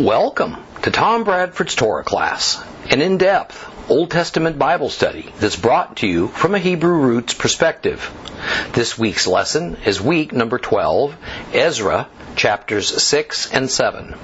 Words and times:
Welcome 0.00 0.56
to 0.80 0.90
Tom 0.90 1.24
Bradford's 1.24 1.74
Torah 1.74 2.04
class, 2.04 2.58
an 2.88 3.02
in 3.02 3.18
depth 3.18 3.90
Old 3.90 4.10
Testament 4.10 4.58
Bible 4.58 4.88
study 4.88 5.30
that's 5.36 5.56
brought 5.56 5.98
to 5.98 6.06
you 6.06 6.28
from 6.28 6.54
a 6.54 6.58
Hebrew 6.58 7.02
roots 7.02 7.34
perspective. 7.34 8.10
This 8.72 8.98
week's 8.98 9.26
lesson 9.26 9.76
is 9.84 10.00
week 10.00 10.32
number 10.32 10.58
12, 10.58 11.14
Ezra, 11.52 12.08
chapters 12.34 13.02
6 13.02 13.52
and 13.52 13.70
7. 13.70 14.14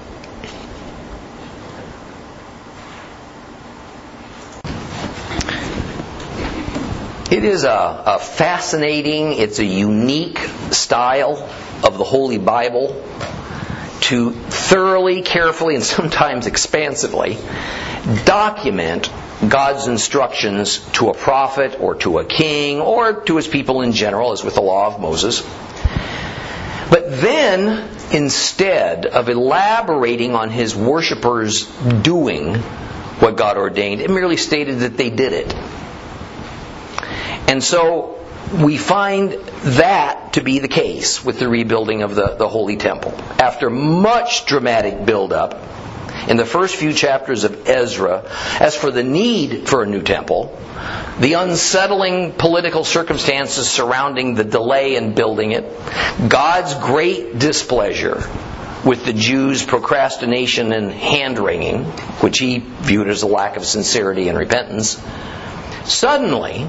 It 7.29 7.43
is 7.43 7.65
a, 7.65 8.03
a 8.07 8.17
fascinating, 8.17 9.33
it's 9.33 9.59
a 9.59 9.65
unique 9.65 10.39
style 10.71 11.47
of 11.83 11.99
the 11.99 12.03
Holy 12.03 12.39
Bible 12.39 13.03
to 14.01 14.31
thoroughly, 14.31 15.21
carefully, 15.21 15.75
and 15.75 15.83
sometimes 15.83 16.47
expansively 16.47 17.37
document 18.25 19.11
God's 19.47 19.87
instructions 19.87 20.79
to 20.93 21.09
a 21.09 21.13
prophet 21.13 21.79
or 21.79 21.95
to 21.95 22.19
a 22.19 22.25
king 22.25 22.79
or 22.79 23.21
to 23.25 23.35
his 23.35 23.47
people 23.47 23.81
in 23.81 23.91
general, 23.91 24.31
as 24.31 24.43
with 24.43 24.55
the 24.55 24.61
law 24.61 24.87
of 24.87 24.99
Moses. 24.99 25.41
But 26.89 27.21
then, 27.21 27.89
instead 28.11 29.05
of 29.05 29.29
elaborating 29.29 30.35
on 30.35 30.49
his 30.49 30.75
worshippers 30.75 31.65
doing 32.01 32.55
what 32.55 33.35
God 33.35 33.57
ordained, 33.57 34.01
it 34.01 34.09
merely 34.09 34.37
stated 34.37 34.79
that 34.79 34.95
they 34.95 35.09
did 35.09 35.33
it. 35.33 35.53
And 37.49 37.63
so 37.63 38.16
we 38.53 38.77
find 38.77 39.31
that 39.31 40.33
to 40.33 40.41
be 40.41 40.59
the 40.59 40.67
case 40.67 41.23
with 41.23 41.39
the 41.39 41.49
rebuilding 41.49 42.01
of 42.01 42.15
the, 42.15 42.35
the 42.35 42.47
Holy 42.47 42.77
Temple. 42.77 43.13
After 43.39 43.69
much 43.69 44.45
dramatic 44.45 45.05
buildup 45.05 45.61
in 46.27 46.37
the 46.37 46.45
first 46.45 46.75
few 46.75 46.93
chapters 46.93 47.43
of 47.43 47.67
Ezra, 47.67 48.23
as 48.59 48.75
for 48.75 48.91
the 48.91 49.03
need 49.03 49.67
for 49.67 49.83
a 49.83 49.85
new 49.85 50.01
temple, 50.01 50.57
the 51.19 51.33
unsettling 51.33 52.33
political 52.33 52.83
circumstances 52.83 53.69
surrounding 53.69 54.35
the 54.35 54.43
delay 54.43 54.95
in 54.95 55.13
building 55.13 55.51
it, 55.51 55.65
God's 56.27 56.73
great 56.75 57.39
displeasure 57.39 58.23
with 58.85 59.05
the 59.05 59.13
Jews' 59.13 59.65
procrastination 59.65 60.71
and 60.71 60.91
hand 60.91 61.39
wringing, 61.39 61.85
which 62.21 62.39
he 62.39 62.59
viewed 62.59 63.09
as 63.09 63.23
a 63.23 63.27
lack 63.27 63.57
of 63.57 63.65
sincerity 63.65 64.29
and 64.29 64.37
repentance, 64.37 65.01
suddenly, 65.85 66.67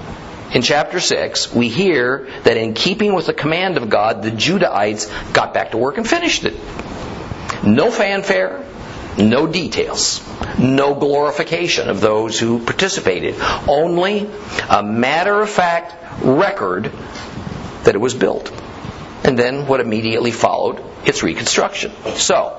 in 0.53 0.63
chapter 0.63 0.99
6, 0.99 1.53
we 1.53 1.69
hear 1.69 2.27
that 2.45 2.57
in 2.57 2.75
keeping 2.75 3.15
with 3.15 3.27
the 3.27 3.35
command 3.35 3.77
of 3.77 3.91
God, 3.91 4.23
the 4.23 4.31
Judahites 4.31 5.33
got 5.33 5.53
back 5.53 5.73
to 5.73 5.77
work 5.77 5.99
and 5.99 6.09
finished 6.09 6.45
it. 6.45 6.55
No 7.63 7.91
fanfare, 7.91 8.65
no 9.19 9.47
details, 9.47 10.23
no 10.59 10.95
glorification 10.95 11.91
of 11.91 12.01
those 12.01 12.39
who 12.39 12.65
participated, 12.65 13.35
only 13.67 14.29
a 14.71 14.83
matter 14.83 15.41
of 15.41 15.51
fact 15.51 15.95
record 16.23 16.93
that 17.85 17.95
it 17.95 17.99
was 17.99 18.15
built. 18.15 18.51
And 19.25 19.39
then 19.39 19.67
what 19.67 19.81
immediately 19.81 20.31
followed 20.31 20.83
its 21.09 21.23
reconstruction. 21.23 21.93
So, 22.17 22.55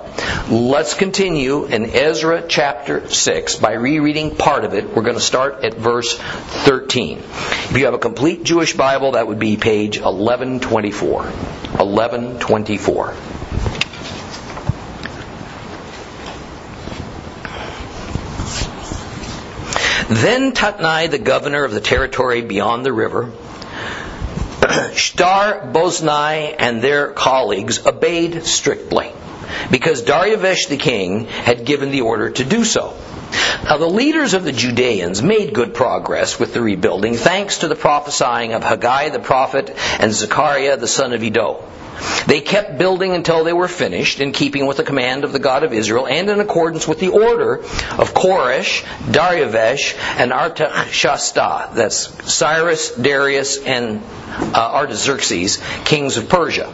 let's 0.49 0.93
continue 0.95 1.65
in 1.65 1.85
Ezra 1.85 2.45
chapter 2.47 3.09
6 3.09 3.55
by 3.57 3.73
rereading 3.73 4.35
part 4.35 4.65
of 4.65 4.73
it. 4.73 4.87
We're 4.95 5.03
going 5.03 5.15
to 5.15 5.21
start 5.21 5.63
at 5.63 5.75
verse 5.75 6.17
13. 6.17 7.19
If 7.19 7.77
you 7.77 7.85
have 7.85 7.93
a 7.93 7.99
complete 7.99 8.43
Jewish 8.43 8.73
Bible, 8.75 9.11
that 9.11 9.27
would 9.27 9.39
be 9.39 9.57
page 9.57 9.99
1124. 9.99 11.23
1124. 11.23 13.15
Then 20.09 20.53
Tatnai, 20.53 21.11
the 21.11 21.19
governor 21.19 21.63
of 21.63 21.71
the 21.71 21.79
territory 21.79 22.41
beyond 22.41 22.83
the 22.83 22.91
river, 22.91 23.31
Shtar 24.93 25.71
Boznai 25.71 26.55
and 26.57 26.81
their 26.81 27.11
colleagues 27.11 27.85
obeyed 27.85 28.45
strictly 28.45 29.11
because 29.71 30.01
Darius 30.01 30.67
the 30.67 30.77
king 30.77 31.25
had 31.25 31.65
given 31.65 31.91
the 31.91 32.01
order 32.01 32.29
to 32.29 32.43
do 32.43 32.63
so. 32.63 32.95
Now, 33.63 33.77
the 33.77 33.87
leaders 33.87 34.33
of 34.33 34.43
the 34.43 34.51
Judeans 34.51 35.21
made 35.21 35.53
good 35.53 35.73
progress 35.73 36.39
with 36.39 36.53
the 36.53 36.61
rebuilding 36.61 37.15
thanks 37.15 37.59
to 37.59 37.67
the 37.67 37.75
prophesying 37.75 38.53
of 38.53 38.63
Haggai 38.63 39.09
the 39.09 39.19
prophet 39.19 39.75
and 39.99 40.11
Zechariah 40.11 40.77
the 40.77 40.87
son 40.87 41.13
of 41.13 41.23
Iddo. 41.23 41.63
They 42.27 42.41
kept 42.41 42.77
building 42.77 43.13
until 43.13 43.43
they 43.43 43.53
were 43.53 43.67
finished, 43.67 44.19
in 44.19 44.31
keeping 44.31 44.65
with 44.65 44.77
the 44.77 44.83
command 44.83 45.23
of 45.23 45.33
the 45.33 45.39
God 45.39 45.63
of 45.63 45.73
Israel 45.73 46.07
and 46.07 46.29
in 46.29 46.39
accordance 46.39 46.87
with 46.87 46.99
the 46.99 47.09
order 47.09 47.55
of 47.55 48.13
Koresh, 48.13 48.85
Darius, 49.11 49.93
and 50.17 50.31
Artashasta. 50.31 51.73
That's 51.73 52.33
Cyrus, 52.33 52.95
Darius, 52.95 53.57
and 53.57 54.01
uh, 54.53 54.71
Artaxerxes, 54.73 55.61
kings 55.85 56.17
of 56.17 56.29
Persia. 56.29 56.73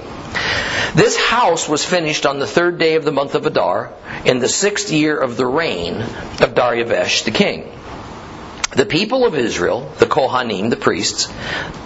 This 0.94 1.18
house 1.18 1.68
was 1.68 1.84
finished 1.84 2.26
on 2.26 2.40
the 2.40 2.48
third 2.48 2.65
day 2.72 2.96
of 2.96 3.06
the 3.06 3.12
month 3.12 3.36
of 3.36 3.46
Adar, 3.46 3.94
in 4.26 4.40
the 4.40 4.50
sixth 4.50 4.92
year 4.92 5.18
of 5.18 5.38
the 5.38 5.46
reign 5.46 6.02
of 6.42 6.56
Darius 6.56 7.24
the 7.24 7.32
king. 7.32 7.72
The 8.76 8.86
people 8.86 9.26
of 9.26 9.36
Israel, 9.36 9.90
the 10.00 10.06
Kohanim, 10.06 10.70
the 10.70 10.76
priests, 10.76 11.32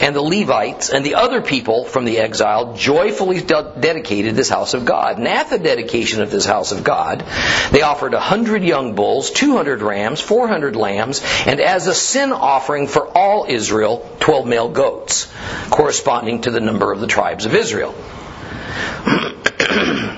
and 0.01 0.15
the 0.15 0.23
Levites, 0.23 0.89
and 0.89 1.05
the 1.05 1.15
other 1.15 1.39
people 1.39 1.85
from 1.85 2.03
the 2.03 2.17
exile 2.17 2.73
joyfully 2.75 3.41
de- 3.41 3.75
dedicated 3.79 4.33
this 4.33 4.49
house 4.49 4.73
of 4.73 4.85
God. 4.85 5.19
And 5.19 5.27
at 5.27 5.51
the 5.51 5.59
dedication 5.59 6.23
of 6.23 6.31
this 6.31 6.45
house 6.45 6.71
of 6.71 6.83
God, 6.83 7.23
they 7.69 7.83
offered 7.83 8.15
a 8.15 8.19
hundred 8.19 8.63
young 8.63 8.95
bulls, 8.95 9.29
two 9.29 9.55
hundred 9.55 9.83
rams, 9.83 10.19
four 10.19 10.47
hundred 10.47 10.75
lambs, 10.75 11.21
and 11.45 11.59
as 11.59 11.85
a 11.85 11.93
sin 11.93 12.31
offering 12.31 12.87
for 12.87 13.07
all 13.15 13.45
Israel, 13.47 14.09
twelve 14.19 14.47
male 14.47 14.69
goats, 14.69 15.31
corresponding 15.69 16.41
to 16.41 16.49
the 16.49 16.59
number 16.59 16.91
of 16.91 17.01
the 17.01 17.07
tribes 17.07 17.45
of 17.45 17.53
Israel. 17.53 17.93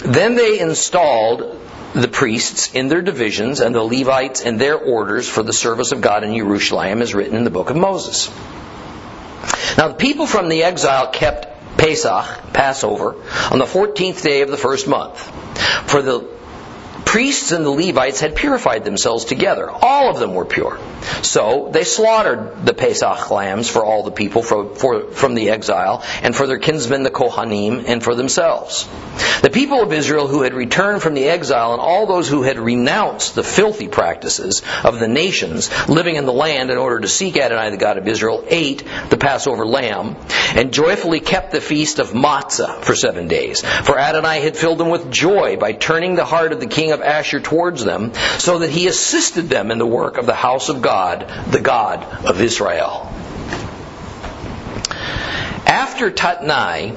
Then 0.04 0.36
they 0.36 0.60
installed 0.60 1.60
the 1.94 2.08
priests 2.08 2.74
in 2.74 2.88
their 2.88 3.02
divisions 3.02 3.60
and 3.60 3.76
the 3.76 3.84
Levites 3.84 4.42
in 4.42 4.58
their 4.58 4.78
orders 4.78 5.28
for 5.28 5.44
the 5.44 5.54
service 5.54 5.92
of 5.92 6.02
God 6.02 6.24
in 6.24 6.36
Jerusalem 6.36 7.02
as 7.02 7.14
written 7.14 7.36
in 7.36 7.44
the 7.44 7.50
book 7.50 7.70
of 7.70 7.76
Moses. 7.76 8.30
Now 9.78 9.90
the 9.90 9.96
people 9.96 10.26
from 10.26 10.50
the 10.50 10.64
exile 10.64 11.08
kept 11.08 11.78
Pesach, 11.78 12.54
Passover, 12.54 13.16
on 13.52 13.60
the 13.60 13.66
14th 13.66 14.22
day 14.22 14.42
of 14.42 14.50
the 14.50 14.58
first 14.58 14.88
month. 14.88 15.20
For 15.90 16.02
the 16.02 16.20
priests 17.12 17.52
and 17.52 17.66
the 17.66 17.70
Levites 17.70 18.22
had 18.22 18.38
purified 18.38 18.86
themselves 18.86 19.26
together. 19.26 19.70
All 19.70 20.10
of 20.10 20.18
them 20.18 20.34
were 20.34 20.46
pure. 20.46 20.80
So 21.24 21.70
they 21.74 21.84
slaughtered 21.84 22.66
the 22.66 22.74
Pesach 22.74 23.30
lambs 23.30 23.70
for 23.70 23.84
all 23.84 24.04
the 24.04 24.12
people 24.12 24.42
for, 24.42 24.74
for, 24.76 25.12
from 25.12 25.36
the 25.36 25.50
exile, 25.50 26.06
and 26.22 26.34
for 26.34 26.48
their 26.48 26.58
kinsmen 26.58 27.04
the 27.04 27.10
Kohanim, 27.10 27.84
and 27.86 28.02
for 28.02 28.16
themselves. 28.16 28.88
The 29.42 29.50
people 29.50 29.82
of 29.82 29.92
Israel 29.92 30.28
who 30.28 30.44
had 30.44 30.54
returned 30.54 31.02
from 31.02 31.16
the 31.16 31.26
exile, 31.26 31.74
and 31.74 31.82
all 31.82 32.06
those 32.06 32.30
who 32.30 32.44
had 32.44 32.58
renounced 32.58 33.36
the 33.36 33.44
filthy 33.44 33.90
practices 33.90 34.62
of 34.84 35.00
the 35.00 35.08
nations 35.10 35.70
living 35.90 36.16
in 36.16 36.26
the 36.26 36.32
land 36.32 36.70
in 36.70 36.78
order 36.78 37.02
to 37.02 37.08
seek 37.10 37.38
Adonai 37.38 37.72
the 37.72 37.78
God 37.78 37.98
of 37.98 38.08
Israel, 38.08 38.46
ate 38.48 38.84
the 39.10 39.18
Passover 39.18 39.66
lamb, 39.66 40.16
and 40.56 40.72
joyfully 40.72 41.20
kept 41.20 41.52
the 41.52 41.60
feast 41.60 42.00
of 42.00 42.12
matzah 42.12 42.84
for 42.84 42.96
seven 42.96 43.28
days. 43.28 43.62
For 43.62 43.98
Adonai 43.98 44.42
had 44.42 44.56
filled 44.56 44.78
them 44.78 44.90
with 44.90 45.12
joy 45.12 45.58
by 45.58 45.74
turning 45.74 46.16
the 46.16 46.26
heart 46.26 46.54
of 46.54 46.60
the 46.60 46.68
king 46.68 46.92
of 46.92 47.01
of 47.02 47.08
Ashur 47.08 47.40
towards 47.40 47.84
them, 47.84 48.14
so 48.38 48.60
that 48.60 48.70
he 48.70 48.88
assisted 48.88 49.50
them 49.50 49.72
in 49.72 49.78
the 49.78 49.86
work 49.86 50.18
of 50.18 50.26
the 50.26 50.36
house 50.36 50.70
of 50.70 50.82
God, 50.82 51.32
the 51.50 51.60
God 51.60 52.04
of 52.26 52.42
Israel. 52.42 53.12
After 55.66 56.12
Tatnai, 56.12 56.96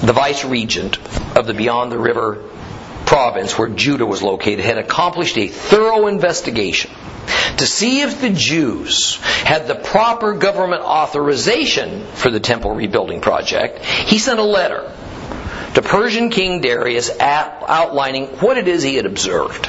the 0.00 0.12
vice 0.12 0.44
regent 0.44 0.98
of 1.36 1.46
the 1.46 1.54
beyond 1.54 1.92
the 1.92 1.98
river 1.98 2.48
province 3.06 3.58
where 3.58 3.68
Judah 3.68 4.06
was 4.06 4.22
located, 4.22 4.60
had 4.60 4.78
accomplished 4.78 5.36
a 5.36 5.48
thorough 5.48 6.06
investigation 6.06 6.90
to 7.58 7.66
see 7.66 8.00
if 8.00 8.20
the 8.20 8.30
Jews 8.30 9.16
had 9.16 9.66
the 9.66 9.74
proper 9.74 10.32
government 10.34 10.82
authorization 10.82 12.06
for 12.14 12.30
the 12.30 12.40
temple 12.40 12.72
rebuilding 12.72 13.20
project, 13.20 13.84
he 13.84 14.18
sent 14.18 14.38
a 14.38 14.44
letter 14.44 14.90
to 15.74 15.82
Persian 15.82 16.30
King 16.30 16.60
Darius 16.60 17.10
outlining 17.18 18.26
what 18.38 18.58
it 18.58 18.68
is 18.68 18.82
he 18.82 18.96
had 18.96 19.06
observed. 19.06 19.68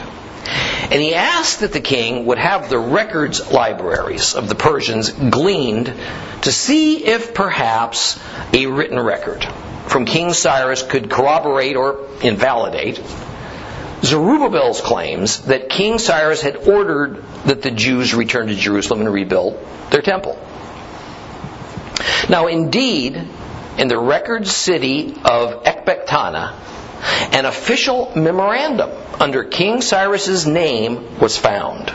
And 0.83 1.01
he 1.01 1.15
asked 1.15 1.61
that 1.61 1.71
the 1.71 1.79
king 1.79 2.25
would 2.25 2.37
have 2.37 2.69
the 2.69 2.77
records 2.77 3.51
libraries 3.51 4.35
of 4.35 4.49
the 4.49 4.55
Persians 4.55 5.09
gleaned 5.09 5.93
to 6.41 6.51
see 6.51 7.05
if 7.05 7.33
perhaps 7.33 8.19
a 8.53 8.67
written 8.67 8.99
record 8.99 9.45
from 9.87 10.05
King 10.05 10.33
Cyrus 10.33 10.83
could 10.83 11.09
corroborate 11.09 11.75
or 11.75 12.05
invalidate 12.21 13.01
Zerubbabel's 14.03 14.81
claims 14.81 15.43
that 15.43 15.69
King 15.69 15.97
Cyrus 15.97 16.41
had 16.41 16.57
ordered 16.67 17.23
that 17.45 17.61
the 17.61 17.71
Jews 17.71 18.13
return 18.13 18.47
to 18.47 18.55
Jerusalem 18.55 19.01
and 19.01 19.13
rebuild 19.13 19.57
their 19.91 20.01
temple. 20.01 20.37
Now, 22.29 22.47
indeed, 22.47 23.15
in 23.77 23.87
the 23.87 23.97
record 23.97 24.47
city 24.47 25.13
of 25.25 25.63
Ecbatana, 25.63 26.53
an 27.33 27.45
official 27.45 28.11
memorandum 28.15 28.91
under 29.19 29.43
King 29.43 29.81
Cyrus's 29.81 30.45
name 30.45 31.19
was 31.19 31.37
found 31.37 31.87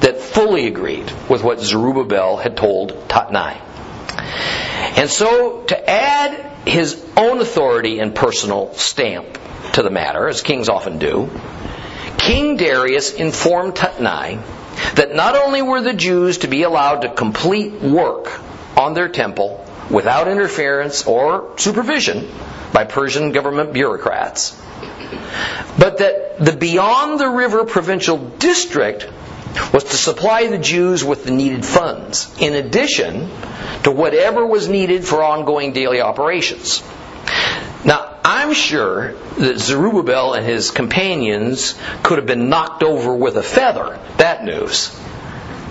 that 0.00 0.20
fully 0.20 0.66
agreed 0.66 1.10
with 1.28 1.42
what 1.42 1.60
Zerubbabel 1.60 2.36
had 2.36 2.56
told 2.56 3.08
Tatnai. 3.08 3.60
And 4.96 5.10
so, 5.10 5.62
to 5.64 5.90
add 5.90 6.68
his 6.68 7.04
own 7.16 7.40
authority 7.40 7.98
and 7.98 8.14
personal 8.14 8.74
stamp 8.74 9.38
to 9.72 9.82
the 9.82 9.90
matter, 9.90 10.28
as 10.28 10.42
kings 10.42 10.68
often 10.68 10.98
do, 10.98 11.30
King 12.16 12.56
Darius 12.56 13.12
informed 13.12 13.74
Tatnai 13.74 14.42
that 14.94 15.14
not 15.14 15.36
only 15.36 15.62
were 15.62 15.80
the 15.80 15.92
Jews 15.92 16.38
to 16.38 16.48
be 16.48 16.62
allowed 16.62 17.02
to 17.02 17.08
complete 17.08 17.72
work 17.80 18.40
on 18.76 18.94
their 18.94 19.08
temple 19.08 19.64
without 19.90 20.28
interference 20.28 21.06
or 21.06 21.54
supervision 21.56 22.28
by 22.72 22.84
Persian 22.84 23.32
government 23.32 23.72
bureaucrats, 23.72 24.60
but 25.78 25.98
that 25.98 26.38
the 26.38 26.52
Beyond 26.52 27.18
the 27.18 27.28
River 27.28 27.64
Provincial 27.64 28.18
District 28.18 29.08
was 29.72 29.84
to 29.84 29.96
supply 29.96 30.46
the 30.46 30.58
Jews 30.58 31.02
with 31.04 31.24
the 31.24 31.30
needed 31.30 31.64
funds, 31.64 32.34
in 32.38 32.54
addition 32.54 33.30
to 33.84 33.90
whatever 33.90 34.46
was 34.46 34.68
needed 34.68 35.04
for 35.04 35.22
ongoing 35.22 35.72
daily 35.72 36.00
operations. 36.00 36.82
Now, 37.84 38.18
I'm 38.24 38.52
sure 38.52 39.12
that 39.38 39.58
Zerubbabel 39.58 40.34
and 40.34 40.44
his 40.44 40.70
companions 40.70 41.78
could 42.02 42.18
have 42.18 42.26
been 42.26 42.50
knocked 42.50 42.82
over 42.82 43.14
with 43.14 43.36
a 43.36 43.42
feather, 43.42 43.98
that 44.18 44.44
news. 44.44 44.94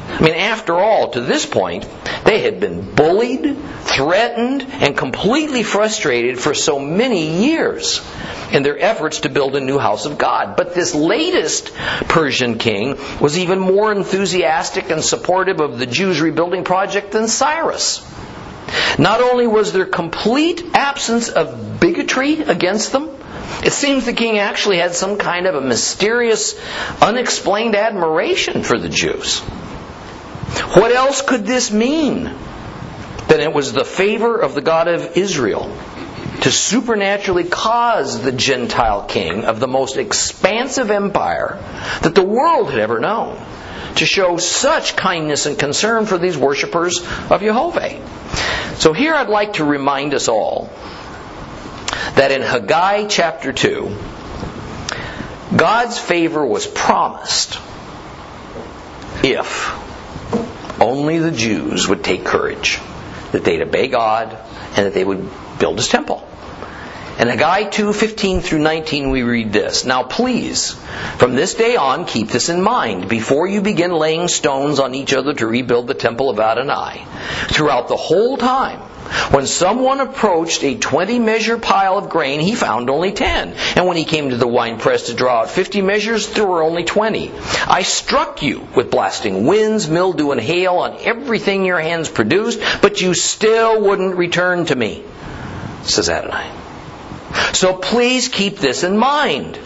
I 0.09 0.21
mean, 0.21 0.33
after 0.33 0.73
all, 0.73 1.11
to 1.11 1.21
this 1.21 1.45
point, 1.45 1.87
they 2.23 2.41
had 2.41 2.59
been 2.59 2.95
bullied, 2.95 3.57
threatened, 3.81 4.63
and 4.63 4.97
completely 4.97 5.63
frustrated 5.63 6.39
for 6.39 6.53
so 6.53 6.79
many 6.79 7.45
years 7.45 8.01
in 8.51 8.63
their 8.63 8.79
efforts 8.79 9.21
to 9.21 9.29
build 9.29 9.55
a 9.55 9.59
new 9.59 9.77
house 9.77 10.05
of 10.05 10.17
God. 10.17 10.55
But 10.55 10.73
this 10.73 10.95
latest 10.95 11.73
Persian 12.07 12.57
king 12.57 12.97
was 13.19 13.37
even 13.37 13.59
more 13.59 13.91
enthusiastic 13.91 14.89
and 14.89 15.03
supportive 15.03 15.59
of 15.59 15.77
the 15.77 15.85
Jews' 15.85 16.21
rebuilding 16.21 16.63
project 16.63 17.11
than 17.11 17.27
Cyrus. 17.27 18.01
Not 18.97 19.21
only 19.21 19.45
was 19.47 19.71
there 19.71 19.85
complete 19.85 20.63
absence 20.73 21.29
of 21.29 21.79
bigotry 21.79 22.41
against 22.41 22.91
them, 22.91 23.09
it 23.63 23.73
seems 23.73 24.05
the 24.05 24.13
king 24.13 24.39
actually 24.39 24.77
had 24.77 24.93
some 24.93 25.17
kind 25.17 25.47
of 25.47 25.55
a 25.55 25.61
mysterious, 25.61 26.59
unexplained 27.01 27.75
admiration 27.75 28.63
for 28.63 28.77
the 28.77 28.89
Jews. 28.89 29.41
What 30.75 30.91
else 30.91 31.21
could 31.21 31.45
this 31.45 31.71
mean 31.71 32.23
than 33.27 33.41
it 33.41 33.53
was 33.53 33.73
the 33.73 33.85
favor 33.85 34.37
of 34.37 34.55
the 34.55 34.61
God 34.61 34.87
of 34.87 35.17
Israel 35.17 35.75
to 36.41 36.51
supernaturally 36.51 37.43
cause 37.43 38.21
the 38.21 38.31
Gentile 38.31 39.03
king 39.03 39.43
of 39.45 39.59
the 39.59 39.67
most 39.67 39.97
expansive 39.97 40.91
empire 40.91 41.57
that 42.01 42.15
the 42.15 42.23
world 42.23 42.69
had 42.69 42.79
ever 42.79 42.99
known 42.99 43.41
to 43.95 44.05
show 44.05 44.37
such 44.37 44.95
kindness 44.95 45.45
and 45.45 45.57
concern 45.57 46.05
for 46.05 46.17
these 46.17 46.37
worshippers 46.37 46.99
of 47.29 47.41
Jehovah. 47.41 47.99
So 48.77 48.93
here 48.93 49.13
I'd 49.13 49.29
like 49.29 49.53
to 49.53 49.65
remind 49.65 50.13
us 50.13 50.27
all 50.27 50.69
that 52.15 52.31
in 52.31 52.41
Haggai 52.41 53.07
chapter 53.07 53.51
2, 53.51 53.95
God's 55.55 55.97
favor 55.97 56.45
was 56.45 56.67
promised 56.67 57.59
if 59.23 59.86
only 60.79 61.19
the 61.19 61.31
Jews 61.31 61.87
would 61.87 62.03
take 62.03 62.25
courage, 62.25 62.79
that 63.31 63.43
they'd 63.43 63.61
obey 63.61 63.87
God, 63.87 64.37
and 64.75 64.85
that 64.85 64.93
they 64.93 65.03
would 65.03 65.29
build 65.59 65.77
his 65.77 65.87
temple. 65.87 66.27
In 67.19 67.29
Haggai 67.29 67.63
2, 67.63 67.93
15 67.93 68.41
through 68.41 68.59
19, 68.59 69.09
we 69.09 69.23
read 69.23 69.51
this. 69.51 69.85
Now 69.85 70.03
please, 70.03 70.73
from 71.17 71.33
this 71.33 71.55
day 71.55 71.75
on, 71.75 72.05
keep 72.05 72.27
this 72.27 72.49
in 72.49 72.61
mind 72.61 73.09
before 73.09 73.47
you 73.47 73.61
begin 73.61 73.91
laying 73.91 74.27
stones 74.27 74.79
on 74.79 74.93
each 74.93 75.13
other 75.13 75.33
to 75.33 75.47
rebuild 75.47 75.87
the 75.87 75.95
temple 75.95 76.29
of 76.29 76.39
Adonai. 76.39 77.03
Throughout 77.47 77.87
the 77.87 77.95
whole 77.95 78.37
time, 78.37 78.86
when 79.31 79.47
someone 79.47 79.99
approached 79.99 80.63
a 80.63 80.75
20 80.75 81.19
measure 81.19 81.57
pile 81.57 81.97
of 81.97 82.09
grain, 82.09 82.39
he 82.39 82.55
found 82.55 82.89
only 82.89 83.11
10. 83.11 83.53
And 83.75 83.87
when 83.87 83.97
he 83.97 84.05
came 84.05 84.29
to 84.29 84.37
the 84.37 84.47
wine 84.47 84.79
press 84.79 85.07
to 85.07 85.13
draw 85.13 85.41
out 85.41 85.49
50 85.49 85.81
measures, 85.81 86.29
there 86.33 86.45
were 86.45 86.63
only 86.63 86.83
20. 86.83 87.31
I 87.67 87.83
struck 87.83 88.41
you 88.41 88.67
with 88.75 88.91
blasting 88.91 89.45
winds, 89.45 89.89
mildew, 89.89 90.31
and 90.31 90.41
hail 90.41 90.75
on 90.75 90.97
everything 90.99 91.65
your 91.65 91.79
hands 91.79 92.09
produced, 92.09 92.59
but 92.81 93.01
you 93.01 93.13
still 93.13 93.81
wouldn't 93.81 94.15
return 94.15 94.65
to 94.65 94.75
me, 94.75 95.03
says 95.83 96.09
Adonai. 96.09 96.51
So 97.53 97.73
please 97.75 98.27
keep 98.27 98.57
this 98.57 98.83
in 98.83 98.97
mind 98.97 99.57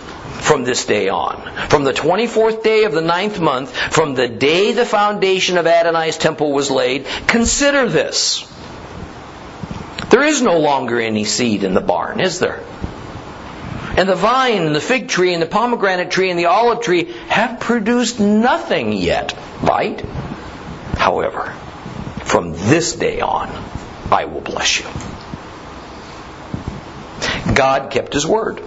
from 0.41 0.63
this 0.63 0.85
day 0.85 1.09
on. 1.09 1.69
From 1.69 1.83
the 1.83 1.94
24th 1.94 2.63
day 2.63 2.83
of 2.83 2.94
the 2.94 3.01
ninth 3.01 3.39
month, 3.39 3.75
from 3.75 4.15
the 4.15 4.27
day 4.27 4.73
the 4.73 4.85
foundation 4.85 5.57
of 5.57 5.67
Adonai's 5.67 6.17
temple 6.17 6.51
was 6.51 6.71
laid, 6.71 7.05
consider 7.27 7.87
this. 7.87 8.50
There 10.11 10.23
is 10.23 10.41
no 10.41 10.59
longer 10.59 10.99
any 10.99 11.23
seed 11.23 11.63
in 11.63 11.73
the 11.73 11.81
barn, 11.81 12.19
is 12.19 12.39
there? 12.39 12.61
And 13.95 14.09
the 14.09 14.15
vine 14.15 14.63
and 14.63 14.75
the 14.75 14.81
fig 14.81 15.07
tree 15.07 15.33
and 15.33 15.41
the 15.41 15.47
pomegranate 15.47 16.11
tree 16.11 16.29
and 16.29 16.37
the 16.37 16.45
olive 16.45 16.81
tree 16.81 17.13
have 17.29 17.61
produced 17.61 18.19
nothing 18.19 18.91
yet, 18.93 19.37
right? 19.61 20.01
However, 20.97 21.53
from 22.23 22.51
this 22.51 22.93
day 22.93 23.21
on, 23.21 23.49
I 24.11 24.25
will 24.25 24.41
bless 24.41 24.79
you. 24.79 24.85
God 27.53 27.89
kept 27.91 28.13
his 28.13 28.27
word. 28.27 28.61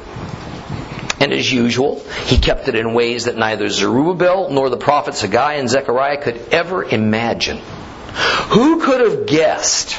And 1.20 1.32
as 1.32 1.50
usual, 1.50 2.00
he 2.24 2.38
kept 2.38 2.68
it 2.68 2.74
in 2.74 2.94
ways 2.94 3.26
that 3.26 3.36
neither 3.36 3.68
Zerubbabel 3.68 4.50
nor 4.50 4.70
the 4.70 4.76
prophets 4.78 5.20
Haggai 5.20 5.54
and 5.54 5.68
Zechariah 5.68 6.22
could 6.22 6.40
ever 6.50 6.84
imagine. 6.84 7.58
Who 8.48 8.80
could 8.80 9.00
have 9.00 9.26
guessed 9.26 9.96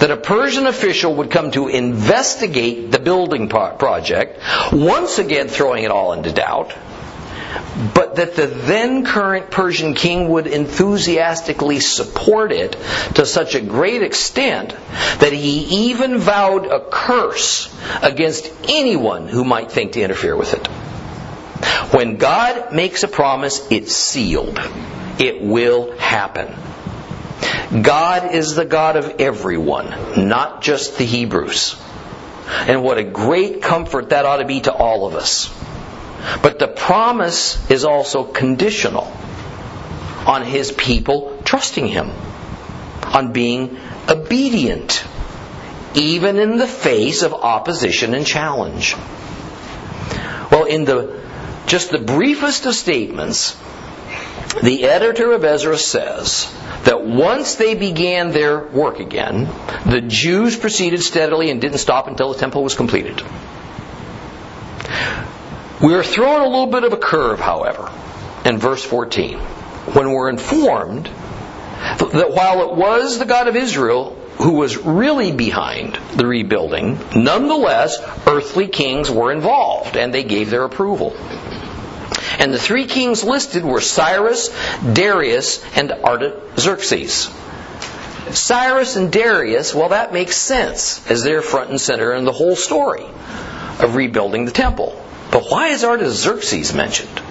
that 0.00 0.10
a 0.10 0.16
Persian 0.16 0.66
official 0.66 1.14
would 1.16 1.30
come 1.30 1.50
to 1.52 1.68
investigate 1.68 2.90
the 2.90 2.98
building 2.98 3.48
project, 3.48 4.40
once 4.72 5.18
again 5.18 5.48
throwing 5.48 5.84
it 5.84 5.90
all 5.90 6.12
into 6.12 6.32
doubt, 6.32 6.74
but 7.94 8.16
that 8.16 8.36
the 8.36 8.46
then 8.46 9.04
current 9.04 9.50
Persian 9.50 9.94
king 9.94 10.28
would 10.28 10.46
enthusiastically 10.46 11.80
support 11.80 12.52
it 12.52 12.72
to 13.14 13.26
such 13.26 13.54
a 13.54 13.60
great 13.60 14.02
extent 14.02 14.70
that 15.20 15.32
he 15.32 15.88
even 15.90 16.18
vowed 16.18 16.66
a 16.66 16.80
curse 16.80 17.74
against 18.02 18.50
anyone 18.68 19.28
who 19.28 19.44
might 19.44 19.70
think 19.70 19.92
to 19.92 20.02
interfere 20.02 20.36
with 20.36 20.54
it. 20.54 20.66
When 21.92 22.16
God 22.16 22.72
makes 22.72 23.02
a 23.02 23.08
promise, 23.08 23.66
it's 23.70 23.94
sealed. 23.94 24.60
It 25.18 25.40
will 25.40 25.96
happen. 25.98 26.54
God 27.82 28.34
is 28.34 28.54
the 28.54 28.64
God 28.64 28.96
of 28.96 29.20
everyone, 29.20 30.28
not 30.28 30.62
just 30.62 30.98
the 30.98 31.04
Hebrews. 31.04 31.80
And 32.48 32.82
what 32.82 32.98
a 32.98 33.04
great 33.04 33.62
comfort 33.62 34.10
that 34.10 34.24
ought 34.24 34.36
to 34.36 34.44
be 34.44 34.60
to 34.60 34.72
all 34.72 35.06
of 35.06 35.14
us. 35.14 35.52
But 36.42 36.58
the 36.58 36.68
promise 36.68 37.70
is 37.70 37.84
also 37.84 38.24
conditional 38.24 39.04
on 40.26 40.44
his 40.44 40.72
people 40.72 41.40
trusting 41.44 41.86
him, 41.86 42.10
on 43.02 43.32
being 43.32 43.78
obedient, 44.08 45.04
even 45.94 46.38
in 46.38 46.56
the 46.56 46.66
face 46.66 47.22
of 47.22 47.32
opposition 47.32 48.14
and 48.14 48.26
challenge. 48.26 48.96
Well, 50.50 50.64
in 50.64 50.84
the 50.84 51.20
just 51.66 51.90
the 51.90 51.98
briefest 51.98 52.66
of 52.66 52.74
statements, 52.74 53.56
the 54.62 54.84
editor 54.84 55.32
of 55.32 55.44
Ezra 55.44 55.76
says 55.76 56.52
that 56.84 57.04
once 57.04 57.56
they 57.56 57.74
began 57.74 58.30
their 58.30 58.58
work 58.58 59.00
again, 59.00 59.48
the 59.84 60.00
Jews 60.00 60.56
proceeded 60.56 61.02
steadily 61.02 61.50
and 61.50 61.60
didn't 61.60 61.78
stop 61.78 62.08
until 62.08 62.32
the 62.32 62.38
temple 62.38 62.62
was 62.62 62.74
completed. 62.74 63.22
We 65.82 65.94
are 65.94 66.02
thrown 66.02 66.40
a 66.40 66.48
little 66.48 66.68
bit 66.68 66.84
of 66.84 66.92
a 66.92 66.96
curve, 66.96 67.38
however, 67.38 67.90
in 68.44 68.58
verse 68.58 68.82
14, 68.82 69.38
when 69.38 70.10
we're 70.10 70.30
informed 70.30 71.06
that 71.06 72.30
while 72.32 72.70
it 72.70 72.76
was 72.76 73.18
the 73.18 73.26
God 73.26 73.48
of 73.48 73.56
Israel 73.56 74.16
who 74.38 74.52
was 74.52 74.76
really 74.76 75.32
behind 75.32 75.98
the 76.14 76.26
rebuilding, 76.26 76.98
nonetheless, 77.14 77.98
earthly 78.26 78.68
kings 78.68 79.10
were 79.10 79.32
involved 79.32 79.96
and 79.96 80.12
they 80.12 80.24
gave 80.24 80.50
their 80.50 80.64
approval. 80.64 81.14
And 82.38 82.52
the 82.52 82.58
three 82.58 82.86
kings 82.86 83.24
listed 83.24 83.64
were 83.64 83.80
Cyrus, 83.80 84.50
Darius, 84.92 85.64
and 85.76 85.92
Artaxerxes. 85.92 87.30
Cyrus 88.30 88.96
and 88.96 89.12
Darius, 89.12 89.74
well, 89.74 89.90
that 89.90 90.12
makes 90.12 90.36
sense 90.36 91.08
as 91.10 91.22
they're 91.22 91.42
front 91.42 91.70
and 91.70 91.80
center 91.80 92.12
in 92.12 92.24
the 92.24 92.32
whole 92.32 92.56
story 92.56 93.06
of 93.78 93.94
rebuilding 93.94 94.44
the 94.44 94.52
temple. 94.52 95.00
But 95.30 95.50
why 95.50 95.68
is 95.68 95.84
Artaxerxes 95.84 96.74
mentioned? 96.74 97.22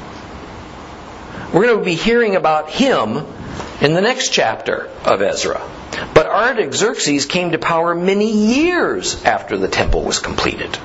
We're 1.53 1.67
going 1.67 1.79
to 1.79 1.85
be 1.85 1.95
hearing 1.95 2.35
about 2.35 2.69
him 2.69 3.25
in 3.81 3.93
the 3.93 4.01
next 4.01 4.29
chapter 4.29 4.89
of 5.05 5.21
Ezra. 5.21 5.61
But 6.13 6.27
Artaxerxes 6.27 7.25
came 7.25 7.51
to 7.51 7.57
power 7.57 7.95
many 7.95 8.31
years 8.31 9.23
after 9.23 9.57
the 9.57 9.67
temple 9.67 10.03
was 10.03 10.19
completed. 10.19 10.77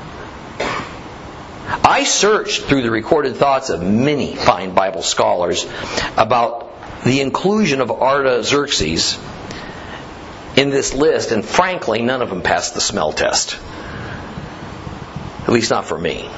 I 1.70 2.04
searched 2.04 2.62
through 2.62 2.82
the 2.82 2.90
recorded 2.90 3.36
thoughts 3.36 3.70
of 3.70 3.82
many 3.82 4.34
fine 4.34 4.74
Bible 4.74 5.02
scholars 5.02 5.66
about 6.16 7.04
the 7.04 7.20
inclusion 7.20 7.80
of 7.80 7.90
Artaxerxes 7.90 9.18
in 10.56 10.70
this 10.70 10.94
list, 10.94 11.30
and 11.30 11.44
frankly, 11.44 12.02
none 12.02 12.22
of 12.22 12.28
them 12.28 12.42
passed 12.42 12.74
the 12.74 12.80
smell 12.80 13.12
test. 13.12 13.56
At 15.42 15.48
least 15.48 15.70
not 15.70 15.86
for 15.86 15.98
me. 15.98 16.28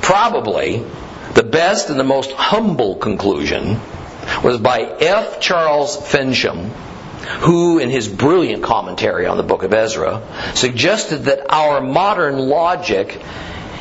Probably 0.00 0.82
the 1.34 1.42
best 1.42 1.90
and 1.90 2.00
the 2.00 2.04
most 2.04 2.32
humble 2.32 2.96
conclusion 2.96 3.78
was 4.42 4.58
by 4.58 4.80
F. 4.80 5.40
Charles 5.40 5.96
Fensham, 5.96 6.70
who, 7.40 7.78
in 7.78 7.90
his 7.90 8.08
brilliant 8.08 8.62
commentary 8.62 9.26
on 9.26 9.36
the 9.36 9.42
book 9.42 9.62
of 9.62 9.74
Ezra, 9.74 10.22
suggested 10.54 11.24
that 11.24 11.52
our 11.52 11.80
modern 11.80 12.38
logic 12.38 13.20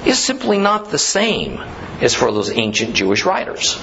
is 0.06 0.20
simply 0.20 0.58
not 0.58 0.92
the 0.92 0.98
same 0.98 1.60
as 2.02 2.14
for 2.14 2.32
those 2.32 2.52
ancient 2.52 2.96
Jewish 2.96 3.26
writers. 3.26 3.80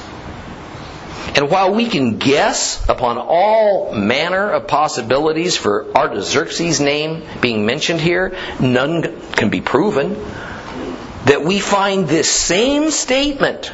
And 1.35 1.51
while 1.51 1.75
we 1.75 1.87
can 1.87 2.19
guess 2.19 2.87
upon 2.89 3.17
all 3.17 3.95
manner 3.95 4.51
of 4.51 4.67
possibilities 4.67 5.57
for 5.57 5.87
Artaxerxes' 5.97 6.79
name 6.79 7.25
being 7.41 7.65
mentioned 7.65 8.01
here, 8.01 8.37
none 8.61 9.19
can 9.33 9.49
be 9.49 9.63
proven. 9.63 10.15
That 11.25 11.43
we 11.45 11.61
find 11.61 12.07
this 12.07 12.31
same 12.31 12.91
statement 12.91 13.73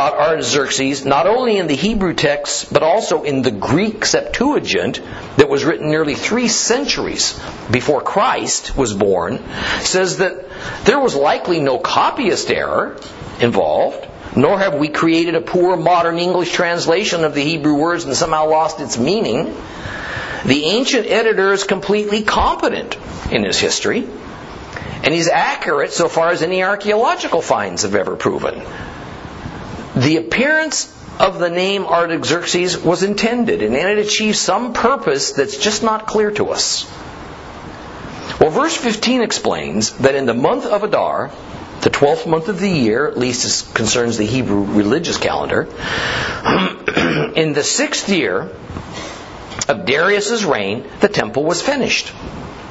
about 0.00 0.18
Artaxerxes 0.18 1.04
not 1.04 1.26
only 1.26 1.58
in 1.58 1.66
the 1.66 1.76
Hebrew 1.76 2.14
text 2.14 2.72
but 2.72 2.82
also 2.82 3.22
in 3.22 3.42
the 3.42 3.50
Greek 3.50 4.06
Septuagint 4.06 5.02
that 5.36 5.50
was 5.50 5.62
written 5.62 5.90
nearly 5.90 6.14
three 6.14 6.48
centuries 6.48 7.38
before 7.70 8.00
Christ 8.00 8.74
was 8.78 8.94
born 8.94 9.44
says 9.80 10.16
that 10.16 10.46
there 10.84 10.98
was 10.98 11.14
likely 11.14 11.60
no 11.60 11.78
copyist 11.78 12.50
error 12.50 12.96
involved 13.40 14.08
nor 14.34 14.58
have 14.58 14.76
we 14.76 14.88
created 14.88 15.34
a 15.34 15.42
poor 15.42 15.76
modern 15.76 16.16
English 16.16 16.50
translation 16.50 17.22
of 17.22 17.34
the 17.34 17.44
Hebrew 17.44 17.74
words 17.74 18.04
and 18.04 18.16
somehow 18.16 18.48
lost 18.48 18.80
its 18.80 18.96
meaning. 18.96 19.54
The 20.46 20.64
ancient 20.64 21.08
editor 21.08 21.52
is 21.52 21.64
completely 21.64 22.22
competent 22.22 22.96
in 23.30 23.44
his 23.44 23.58
history, 23.58 24.08
and 25.02 25.12
he's 25.12 25.28
accurate 25.28 25.92
so 25.92 26.08
far 26.08 26.30
as 26.30 26.42
any 26.42 26.62
archaeological 26.62 27.42
finds 27.42 27.82
have 27.82 27.96
ever 27.96 28.14
proven. 28.14 28.62
The 30.00 30.16
appearance 30.16 30.90
of 31.18 31.38
the 31.38 31.50
name 31.50 31.84
Artaxerxes 31.84 32.78
was 32.78 33.02
intended, 33.02 33.60
and 33.60 33.76
it 33.76 33.98
achieved 33.98 34.38
some 34.38 34.72
purpose 34.72 35.32
that's 35.32 35.58
just 35.58 35.82
not 35.82 36.06
clear 36.06 36.30
to 36.30 36.48
us. 36.48 36.90
Well, 38.40 38.48
verse 38.48 38.74
15 38.74 39.20
explains 39.20 39.90
that 39.98 40.14
in 40.14 40.24
the 40.24 40.32
month 40.32 40.64
of 40.64 40.84
Adar, 40.84 41.30
the 41.82 41.90
12th 41.90 42.26
month 42.26 42.48
of 42.48 42.58
the 42.60 42.70
year, 42.70 43.08
at 43.08 43.18
least 43.18 43.44
as 43.44 43.60
concerns 43.74 44.16
the 44.16 44.24
Hebrew 44.24 44.64
religious 44.64 45.18
calendar, 45.18 45.64
in 47.36 47.52
the 47.52 47.62
sixth 47.62 48.08
year 48.08 48.50
of 49.68 49.84
Darius's 49.84 50.46
reign, 50.46 50.86
the 51.00 51.08
temple 51.08 51.44
was 51.44 51.60
finished. 51.60 52.10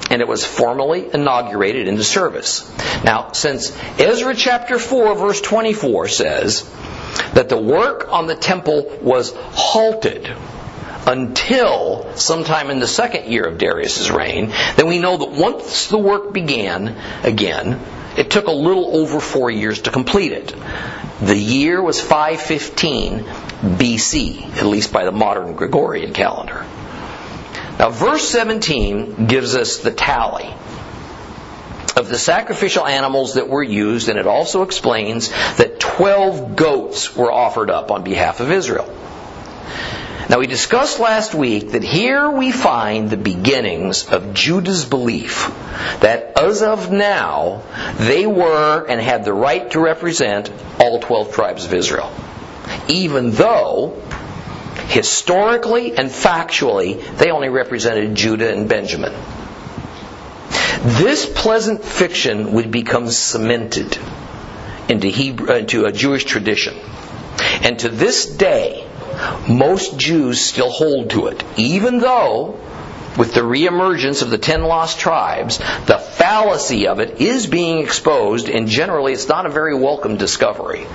And 0.09 0.23
it 0.23 0.27
was 0.27 0.43
formally 0.43 1.07
inaugurated 1.13 1.87
into 1.87 2.03
service. 2.03 2.67
Now, 3.03 3.33
since 3.33 3.71
Ezra 3.99 4.33
chapter 4.33 4.79
4, 4.79 5.13
verse 5.13 5.41
24 5.41 6.07
says 6.07 6.67
that 7.33 7.49
the 7.49 7.57
work 7.57 8.11
on 8.11 8.27
the 8.27 8.35
temple 8.35 8.97
was 9.01 9.33
halted 9.35 10.29
until 11.05 12.15
sometime 12.15 12.69
in 12.69 12.79
the 12.79 12.87
second 12.87 13.31
year 13.31 13.45
of 13.45 13.57
Darius's 13.57 14.11
reign, 14.11 14.51
then 14.75 14.87
we 14.87 14.99
know 14.99 15.17
that 15.17 15.31
once 15.31 15.87
the 15.87 15.97
work 15.97 16.33
began 16.33 16.95
again, 17.23 17.79
it 18.17 18.29
took 18.29 18.47
a 18.47 18.51
little 18.51 18.97
over 18.97 19.19
four 19.19 19.49
years 19.49 19.81
to 19.83 19.91
complete 19.91 20.31
it. 20.31 20.53
The 21.21 21.37
year 21.37 21.81
was 21.81 21.99
515 22.01 23.19
BC, 23.77 24.57
at 24.57 24.65
least 24.65 24.91
by 24.93 25.05
the 25.05 25.11
modern 25.11 25.53
Gregorian 25.53 26.13
calendar. 26.13 26.65
Now, 27.77 27.89
verse 27.89 28.27
17 28.27 29.27
gives 29.27 29.55
us 29.55 29.77
the 29.77 29.91
tally 29.91 30.53
of 31.99 32.09
the 32.09 32.17
sacrificial 32.17 32.87
animals 32.87 33.35
that 33.35 33.47
were 33.47 33.61
used, 33.61 34.09
and 34.09 34.17
it 34.17 34.25
also 34.25 34.63
explains 34.63 35.29
that 35.57 35.79
12 35.79 36.55
goats 36.55 37.15
were 37.15 37.31
offered 37.31 37.69
up 37.69 37.91
on 37.91 38.03
behalf 38.03 38.39
of 38.39 38.51
Israel. 38.51 38.91
Now, 40.29 40.37
we 40.37 40.47
discussed 40.47 40.99
last 40.99 41.33
week 41.33 41.71
that 41.71 41.83
here 41.83 42.29
we 42.29 42.51
find 42.51 43.09
the 43.09 43.17
beginnings 43.17 44.07
of 44.09 44.33
Judah's 44.33 44.85
belief 44.85 45.51
that 46.01 46.37
as 46.37 46.61
of 46.61 46.91
now, 46.91 47.63
they 47.97 48.27
were 48.27 48.85
and 48.87 49.01
had 49.01 49.25
the 49.25 49.33
right 49.33 49.69
to 49.71 49.79
represent 49.79 50.51
all 50.79 50.99
12 50.99 51.33
tribes 51.33 51.65
of 51.65 51.73
Israel. 51.73 52.11
Even 52.87 53.31
though, 53.31 53.99
historically 54.87 55.97
and 55.97 56.09
factually, 56.09 57.01
they 57.17 57.31
only 57.31 57.49
represented 57.49 58.13
Judah 58.13 58.53
and 58.53 58.69
Benjamin. 58.69 59.13
This 60.81 61.25
pleasant 61.25 61.83
fiction 61.83 62.53
would 62.53 62.71
become 62.71 63.07
cemented 63.09 63.97
into, 64.87 65.07
Hebrew, 65.07 65.49
uh, 65.49 65.57
into 65.57 65.85
a 65.85 65.91
Jewish 65.91 66.23
tradition. 66.23 66.77
And 67.61 67.77
to 67.79 67.89
this 67.89 68.25
day, 68.25 68.87
most 69.49 69.97
Jews 69.97 70.39
still 70.39 70.69
hold 70.69 71.09
to 71.11 71.27
it, 71.27 71.43
even 71.57 71.99
though 71.99 72.57
with 73.17 73.33
the 73.33 73.41
reemergence 73.41 74.21
of 74.21 74.29
the 74.29 74.37
ten 74.37 74.63
lost 74.63 74.99
tribes, 74.99 75.57
the 75.57 75.97
fallacy 75.97 76.87
of 76.87 77.01
it 77.01 77.19
is 77.19 77.45
being 77.45 77.79
exposed, 77.79 78.47
and 78.47 78.69
generally 78.69 79.11
it's 79.11 79.27
not 79.27 79.45
a 79.45 79.49
very 79.49 79.75
welcome 79.75 80.15
discovery. 80.15 80.85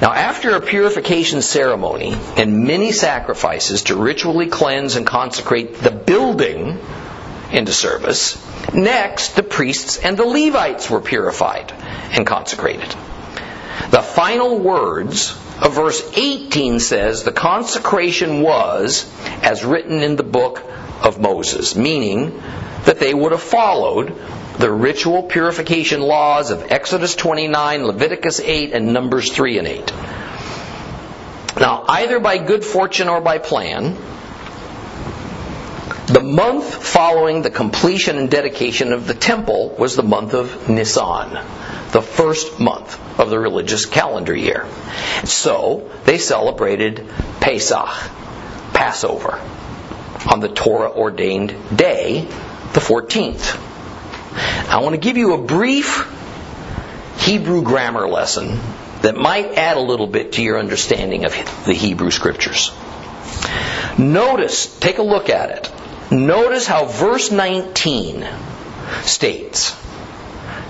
Now, 0.00 0.12
after 0.12 0.54
a 0.54 0.60
purification 0.60 1.42
ceremony 1.42 2.14
and 2.36 2.64
many 2.64 2.92
sacrifices 2.92 3.84
to 3.84 3.96
ritually 3.96 4.46
cleanse 4.46 4.94
and 4.94 5.04
consecrate 5.04 5.74
the 5.78 5.90
building 5.90 6.78
into 7.54 7.72
service, 7.72 8.36
next 8.74 9.36
the 9.36 9.42
priests 9.42 9.98
and 9.98 10.16
the 10.16 10.24
Levites 10.24 10.90
were 10.90 11.00
purified 11.00 11.72
and 12.12 12.26
consecrated. 12.26 12.88
The 13.90 14.02
final 14.02 14.58
words 14.58 15.30
of 15.60 15.74
verse 15.74 16.02
18 16.16 16.80
says 16.80 17.22
the 17.22 17.32
consecration 17.32 18.42
was 18.42 19.10
as 19.42 19.64
written 19.64 20.02
in 20.02 20.16
the 20.16 20.22
book 20.24 20.62
of 21.02 21.20
Moses, 21.20 21.76
meaning 21.76 22.42
that 22.84 22.98
they 22.98 23.14
would 23.14 23.32
have 23.32 23.42
followed 23.42 24.14
the 24.58 24.70
ritual 24.70 25.22
purification 25.22 26.00
laws 26.00 26.50
of 26.50 26.70
Exodus 26.70 27.14
29, 27.16 27.84
Leviticus 27.86 28.40
8, 28.40 28.72
and 28.72 28.92
Numbers 28.92 29.32
3 29.32 29.58
and 29.58 29.66
8. 29.66 29.92
Now, 31.58 31.84
either 31.88 32.20
by 32.20 32.38
good 32.38 32.64
fortune 32.64 33.08
or 33.08 33.20
by 33.20 33.38
plan, 33.38 33.96
month 36.34 36.84
following 36.84 37.42
the 37.42 37.50
completion 37.50 38.18
and 38.18 38.30
dedication 38.30 38.92
of 38.92 39.06
the 39.06 39.14
temple 39.14 39.74
was 39.78 39.96
the 39.96 40.02
month 40.02 40.34
of 40.34 40.68
Nisan 40.68 41.38
the 41.94 42.02
first 42.02 42.58
month 42.58 42.98
of 43.20 43.30
the 43.30 43.38
religious 43.38 43.86
calendar 43.86 44.34
year. 44.34 44.66
So 45.22 45.88
they 46.04 46.18
celebrated 46.18 47.08
Pesach, 47.40 47.88
Passover, 48.74 49.40
on 50.28 50.40
the 50.40 50.48
Torah 50.48 50.90
ordained 50.90 51.54
day, 51.74 52.22
the 52.22 52.80
14th. 52.80 53.60
I 54.68 54.80
want 54.82 54.94
to 54.94 55.00
give 55.00 55.16
you 55.16 55.34
a 55.34 55.38
brief 55.38 56.10
Hebrew 57.18 57.62
grammar 57.62 58.08
lesson 58.08 58.58
that 59.02 59.14
might 59.14 59.52
add 59.52 59.76
a 59.76 59.80
little 59.80 60.08
bit 60.08 60.32
to 60.32 60.42
your 60.42 60.58
understanding 60.58 61.24
of 61.24 61.32
the 61.64 61.74
Hebrew 61.74 62.10
scriptures. 62.10 62.72
Notice, 63.96 64.66
take 64.80 64.98
a 64.98 65.04
look 65.04 65.30
at 65.30 65.50
it. 65.50 65.83
Notice 66.14 66.66
how 66.66 66.86
verse 66.86 67.30
19 67.32 68.26
states 69.02 69.76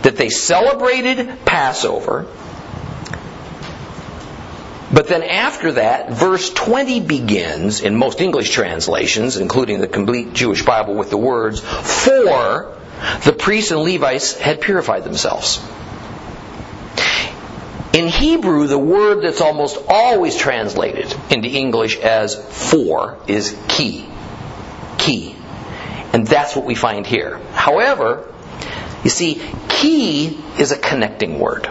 that 0.02 0.16
they 0.16 0.30
celebrated 0.30 1.44
Passover. 1.44 2.26
But 4.92 5.08
then 5.08 5.22
after 5.22 5.72
that, 5.72 6.12
verse 6.12 6.50
20 6.50 7.00
begins 7.00 7.80
in 7.80 7.96
most 7.96 8.20
English 8.20 8.50
translations, 8.50 9.36
including 9.36 9.80
the 9.80 9.88
complete 9.88 10.32
Jewish 10.32 10.64
Bible, 10.64 10.94
with 10.94 11.10
the 11.10 11.18
words, 11.18 11.60
For 11.60 12.76
the 13.24 13.32
priests 13.32 13.70
and 13.70 13.80
Levites 13.80 14.38
had 14.38 14.60
purified 14.60 15.04
themselves. 15.04 15.60
In 17.92 18.08
Hebrew, 18.08 18.66
the 18.66 18.78
word 18.78 19.22
that's 19.22 19.40
almost 19.40 19.78
always 19.88 20.36
translated 20.36 21.14
into 21.30 21.48
English 21.48 21.98
as 21.98 22.34
for 22.34 23.18
is 23.28 23.56
key. 23.68 24.08
Ki. 24.98 25.33
And 26.14 26.24
that's 26.24 26.54
what 26.54 26.64
we 26.64 26.76
find 26.76 27.04
here. 27.04 27.38
However, 27.54 28.32
you 29.02 29.10
see, 29.10 29.42
ki 29.68 30.38
is 30.60 30.70
a 30.70 30.78
connecting 30.78 31.40
word. 31.40 31.66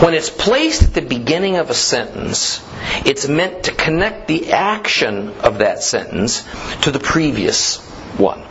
When 0.00 0.14
it's 0.14 0.30
placed 0.30 0.82
at 0.82 0.94
the 0.94 1.02
beginning 1.02 1.58
of 1.58 1.70
a 1.70 1.74
sentence, 1.74 2.60
it's 3.06 3.28
meant 3.28 3.64
to 3.64 3.70
connect 3.70 4.26
the 4.26 4.50
action 4.50 5.28
of 5.44 5.58
that 5.58 5.84
sentence 5.84 6.42
to 6.82 6.90
the 6.90 6.98
previous 6.98 7.76
one. 8.18 8.42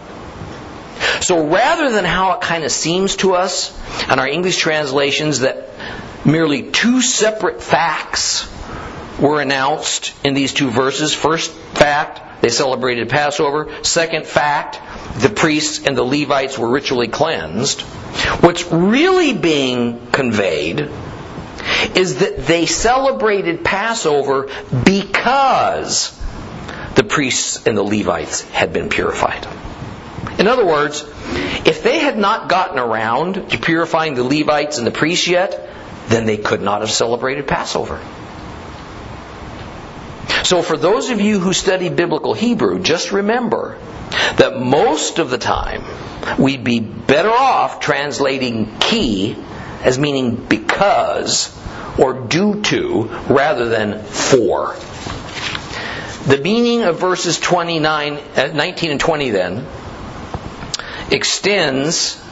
So 1.20 1.48
rather 1.48 1.92
than 1.92 2.06
how 2.06 2.32
it 2.36 2.42
kind 2.42 2.64
of 2.64 2.72
seems 2.72 3.18
to 3.18 3.34
us 3.34 3.78
in 4.10 4.18
our 4.18 4.30
English 4.30 4.60
translations 4.60 5.42
that 5.42 5.68
merely 6.24 6.72
two 6.72 7.02
separate 7.02 7.62
facts 7.62 8.50
were 9.20 9.42
announced 9.42 10.14
in 10.24 10.36
these 10.36 10.54
two 10.54 10.70
verses. 10.70 11.14
First 11.14 11.52
fact, 11.52 12.22
they 12.42 12.50
celebrated 12.50 13.10
Passover. 13.10 13.84
Second 13.84 14.26
fact, 14.26 14.80
the 15.22 15.30
priests 15.30 15.86
and 15.86 15.98
the 15.98 16.04
Levites 16.04 16.58
were 16.58 16.70
ritually 16.70 17.08
cleansed. 17.08 17.82
What's 18.42 18.66
really 18.72 19.34
being 19.34 20.08
conveyed 20.12 20.90
is 21.96 22.20
that 22.20 22.46
they 22.46 22.66
celebrated 22.66 23.64
Passover 23.64 24.50
because 24.86 26.18
the 26.96 27.04
priests 27.04 27.66
and 27.66 27.78
the 27.78 27.84
Levites 27.84 28.42
had 28.42 28.74
been 28.74 28.90
purified. 28.90 29.48
In 30.40 30.48
other 30.48 30.66
words, 30.66 31.04
if 31.66 31.82
they 31.84 32.00
had 32.00 32.18
not 32.18 32.50
gotten 32.50 32.78
around 32.78 33.50
to 33.50 33.58
purifying 33.58 34.14
the 34.14 34.24
Levites 34.24 34.78
and 34.78 34.86
the 34.86 34.92
priests 34.92 35.28
yet, 35.28 35.68
then 36.08 36.26
they 36.26 36.38
could 36.38 36.62
not 36.62 36.82
have 36.82 36.92
celebrated 36.92 37.48
Passover. 37.48 38.00
So, 40.48 40.62
for 40.62 40.78
those 40.78 41.10
of 41.10 41.20
you 41.20 41.42
who 41.42 41.52
study 41.52 41.90
biblical 41.90 42.34
Hebrew, 42.34 42.80
just 42.80 43.12
remember 43.12 43.78
that 44.38 44.58
most 44.58 45.20
of 45.20 45.30
the 45.30 45.38
time 45.38 45.84
we'd 46.40 46.64
be 46.64 46.80
better 46.80 47.30
off 47.30 47.82
translating 47.82 48.80
ki 48.80 49.36
as 49.84 50.00
meaning 50.00 50.38
because 50.38 51.54
or 52.00 52.14
due 52.14 52.62
to 52.62 53.10
rather 53.28 53.68
than 53.68 54.02
for. 54.06 54.78
The 56.28 56.40
meaning 56.42 56.84
of 56.84 56.98
verses 56.98 57.38
29, 57.38 58.14
uh, 58.14 58.48
19 58.54 58.92
and 58.92 59.00
20 59.02 59.30
then 59.32 59.66
extends, 61.12 62.24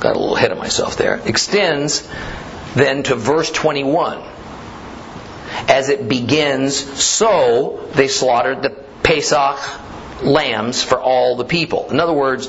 got 0.00 0.16
a 0.16 0.18
little 0.18 0.36
ahead 0.36 0.52
of 0.52 0.58
myself 0.58 0.98
there, 0.98 1.18
extends 1.24 2.06
then 2.74 3.02
to 3.04 3.14
verse 3.14 3.50
21. 3.50 4.22
As 5.68 5.88
it 5.88 6.08
begins, 6.08 6.76
so 6.76 7.88
they 7.94 8.08
slaughtered 8.08 8.62
the 8.62 8.70
Pesach 8.70 9.58
lambs 10.22 10.82
for 10.82 11.00
all 11.00 11.36
the 11.36 11.44
people. 11.44 11.90
In 11.90 12.00
other 12.00 12.12
words, 12.12 12.48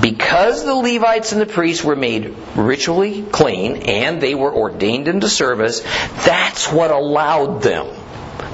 because 0.00 0.64
the 0.64 0.74
Levites 0.74 1.32
and 1.32 1.40
the 1.40 1.46
priests 1.46 1.84
were 1.84 1.96
made 1.96 2.34
ritually 2.56 3.22
clean 3.22 3.76
and 3.82 4.20
they 4.20 4.34
were 4.34 4.52
ordained 4.52 5.08
into 5.08 5.28
service, 5.28 5.80
that's 6.24 6.70
what 6.70 6.90
allowed 6.90 7.62
them 7.62 7.86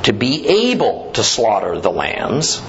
to 0.04 0.12
be 0.12 0.70
able 0.70 1.12
to 1.12 1.25
slaughter 1.25 1.78
the 1.78 1.90
lambs 1.90 2.62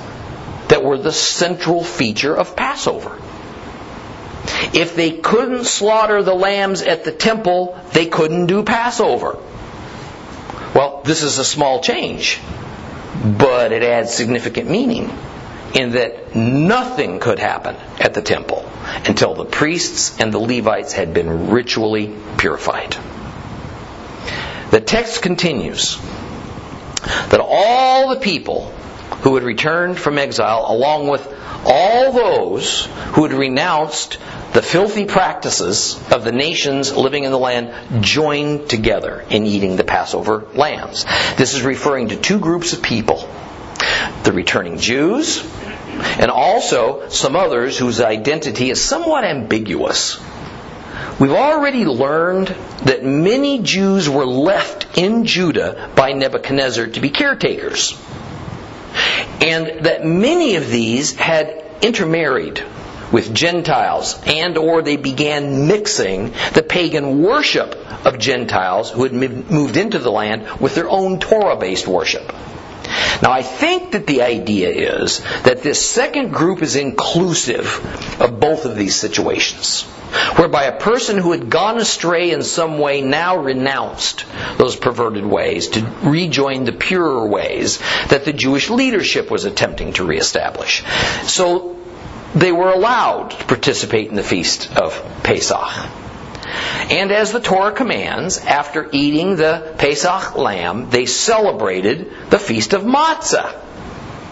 that 0.68 0.84
were 0.84 0.98
the 0.98 1.12
central 1.12 1.84
feature 1.84 2.36
of 2.36 2.56
Passover. 2.56 3.20
If 4.74 4.96
they 4.96 5.12
couldn't 5.12 5.66
slaughter 5.66 6.24
the 6.24 6.34
lambs 6.34 6.82
at 6.82 7.04
the 7.04 7.12
temple, 7.12 7.80
they 7.94 8.06
couldn't 8.06 8.48
do 8.48 8.63
Passover. 8.63 9.38
Well, 10.74 11.01
this 11.04 11.24
is 11.24 11.38
a 11.38 11.46
small 11.46 11.82
change, 11.82 12.40
but 13.24 13.72
it 13.72 13.84
adds 13.84 14.13
significant 14.13 14.70
meaning 14.70 15.12
in 15.74 15.92
that 15.92 16.36
nothing 16.36 17.20
could 17.20 17.40
happen 17.40 17.75
at 18.00 18.13
the 18.13 18.22
temple 18.22 18.66
until 19.06 19.36
the 19.36 19.46
priests 19.46 20.20
and 20.20 20.34
the 20.34 20.40
Levites 20.40 20.94
had 20.94 21.13
been 21.13 21.50
ritually 21.50 22.16
purified. 22.38 22.96
The 24.72 24.82
text 24.82 25.22
continues 25.22 25.98
that 27.01 27.42
all 27.42 28.10
the 28.10 28.20
people 28.20 28.70
who 29.22 29.36
had 29.36 29.44
returned 29.44 29.98
from 29.98 30.18
exile, 30.18 30.66
along 30.68 31.08
with 31.08 31.28
all 31.65 32.12
those 32.12 32.86
who 33.13 33.24
had 33.24 33.34
renounced 33.34 34.18
the 34.53 34.62
filthy 34.62 35.06
practices 35.06 36.00
of 36.12 36.24
the 36.24 36.32
nations 36.32 36.94
living 36.96 37.24
in 37.24 37.32
the 37.32 37.38
land 37.38 38.03
joined 38.03 38.70
together 38.70 39.25
in 39.30 39.46
eating 39.46 39.75
the 39.75 39.84
Passover 39.84 40.48
lambs. 40.53 41.06
This 41.38 41.54
is 41.54 41.62
referring 41.62 42.10
to 42.10 42.17
two 42.17 42.39
groups 42.39 42.74
of 42.74 42.82
people 42.82 43.30
the 44.24 44.32
returning 44.32 44.78
Jews 44.78 45.43
and 46.19 46.30
also 46.30 47.10
some 47.10 47.36
others 47.36 47.78
whose 47.78 48.02
identity 48.02 48.69
is 48.69 48.84
somewhat 48.84 49.24
ambiguous. 49.24 50.19
We've 51.19 51.32
already 51.32 51.86
learned 51.86 52.47
that 52.84 53.04
many 53.04 53.60
Jews 53.60 54.10
were 54.10 54.26
left 54.26 54.97
in 54.97 55.26
Judah 55.26 55.91
by 55.95 56.13
Nebuchadnezzar 56.13 56.88
to 56.88 57.00
be 57.00 57.10
caretakers. 57.10 57.97
And 59.41 59.86
that 59.86 60.06
many 60.06 60.56
of 60.56 60.69
these 60.69 61.15
had 61.15 61.63
intermarried 61.82 62.63
with 63.12 63.34
Gentiles 63.34 64.19
and 64.25 64.58
or 64.58 64.82
they 64.82 64.97
began 64.97 65.67
mixing 65.67 66.34
the 66.54 66.63
pagan 66.63 67.21
worship 67.21 67.75
of 68.06 68.19
Gentiles 68.19 68.91
who 68.91 69.04
had 69.04 69.13
moved 69.13 69.77
into 69.77 69.99
the 69.99 70.12
land 70.12 70.47
with 70.62 70.75
their 70.75 70.89
own 70.89 71.19
Torah-based 71.19 71.88
worship. 71.88 72.34
Now, 73.21 73.32
I 73.32 73.43
think 73.43 73.91
that 73.91 74.08
the 74.08 74.23
idea 74.23 74.69
is 74.69 75.19
that 75.43 75.62
this 75.62 75.88
second 75.88 76.32
group 76.32 76.62
is 76.62 76.75
inclusive 76.75 78.19
of 78.19 78.39
both 78.39 78.65
of 78.65 78.75
these 78.75 78.95
situations, 78.95 79.84
whereby 80.36 80.63
a 80.63 80.80
person 80.80 81.17
who 81.17 81.32
had 81.32 81.49
gone 81.49 81.77
astray 81.77 82.32
in 82.32 82.43
some 82.43 82.80
way 82.80 83.01
now 83.01 83.38
renounced 83.38 84.25
those 84.58 84.75
perverted 84.75 85.25
ways 85.25 85.69
to 85.69 85.82
rejoin 86.04 86.63
the 86.63 86.71
purer 86.71 87.27
ways 87.27 87.80
that 88.10 88.25
the 88.25 88.34
Jewish 88.34 88.69
leadership 88.69 89.30
was 89.30 89.45
attempting 89.45 89.93
to 89.93 90.04
reestablish. 90.04 90.84
So 91.23 91.77
they 92.34 92.51
were 92.51 92.71
allowed 92.71 93.32
to 93.32 93.45
participate 93.45 94.10
in 94.10 94.15
the 94.15 94.23
feast 94.23 94.75
of 94.77 95.01
Pesach. 95.23 95.60
And 96.90 97.12
as 97.12 97.32
the 97.32 97.40
Torah 97.40 97.72
commands, 97.72 98.38
after 98.38 98.90
eating 98.92 99.36
the 99.36 99.76
Pesach 99.78 100.36
lamb, 100.36 100.90
they 100.90 101.06
celebrated 101.06 102.12
the 102.30 102.40
feast 102.40 102.74
of 102.74 102.84
Matzah 102.84 103.60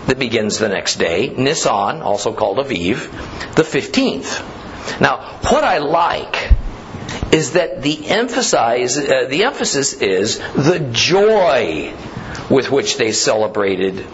that 0.08 0.20
begins 0.20 0.58
the 0.58 0.70
next 0.70 0.96
day, 0.96 1.34
Nisan, 1.38 2.02
also 2.02 2.34
called 2.34 2.58
Aviv, 2.58 3.56
the 3.56 3.64
15th. 3.64 5.00
Now, 5.00 5.40
what 5.44 5.64
I 5.64 5.78
like 5.78 6.52
is 7.32 7.54
that 7.54 7.82
the 7.82 8.08
emphasize 8.08 8.98
uh, 8.98 9.28
the 9.30 9.44
emphasis 9.44 9.94
is 9.94 10.40
the 10.56 10.80
joy 10.92 11.94
with 12.50 12.72
which 12.72 12.98
they 12.98 13.12
celebrated 13.12 14.06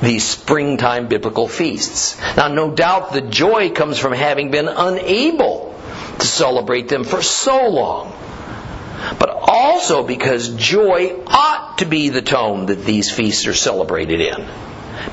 these 0.00 0.24
springtime 0.24 1.08
biblical 1.08 1.48
feasts. 1.48 2.18
Now, 2.36 2.48
no 2.48 2.70
doubt 2.70 3.12
the 3.12 3.20
joy 3.20 3.70
comes 3.70 3.98
from 3.98 4.12
having 4.12 4.50
been 4.50 4.68
unable 4.68 5.67
to 6.18 6.26
celebrate 6.26 6.88
them 6.88 7.04
for 7.04 7.22
so 7.22 7.68
long. 7.68 8.12
But 9.18 9.30
also 9.30 10.02
because 10.02 10.48
joy 10.50 11.22
ought 11.26 11.78
to 11.78 11.86
be 11.86 12.08
the 12.08 12.22
tone 12.22 12.66
that 12.66 12.84
these 12.84 13.10
feasts 13.10 13.46
are 13.46 13.54
celebrated 13.54 14.20
in. 14.20 14.46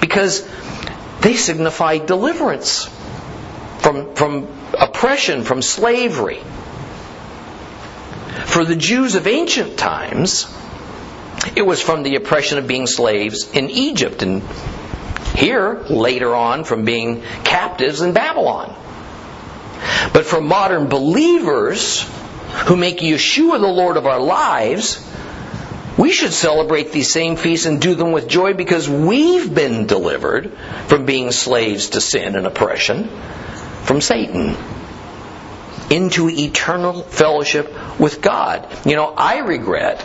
Because 0.02 0.48
they 1.22 1.36
signify 1.36 2.00
deliverance 2.00 2.86
from, 3.80 4.15
from 4.15 4.48
oppression, 4.78 5.44
from 5.44 5.62
slavery. 5.62 6.41
For 8.46 8.65
the 8.65 8.76
Jews 8.76 9.15
of 9.15 9.28
ancient 9.28 9.78
times, 9.78 10.52
it 11.56 11.62
was 11.62 11.82
from 11.82 12.04
the 12.04 12.15
oppression 12.15 12.58
of 12.58 12.68
being 12.68 12.88
slaves 12.88 13.50
in 13.52 13.70
Egypt 13.70 14.24
and 14.24 14.41
here, 15.36 15.84
later 15.89 16.34
on, 16.34 16.63
from 16.63 16.86
being 16.86 17.22
captives 17.44 18.02
in 18.02 18.13
Babylon. 18.13 18.74
But 20.13 20.26
for 20.26 20.41
modern 20.41 20.88
believers 20.88 22.04
who 22.68 22.76
make 22.76 23.00
Yeshua 23.00 23.60
the 23.60 23.68
Lord 23.68 23.98
of 23.98 24.06
our 24.06 24.20
lives, 24.20 25.06
we 25.98 26.12
should 26.12 26.34
celebrate 26.34 26.91
these 26.91 27.12
same 27.12 27.36
feasts 27.38 27.65
and 27.65 27.82
do 27.82 27.96
them 27.96 28.12
with 28.12 28.28
joy 28.28 28.54
because 28.54 28.89
we've 28.89 29.54
been 29.54 29.88
delivered 29.88 30.52
from 30.88 31.06
being 31.06 31.32
slaves 31.32 31.89
to 31.91 32.02
sin 32.02 32.36
and 32.36 32.46
oppression 32.46 33.08
from 33.84 34.02
Satan 34.02 34.58
into 35.89 36.30
eternal 36.30 37.04
fellowship 37.04 38.00
with 38.00 38.22
God. 38.22 38.68
You 38.86 38.96
know, 38.96 39.13
I 39.15 39.39
regret 39.39 40.00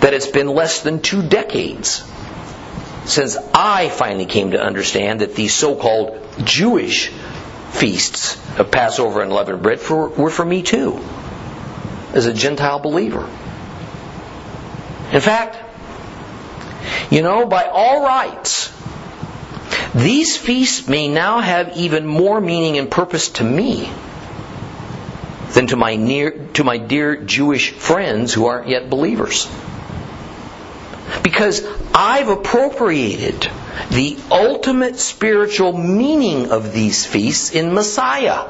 that 0.00 0.14
it's 0.14 0.26
been 0.28 0.48
less 0.48 0.82
than 0.82 1.00
two 1.00 1.22
decades 1.22 2.04
since 3.06 3.36
I 3.54 3.88
finally 3.88 4.26
came 4.26 4.52
to 4.52 4.60
understand 4.62 5.20
that 5.20 5.34
these 5.34 5.54
so 5.54 5.74
called 5.74 6.18
Jewish 6.44 7.10
feasts 7.70 8.36
of 8.58 8.70
Passover 8.70 9.22
and 9.22 9.32
leavened 9.32 9.62
bread 9.62 9.80
for, 9.80 10.08
were 10.08 10.30
for 10.30 10.44
me 10.44 10.62
too, 10.62 11.00
as 12.12 12.26
a 12.26 12.34
Gentile 12.34 12.80
believer. 12.80 13.28
In 15.12 15.20
fact, 15.20 15.56
you 17.10 17.22
know, 17.22 17.46
by 17.46 17.64
all 17.64 18.04
rights, 18.04 18.72
these 19.94 20.36
feasts 20.36 20.88
may 20.88 21.08
now 21.08 21.40
have 21.40 21.76
even 21.76 22.06
more 22.06 22.40
meaning 22.40 22.78
and 22.78 22.90
purpose 22.90 23.30
to 23.30 23.44
me 23.44 23.90
than 25.52 25.66
to 25.68 25.76
my 25.76 25.96
near 25.96 26.30
to 26.54 26.64
my 26.64 26.78
dear 26.78 27.16
Jewish 27.16 27.72
friends 27.72 28.32
who 28.32 28.46
aren't 28.46 28.68
yet 28.68 28.88
believers. 28.88 29.48
Because 31.22 31.66
I've 31.94 32.28
appropriated 32.28 33.48
the 33.90 34.18
ultimate 34.30 34.98
spiritual 34.98 35.76
meaning 35.76 36.50
of 36.50 36.72
these 36.72 37.06
feasts 37.06 37.50
in 37.50 37.74
Messiah, 37.74 38.48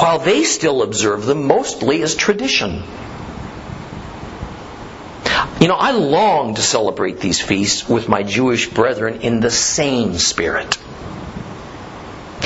while 0.00 0.18
they 0.18 0.44
still 0.44 0.82
observe 0.82 1.26
them 1.26 1.46
mostly 1.46 2.02
as 2.02 2.14
tradition. 2.14 2.82
You 5.60 5.68
know, 5.68 5.74
I 5.74 5.92
long 5.92 6.54
to 6.54 6.62
celebrate 6.62 7.20
these 7.20 7.40
feasts 7.40 7.88
with 7.88 8.08
my 8.08 8.22
Jewish 8.22 8.68
brethren 8.68 9.20
in 9.20 9.40
the 9.40 9.50
same 9.50 10.14
spirit. 10.18 10.78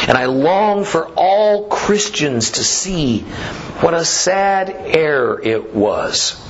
And 0.08 0.18
I 0.18 0.26
long 0.26 0.84
for 0.84 1.08
all 1.16 1.68
Christians 1.68 2.52
to 2.52 2.64
see 2.64 3.20
what 3.80 3.94
a 3.94 4.04
sad 4.04 4.70
error 4.70 5.40
it 5.42 5.74
was 5.74 6.45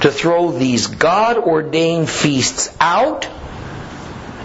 to 0.00 0.10
throw 0.10 0.52
these 0.52 0.86
God 0.86 1.38
ordained 1.38 2.10
feasts 2.10 2.74
out 2.80 3.28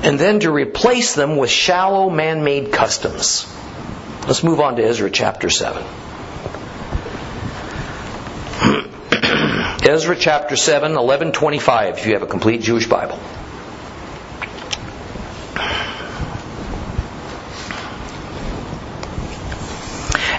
and 0.03 0.19
then 0.19 0.39
to 0.41 0.51
replace 0.51 1.15
them 1.15 1.35
with 1.35 1.49
shallow 1.49 2.09
man 2.09 2.43
made 2.43 2.71
customs. 2.71 3.45
Let's 4.27 4.43
move 4.43 4.59
on 4.59 4.75
to 4.77 4.83
Ezra 4.83 5.09
chapter 5.09 5.49
7. 5.49 5.83
Ezra 9.83 10.15
chapter 10.15 10.55
7, 10.55 10.91
1125, 10.91 11.97
if 11.97 12.05
you 12.05 12.13
have 12.13 12.21
a 12.21 12.27
complete 12.27 12.61
Jewish 12.61 12.87
Bible. 12.87 13.19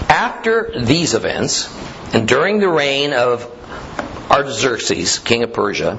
After 0.09 0.71
these 0.81 1.13
events, 1.13 1.69
and 2.13 2.27
during 2.27 2.59
the 2.59 2.69
reign 2.69 3.13
of 3.13 3.60
Artaxerxes, 4.31 5.19
king 5.19 5.43
of 5.43 5.51
Persia, 5.51 5.97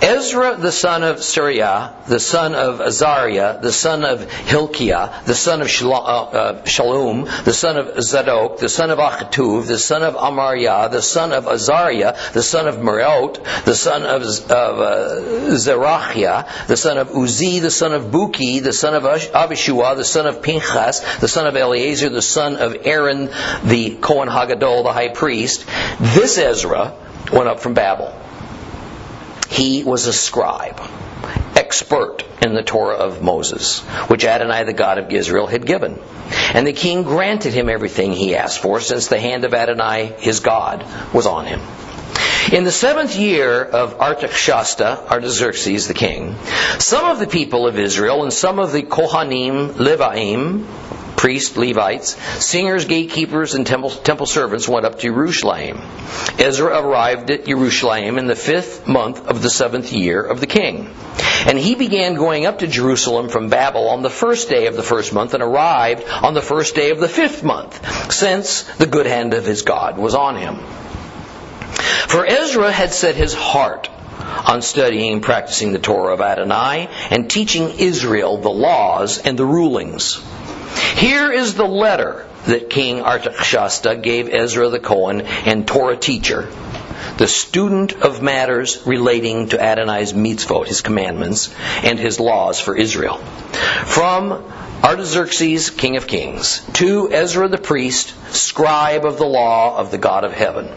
Ezra 0.00 0.56
the 0.56 0.72
son 0.72 1.02
of 1.02 1.16
Seraiah, 1.16 2.06
the 2.06 2.18
son 2.18 2.54
of 2.54 2.80
Azariah, 2.80 3.60
the 3.60 3.72
son 3.72 4.02
of 4.02 4.30
Hilkiah, 4.30 5.22
the 5.26 5.34
son 5.34 5.60
of 5.60 5.68
uh, 5.82 5.90
uh, 5.90 6.52
the 6.62 7.52
son 7.52 7.76
of 7.76 8.02
Zadok, 8.02 8.58
the 8.58 8.68
son 8.70 8.90
of 8.90 8.98
Achituv, 8.98 9.66
the 9.66 9.78
son 9.78 10.02
of 10.02 10.14
Amariah, 10.14 10.90
the 10.90 11.02
son 11.02 11.32
of 11.32 11.46
Azariah, 11.46 12.16
the 12.32 12.42
son 12.42 12.66
of 12.66 12.76
Merot, 12.76 13.44
the 13.64 13.74
son 13.74 14.04
of, 14.04 14.22
uh, 14.22 15.20
Zerachiah, 15.54 16.66
the 16.66 16.78
son 16.78 16.96
of 16.96 17.10
Uzi, 17.10 17.60
the 17.60 17.70
son 17.70 17.92
of 17.92 18.04
Buki, 18.04 18.62
the 18.62 18.72
son 18.72 18.94
of 18.94 19.02
Avishua, 19.02 19.96
the 19.96 20.04
son 20.04 20.26
of 20.26 20.42
Pinchas, 20.42 21.00
the 21.18 21.28
son 21.28 21.46
of 21.46 21.56
Eleazar, 21.56 22.08
the 22.08 22.22
son 22.22 22.56
of 22.56 22.86
Aaron, 22.86 23.28
the 23.64 23.98
Kohen 24.00 24.30
Hagadol, 24.30 24.84
the 24.84 24.92
high 24.94 25.08
priest. 25.08 25.66
This 26.00 26.38
Ezra 26.38 26.94
went 27.32 27.48
up 27.48 27.60
from 27.60 27.74
Babel. 27.74 28.16
He 29.48 29.82
was 29.84 30.06
a 30.06 30.12
scribe, 30.12 30.80
expert 31.56 32.24
in 32.40 32.54
the 32.54 32.62
Torah 32.62 32.96
of 32.96 33.22
Moses, 33.22 33.80
which 34.08 34.24
Adonai 34.24 34.64
the 34.64 34.72
God 34.72 34.98
of 34.98 35.10
Israel 35.10 35.46
had 35.46 35.66
given. 35.66 35.98
And 36.54 36.66
the 36.66 36.72
king 36.72 37.02
granted 37.02 37.52
him 37.52 37.68
everything 37.68 38.12
he 38.12 38.36
asked 38.36 38.60
for, 38.60 38.80
since 38.80 39.08
the 39.08 39.20
hand 39.20 39.44
of 39.44 39.54
Adonai, 39.54 40.14
his 40.18 40.40
God, 40.40 40.86
was 41.12 41.26
on 41.26 41.46
him. 41.46 41.60
In 42.48 42.64
the 42.64 42.72
seventh 42.72 43.16
year 43.16 43.62
of 43.62 44.00
Artaxerxes, 44.00 44.80
Artaxerxes 44.80 45.86
the 45.86 45.94
king, 45.94 46.36
some 46.78 47.04
of 47.04 47.20
the 47.20 47.26
people 47.26 47.66
of 47.66 47.78
Israel 47.78 48.22
and 48.22 48.32
some 48.32 48.58
of 48.58 48.72
the 48.72 48.82
Kohanim, 48.82 49.74
Levaim, 49.74 50.64
priests, 51.16 51.56
Levites, 51.56 52.16
singers, 52.44 52.86
gatekeepers, 52.86 53.54
and 53.54 53.66
temple, 53.66 53.90
temple 53.90 54.26
servants 54.26 54.66
went 54.66 54.86
up 54.86 54.98
to 54.98 55.02
Jerusalem. 55.02 55.82
Ezra 56.38 56.80
arrived 56.80 57.30
at 57.30 57.44
Jerusalem 57.44 58.18
in 58.18 58.26
the 58.26 58.34
fifth 58.34 58.88
month 58.88 59.28
of 59.28 59.42
the 59.42 59.50
seventh 59.50 59.92
year 59.92 60.20
of 60.20 60.40
the 60.40 60.46
king. 60.46 60.92
And 61.46 61.58
he 61.58 61.74
began 61.74 62.14
going 62.14 62.46
up 62.46 62.60
to 62.60 62.66
Jerusalem 62.66 63.28
from 63.28 63.50
Babel 63.50 63.90
on 63.90 64.02
the 64.02 64.10
first 64.10 64.48
day 64.48 64.66
of 64.66 64.76
the 64.76 64.82
first 64.82 65.12
month 65.12 65.34
and 65.34 65.42
arrived 65.42 66.04
on 66.08 66.34
the 66.34 66.42
first 66.42 66.74
day 66.74 66.90
of 66.90 66.98
the 66.98 67.08
fifth 67.08 67.44
month, 67.44 68.12
since 68.12 68.62
the 68.78 68.86
good 68.86 69.06
hand 69.06 69.34
of 69.34 69.44
his 69.44 69.62
God 69.62 69.98
was 69.98 70.14
on 70.14 70.36
him. 70.36 70.58
For 72.10 72.26
Ezra 72.26 72.72
had 72.72 72.92
set 72.92 73.14
his 73.14 73.34
heart 73.34 73.88
on 74.44 74.62
studying 74.62 75.12
and 75.12 75.22
practicing 75.22 75.70
the 75.70 75.78
Torah 75.78 76.14
of 76.14 76.20
Adonai 76.20 76.88
and 77.08 77.30
teaching 77.30 77.78
Israel 77.78 78.36
the 78.36 78.50
laws 78.50 79.18
and 79.18 79.38
the 79.38 79.46
rulings. 79.46 80.20
Here 80.96 81.30
is 81.30 81.54
the 81.54 81.68
letter 81.68 82.26
that 82.46 82.68
King 82.68 83.02
Artaxerxes 83.02 84.02
gave 84.02 84.28
Ezra 84.28 84.70
the 84.70 84.80
Cohen 84.80 85.20
and 85.20 85.68
Torah 85.68 85.96
teacher, 85.96 86.48
the 87.18 87.28
student 87.28 87.92
of 87.92 88.20
matters 88.20 88.84
relating 88.84 89.50
to 89.50 89.64
Adonai's 89.64 90.12
mitzvot, 90.12 90.66
his 90.66 90.80
commandments, 90.80 91.54
and 91.84 91.96
his 91.96 92.18
laws 92.18 92.58
for 92.58 92.76
Israel. 92.76 93.18
From 93.18 94.32
Artaxerxes, 94.82 95.70
king 95.70 95.96
of 95.96 96.08
kings, 96.08 96.60
to 96.72 97.08
Ezra 97.12 97.46
the 97.46 97.56
priest, 97.56 98.12
scribe 98.34 99.04
of 99.04 99.16
the 99.16 99.26
law 99.26 99.78
of 99.78 99.92
the 99.92 99.98
God 99.98 100.24
of 100.24 100.32
heaven. 100.32 100.68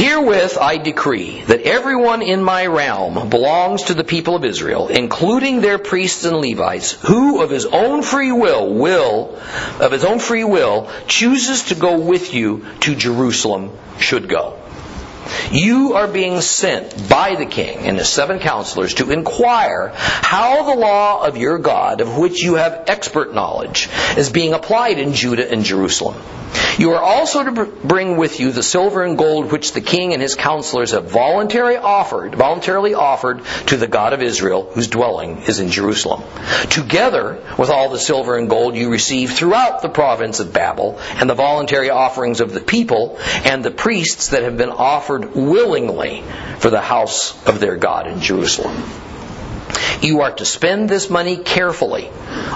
Herewith 0.00 0.56
I 0.58 0.78
decree 0.78 1.42
that 1.42 1.60
everyone 1.60 2.22
in 2.22 2.42
my 2.42 2.64
realm 2.64 3.28
belongs 3.28 3.82
to 3.84 3.94
the 3.94 4.02
people 4.02 4.34
of 4.34 4.46
Israel, 4.46 4.88
including 4.88 5.60
their 5.60 5.76
priests 5.76 6.24
and 6.24 6.38
Levites, 6.38 6.92
who 6.92 7.42
of 7.42 7.50
his 7.50 7.66
own 7.66 8.02
free 8.02 8.32
will 8.32 8.72
will 8.72 9.38
of 9.78 9.92
his 9.92 10.04
own 10.04 10.18
free 10.18 10.44
will 10.44 10.88
chooses 11.06 11.64
to 11.64 11.74
go 11.74 11.98
with 11.98 12.32
you 12.32 12.64
to 12.80 12.94
Jerusalem 12.94 13.72
should 13.98 14.26
go. 14.26 14.59
You 15.52 15.94
are 15.94 16.08
being 16.08 16.40
sent 16.40 17.08
by 17.08 17.34
the 17.34 17.46
king 17.46 17.86
and 17.86 17.98
his 17.98 18.08
seven 18.08 18.38
counselors 18.38 18.94
to 18.94 19.10
inquire 19.10 19.92
how 19.94 20.62
the 20.62 20.80
law 20.80 21.26
of 21.26 21.36
your 21.36 21.58
God, 21.58 22.00
of 22.00 22.16
which 22.16 22.42
you 22.42 22.54
have 22.54 22.84
expert 22.86 23.34
knowledge, 23.34 23.88
is 24.16 24.30
being 24.30 24.52
applied 24.52 24.98
in 24.98 25.14
Judah 25.14 25.50
and 25.50 25.64
Jerusalem. 25.64 26.20
You 26.78 26.92
are 26.92 27.02
also 27.02 27.44
to 27.44 27.66
bring 27.66 28.16
with 28.16 28.40
you 28.40 28.52
the 28.52 28.62
silver 28.62 29.04
and 29.04 29.18
gold 29.18 29.52
which 29.52 29.72
the 29.72 29.80
king 29.80 30.14
and 30.14 30.22
his 30.22 30.34
counselors 30.34 30.92
have 30.92 31.10
voluntarily 31.10 31.76
offered, 31.76 32.34
voluntarily 32.34 32.94
offered 32.94 33.44
to 33.66 33.76
the 33.76 33.86
God 33.86 34.12
of 34.12 34.22
Israel, 34.22 34.70
whose 34.72 34.88
dwelling 34.88 35.42
is 35.42 35.60
in 35.60 35.70
Jerusalem. 35.70 36.22
Together 36.70 37.42
with 37.58 37.70
all 37.70 37.90
the 37.90 37.98
silver 37.98 38.36
and 38.38 38.48
gold 38.48 38.76
you 38.76 38.90
receive 38.90 39.32
throughout 39.32 39.82
the 39.82 39.88
province 39.88 40.40
of 40.40 40.52
Babel, 40.52 40.98
and 41.16 41.28
the 41.28 41.34
voluntary 41.34 41.90
offerings 41.90 42.40
of 42.40 42.54
the 42.54 42.60
people, 42.60 43.18
and 43.44 43.64
the 43.64 43.70
priests 43.70 44.28
that 44.28 44.42
have 44.42 44.56
been 44.56 44.70
offered 44.70 45.19
willingly 45.24 46.22
for 46.58 46.70
the 46.70 46.80
house 46.80 47.34
of 47.46 47.60
their 47.60 47.76
God 47.76 48.06
in 48.06 48.20
Jerusalem. 48.20 48.82
You 50.02 50.22
are 50.22 50.32
to 50.32 50.44
spend 50.44 50.88
this 50.88 51.10
money 51.10 51.36
carefully 51.36 52.08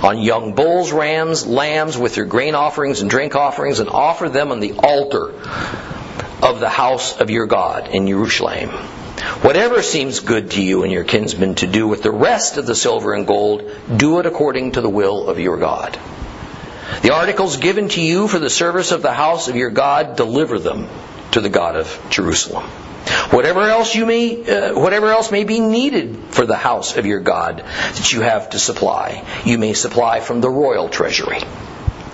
on 0.03 0.19
young 0.19 0.55
bulls, 0.55 0.93
rams, 0.93 1.47
lambs 1.47 1.97
with 1.97 2.17
your 2.17 2.27
grain 2.27 2.55
offerings 2.55 3.01
and 3.01 3.11
drink 3.11 3.37
offerings 3.37 3.81
and 3.81 3.91
offer 3.91 4.29
them 4.29 4.51
on 4.51 4.61
the 4.61 4.73
altar 4.73 5.31
of 6.43 6.61
the 6.61 6.69
house 6.69 7.21
of 7.21 7.31
your 7.31 7.47
God 7.47 7.89
in 7.95 8.07
Jerusalem. 8.07 8.71
Whatever 9.43 9.83
seems 9.83 10.21
good 10.21 10.53
to 10.53 10.63
you 10.63 10.83
and 10.83 10.93
your 10.93 11.05
kinsmen 11.05 11.55
to 11.57 11.67
do 11.67 11.87
with 11.87 12.03
the 12.03 12.11
rest 12.11 12.57
of 12.57 12.67
the 12.67 12.75
silver 12.75 13.15
and 13.15 13.27
gold, 13.27 13.71
do 13.95 14.19
it 14.19 14.27
according 14.27 14.73
to 14.73 14.81
the 14.81 14.89
will 14.89 15.29
of 15.29 15.39
your 15.39 15.57
God. 15.57 15.99
The 17.03 17.15
articles 17.15 17.57
given 17.57 17.89
to 17.91 18.03
you 18.03 18.29
for 18.29 18.39
the 18.39 18.51
service 18.51 18.93
of 18.93 19.03
the 19.03 19.13
house 19.13 19.49
of 19.49 19.57
your 19.57 19.71
God, 19.71 20.17
deliver 20.17 20.59
them 20.59 20.89
to 21.35 21.41
the 21.41 21.49
God 21.49 21.77
of 21.77 22.01
Jerusalem. 22.11 22.65
Whatever 23.31 23.63
else 23.63 23.95
you 23.95 24.07
may, 24.07 24.45
uh, 24.49 24.79
whatever 24.79 25.09
else 25.09 25.31
may 25.31 25.45
be 25.45 25.61
needed 25.61 26.17
for 26.31 26.47
the 26.47 26.57
house 26.57 26.97
of 26.97 27.07
your 27.07 27.21
God 27.21 27.59
that 27.59 28.13
you 28.13 28.23
have 28.23 28.51
to 28.51 28.59
supply, 28.59 29.25
you 29.45 29.59
may 29.59 29.75
supply 29.75 30.21
from 30.21 30.41
the 30.41 30.49
royal 30.49 30.89
treasury. 30.89 31.41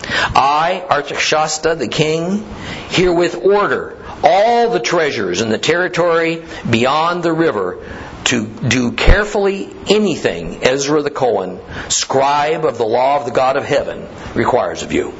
I, 0.09 0.85
Artaxerxes 0.91 1.79
the 1.79 1.89
king, 1.89 2.45
herewith 2.89 3.37
order 3.37 3.97
all 4.23 4.71
the 4.71 4.81
treasures 4.81 5.41
in 5.41 5.51
the 5.51 5.59
territory 5.59 6.43
beyond 6.69 7.23
the 7.23 7.33
river 7.33 7.85
to 8.25 8.47
do 8.47 8.93
carefully 8.93 9.69
anything 9.89 10.63
Ezra 10.63 11.03
the 11.03 11.11
Cohen, 11.11 11.61
scribe 11.89 12.65
of 12.65 12.79
the 12.79 12.85
law 12.85 13.19
of 13.19 13.25
the 13.25 13.33
God 13.33 13.57
of 13.57 13.65
heaven, 13.65 14.07
requires 14.35 14.83
of 14.83 14.93
you. 14.93 15.13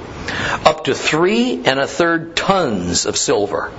Up 0.65 0.85
to 0.85 0.95
three 0.95 1.63
and 1.65 1.79
a 1.79 1.87
third 1.87 2.37
tons 2.37 3.07
of 3.07 3.17
silver 3.17 3.71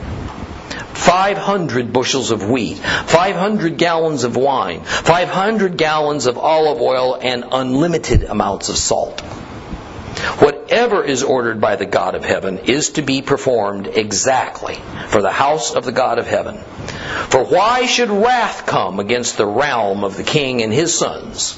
500 0.93 1.91
bushels 1.91 2.31
of 2.31 2.47
wheat, 2.49 2.77
500 2.77 3.77
gallons 3.77 4.23
of 4.23 4.35
wine, 4.35 4.81
500 4.81 5.75
gallons 5.75 6.27
of 6.27 6.37
olive 6.37 6.79
oil, 6.79 7.17
and 7.19 7.43
unlimited 7.51 8.23
amounts 8.23 8.69
of 8.69 8.77
salt. 8.77 9.19
Whatever 10.39 11.03
is 11.03 11.23
ordered 11.23 11.59
by 11.59 11.75
the 11.75 11.85
God 11.85 12.15
of 12.15 12.23
heaven 12.23 12.59
is 12.59 12.91
to 12.91 13.01
be 13.01 13.21
performed 13.21 13.87
exactly 13.87 14.77
for 15.07 15.21
the 15.21 15.31
house 15.31 15.73
of 15.73 15.83
the 15.83 15.91
God 15.91 16.19
of 16.19 16.27
heaven. 16.27 16.57
For 17.29 17.43
why 17.43 17.87
should 17.87 18.09
wrath 18.09 18.65
come 18.65 18.99
against 18.99 19.37
the 19.37 19.47
realm 19.47 20.03
of 20.03 20.17
the 20.17 20.23
king 20.23 20.61
and 20.61 20.71
his 20.71 20.97
sons? 20.97 21.57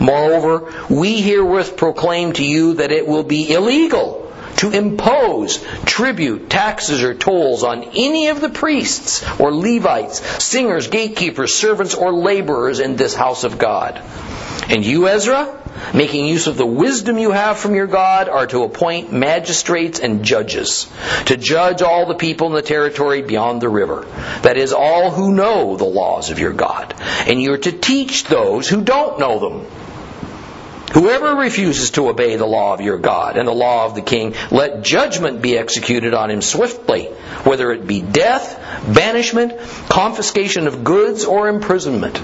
Moreover, 0.00 0.72
we 0.88 1.20
herewith 1.20 1.76
proclaim 1.76 2.32
to 2.34 2.44
you 2.44 2.74
that 2.74 2.92
it 2.92 3.06
will 3.06 3.24
be 3.24 3.52
illegal 3.52 4.26
to 4.56 4.70
impose 4.70 5.62
tribute, 5.84 6.48
taxes, 6.48 7.02
or 7.02 7.14
tolls 7.14 7.62
on 7.62 7.84
any 7.94 8.28
of 8.28 8.40
the 8.40 8.48
priests 8.48 9.24
or 9.38 9.52
Levites, 9.52 10.20
singers, 10.42 10.88
gatekeepers, 10.88 11.54
servants, 11.54 11.94
or 11.94 12.12
laborers 12.12 12.80
in 12.80 12.96
this 12.96 13.14
house 13.14 13.44
of 13.44 13.58
God. 13.58 14.02
And 14.68 14.84
you, 14.84 15.08
Ezra, 15.08 15.62
making 15.94 16.26
use 16.26 16.46
of 16.46 16.56
the 16.56 16.66
wisdom 16.66 17.18
you 17.18 17.30
have 17.30 17.58
from 17.58 17.74
your 17.74 17.86
God, 17.86 18.28
are 18.28 18.46
to 18.48 18.64
appoint 18.64 19.12
magistrates 19.12 20.00
and 20.00 20.24
judges 20.24 20.90
to 21.26 21.36
judge 21.36 21.82
all 21.82 22.06
the 22.06 22.14
people 22.14 22.48
in 22.48 22.54
the 22.54 22.62
territory 22.62 23.22
beyond 23.22 23.60
the 23.60 23.68
river. 23.68 24.06
That 24.42 24.56
is, 24.56 24.72
all 24.72 25.10
who 25.10 25.32
know 25.32 25.76
the 25.76 25.84
laws 25.84 26.30
of 26.30 26.38
your 26.38 26.52
God. 26.52 26.94
And 27.26 27.40
you 27.40 27.52
are 27.52 27.58
to 27.58 27.72
teach 27.72 28.24
those 28.24 28.68
who 28.68 28.82
don't 28.82 29.18
know 29.18 29.38
them. 29.38 29.66
Whoever 30.96 31.34
refuses 31.34 31.90
to 31.90 32.08
obey 32.08 32.36
the 32.36 32.46
law 32.46 32.72
of 32.72 32.80
your 32.80 32.96
God 32.96 33.36
and 33.36 33.46
the 33.46 33.52
law 33.52 33.84
of 33.84 33.94
the 33.94 34.00
king, 34.00 34.34
let 34.50 34.82
judgment 34.82 35.42
be 35.42 35.58
executed 35.58 36.14
on 36.14 36.30
him 36.30 36.40
swiftly, 36.40 37.04
whether 37.44 37.70
it 37.70 37.86
be 37.86 38.00
death, 38.00 38.58
banishment, 38.94 39.60
confiscation 39.90 40.66
of 40.66 40.84
goods, 40.84 41.26
or 41.26 41.50
imprisonment. 41.50 42.18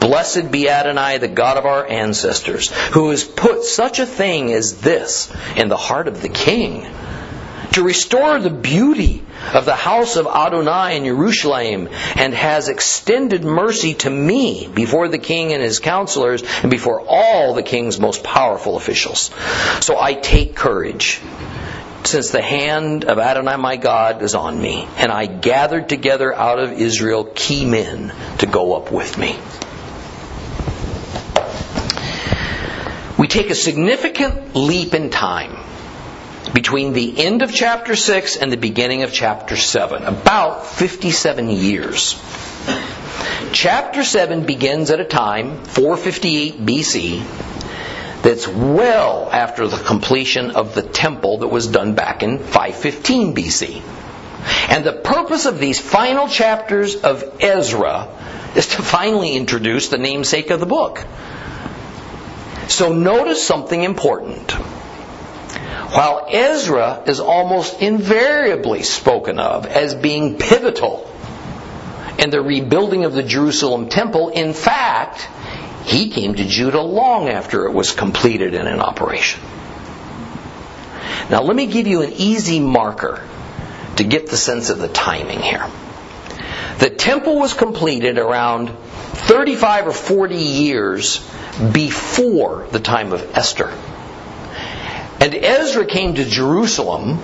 Blessed 0.00 0.50
be 0.50 0.68
Adonai, 0.68 1.18
the 1.18 1.28
God 1.28 1.58
of 1.58 1.64
our 1.64 1.86
ancestors, 1.86 2.72
who 2.88 3.10
has 3.10 3.22
put 3.22 3.62
such 3.62 4.00
a 4.00 4.06
thing 4.06 4.52
as 4.52 4.80
this 4.80 5.32
in 5.54 5.68
the 5.68 5.76
heart 5.76 6.08
of 6.08 6.20
the 6.20 6.28
king, 6.28 6.88
to 7.72 7.82
restore 7.82 8.38
the 8.38 8.50
beauty 8.50 9.22
of 9.54 9.64
the 9.64 9.74
house 9.74 10.16
of 10.16 10.26
Adonai 10.26 10.96
in 10.96 11.04
Jerusalem, 11.04 11.88
and 12.16 12.34
has 12.34 12.68
extended 12.68 13.44
mercy 13.44 13.94
to 13.94 14.10
me 14.10 14.68
before 14.68 15.08
the 15.08 15.18
king 15.18 15.52
and 15.52 15.62
his 15.62 15.78
counselors, 15.78 16.42
and 16.62 16.70
before 16.70 17.00
all 17.06 17.54
the 17.54 17.62
king's 17.62 18.00
most 18.00 18.24
powerful 18.24 18.76
officials. 18.76 19.30
So 19.80 19.98
I 19.98 20.14
take 20.14 20.54
courage 20.54 21.20
since 22.04 22.30
the 22.30 22.42
hand 22.42 23.04
of 23.04 23.18
Adonai 23.18 23.56
my 23.56 23.76
God 23.76 24.22
is 24.22 24.34
on 24.34 24.60
me, 24.60 24.88
and 24.96 25.12
I 25.12 25.26
gathered 25.26 25.88
together 25.88 26.32
out 26.32 26.58
of 26.58 26.72
Israel 26.72 27.24
key 27.34 27.64
men 27.64 28.12
to 28.38 28.46
go 28.46 28.74
up 28.74 28.90
with 28.90 29.18
me. 29.18 29.38
we 33.18 33.26
take 33.26 33.50
a 33.50 33.54
significant 33.54 34.54
leap 34.54 34.94
in 34.94 35.10
time 35.10 35.57
between 36.52 36.92
the 36.92 37.24
end 37.24 37.42
of 37.42 37.52
chapter 37.52 37.94
6 37.96 38.36
and 38.36 38.50
the 38.50 38.56
beginning 38.56 39.02
of 39.02 39.12
chapter 39.12 39.56
7, 39.56 40.04
about 40.04 40.66
57 40.66 41.50
years. 41.50 42.20
Chapter 43.52 44.04
7 44.04 44.44
begins 44.44 44.90
at 44.90 45.00
a 45.00 45.04
time, 45.04 45.64
458 45.64 46.64
BC, 46.64 47.24
that's 48.22 48.48
well 48.48 49.30
after 49.30 49.66
the 49.68 49.76
completion 49.76 50.50
of 50.52 50.74
the 50.74 50.82
temple 50.82 51.38
that 51.38 51.48
was 51.48 51.66
done 51.66 51.94
back 51.94 52.22
in 52.22 52.38
515 52.38 53.34
BC. 53.34 53.82
And 54.68 54.84
the 54.84 54.92
purpose 54.92 55.46
of 55.46 55.58
these 55.58 55.80
final 55.80 56.28
chapters 56.28 56.96
of 56.96 57.24
Ezra 57.40 58.08
is 58.56 58.68
to 58.68 58.82
finally 58.82 59.36
introduce 59.36 59.88
the 59.88 59.98
namesake 59.98 60.50
of 60.50 60.60
the 60.60 60.66
book. 60.66 61.04
So 62.68 62.92
notice 62.92 63.46
something 63.46 63.82
important. 63.82 64.54
While 65.90 66.26
Ezra 66.30 67.02
is 67.06 67.18
almost 67.18 67.80
invariably 67.80 68.82
spoken 68.82 69.38
of 69.38 69.64
as 69.64 69.94
being 69.94 70.36
pivotal 70.36 71.10
in 72.18 72.28
the 72.28 72.42
rebuilding 72.42 73.04
of 73.04 73.14
the 73.14 73.22
Jerusalem 73.22 73.88
temple, 73.88 74.28
in 74.28 74.52
fact, 74.52 75.26
he 75.84 76.10
came 76.10 76.34
to 76.34 76.44
Judah 76.44 76.82
long 76.82 77.28
after 77.28 77.64
it 77.64 77.72
was 77.72 77.92
completed 77.92 78.54
and 78.54 78.68
in 78.68 78.80
operation. 78.80 79.40
Now, 81.30 81.42
let 81.42 81.56
me 81.56 81.66
give 81.66 81.86
you 81.86 82.02
an 82.02 82.12
easy 82.12 82.60
marker 82.60 83.26
to 83.96 84.04
get 84.04 84.28
the 84.28 84.36
sense 84.36 84.68
of 84.68 84.78
the 84.78 84.88
timing 84.88 85.40
here. 85.40 85.66
The 86.80 86.90
temple 86.90 87.38
was 87.38 87.54
completed 87.54 88.18
around 88.18 88.68
35 88.68 89.86
or 89.88 89.92
40 89.92 90.36
years 90.36 91.18
before 91.72 92.66
the 92.70 92.78
time 92.78 93.12
of 93.12 93.22
Esther. 93.34 93.72
And 95.20 95.34
Ezra 95.34 95.84
came 95.84 96.14
to 96.14 96.24
Jerusalem 96.24 97.18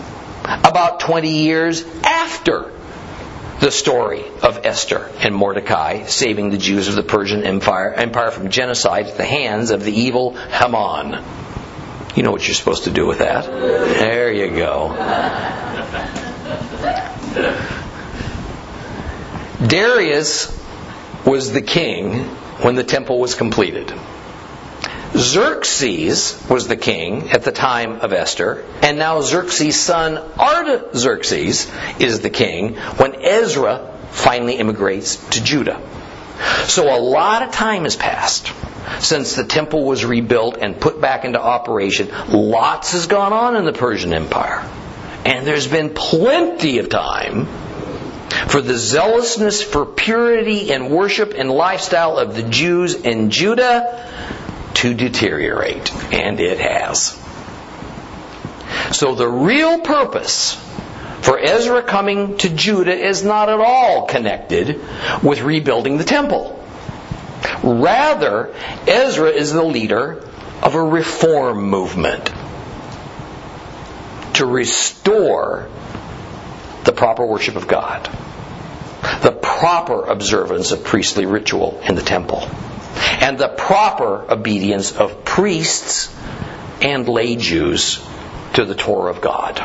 about 0.44 1.00
20 1.00 1.28
years 1.28 1.85
after 2.02 2.72
the 3.61 3.70
story 3.70 4.24
of 4.42 4.66
Esther 4.66 5.11
and 5.20 5.35
Mordecai 5.35 6.04
saving 6.07 6.50
the 6.50 6.59
Jews 6.59 6.88
of 6.88 6.96
the 6.96 7.02
Persian 7.02 7.44
Empire, 7.44 7.94
empire 7.94 8.30
from 8.30 8.50
genocide 8.50 9.07
at 9.07 9.16
the 9.16 9.24
hands 9.24 9.70
of 9.70 9.85
the 9.85 9.92
evil 9.92 10.37
Haman. 10.37 11.24
You 12.16 12.22
know 12.22 12.30
what 12.30 12.46
you're 12.46 12.54
supposed 12.54 12.85
to 12.85 12.90
do 12.90 13.07
with 13.07 13.18
that. 13.18 13.46
There 13.46 14.33
you 14.33 14.50
go. 14.50 14.90
Darius 19.66 20.50
was 21.24 21.52
the 21.52 21.62
king 21.62 22.24
when 22.61 22.74
the 22.74 22.85
temple 22.85 23.18
was 23.18 23.35
completed. 23.35 23.92
Xerxes 25.16 26.37
was 26.50 26.66
the 26.66 26.77
king 26.77 27.31
at 27.31 27.44
the 27.44 27.53
time 27.53 28.00
of 28.00 28.12
Esther, 28.12 28.64
and 28.83 28.98
now 28.98 29.20
Xerxes' 29.20 29.81
son 29.81 30.18
Artaxerxes 30.18 31.70
is 32.00 32.20
the 32.20 32.31
king 32.31 32.74
when 32.96 33.14
Ezra 33.22 33.96
finally 34.11 34.55
immigrates 34.55 35.16
to 35.31 35.42
Judah. 35.42 35.81
So 36.64 36.92
a 36.92 36.98
lot 36.98 37.42
of 37.42 37.53
time 37.53 37.85
has 37.85 37.94
passed 37.94 38.53
since 38.98 39.37
the 39.37 39.44
temple 39.44 39.85
was 39.85 40.05
rebuilt 40.05 40.59
and 40.61 40.81
put 40.81 41.00
back 41.00 41.24
into 41.24 41.40
operation. 41.40 42.11
Lots 42.29 42.92
has 42.92 43.07
gone 43.07 43.33
on 43.33 43.55
in 43.57 43.64
the 43.64 43.72
Persian 43.72 44.12
Empire. 44.12 44.68
And 45.24 45.46
there's 45.46 45.68
been 45.68 45.90
plenty 45.90 46.79
of 46.79 46.88
time 46.88 47.46
for 48.48 48.61
the 48.61 48.77
zealousness 48.77 49.62
for 49.62 49.87
purity 49.87 50.72
and 50.72 50.90
worship 50.90 51.35
and 51.37 51.50
lifestyle 51.50 52.18
of 52.18 52.35
the 52.35 52.42
Jews 52.42 52.94
in 52.94 53.31
Judah 53.31 54.11
to 54.85 54.92
deteriorate, 54.92 55.94
and 56.12 56.38
it 56.38 56.59
has. 56.61 57.18
So 58.92 59.14
the 59.14 59.27
real 59.27 59.81
purpose 59.81 60.57
for 61.23 61.38
Ezra 61.38 61.83
coming 61.83 62.37
to 62.38 62.51
Judah 62.51 62.94
is 62.94 63.25
not 63.25 63.49
at 63.49 63.61
all 63.61 64.05
connected 64.05 64.79
with 65.23 65.40
rebuilding 65.40 65.97
the 65.97 66.05
temple. 66.05 66.62
Rather, 67.62 68.55
Ezra 68.87 69.31
is 69.31 69.55
the 69.55 69.64
leader 69.64 70.23
of 70.62 70.75
a 70.75 70.83
reform 70.83 71.62
movement 71.62 72.31
to 74.35 74.44
restore 74.44 75.70
the 76.85 76.92
proper 76.92 77.25
worship 77.25 77.57
of 77.57 77.66
God, 77.66 78.05
the 79.23 79.33
proper 79.33 80.05
observance 80.05 80.73
of 80.73 80.85
priestly 80.85 81.25
ritual 81.25 81.81
in 81.85 81.94
the 81.94 82.03
temple 82.03 82.51
and 83.21 83.38
the 83.38 83.49
proper 83.49 84.31
obedience 84.33 84.93
of 84.97 85.25
priests 85.25 86.14
and 86.81 87.09
lay 87.09 87.37
Jews 87.37 88.05
to 88.55 88.64
the 88.64 88.75
Torah 88.75 89.11
of 89.11 89.21
God. 89.21 89.62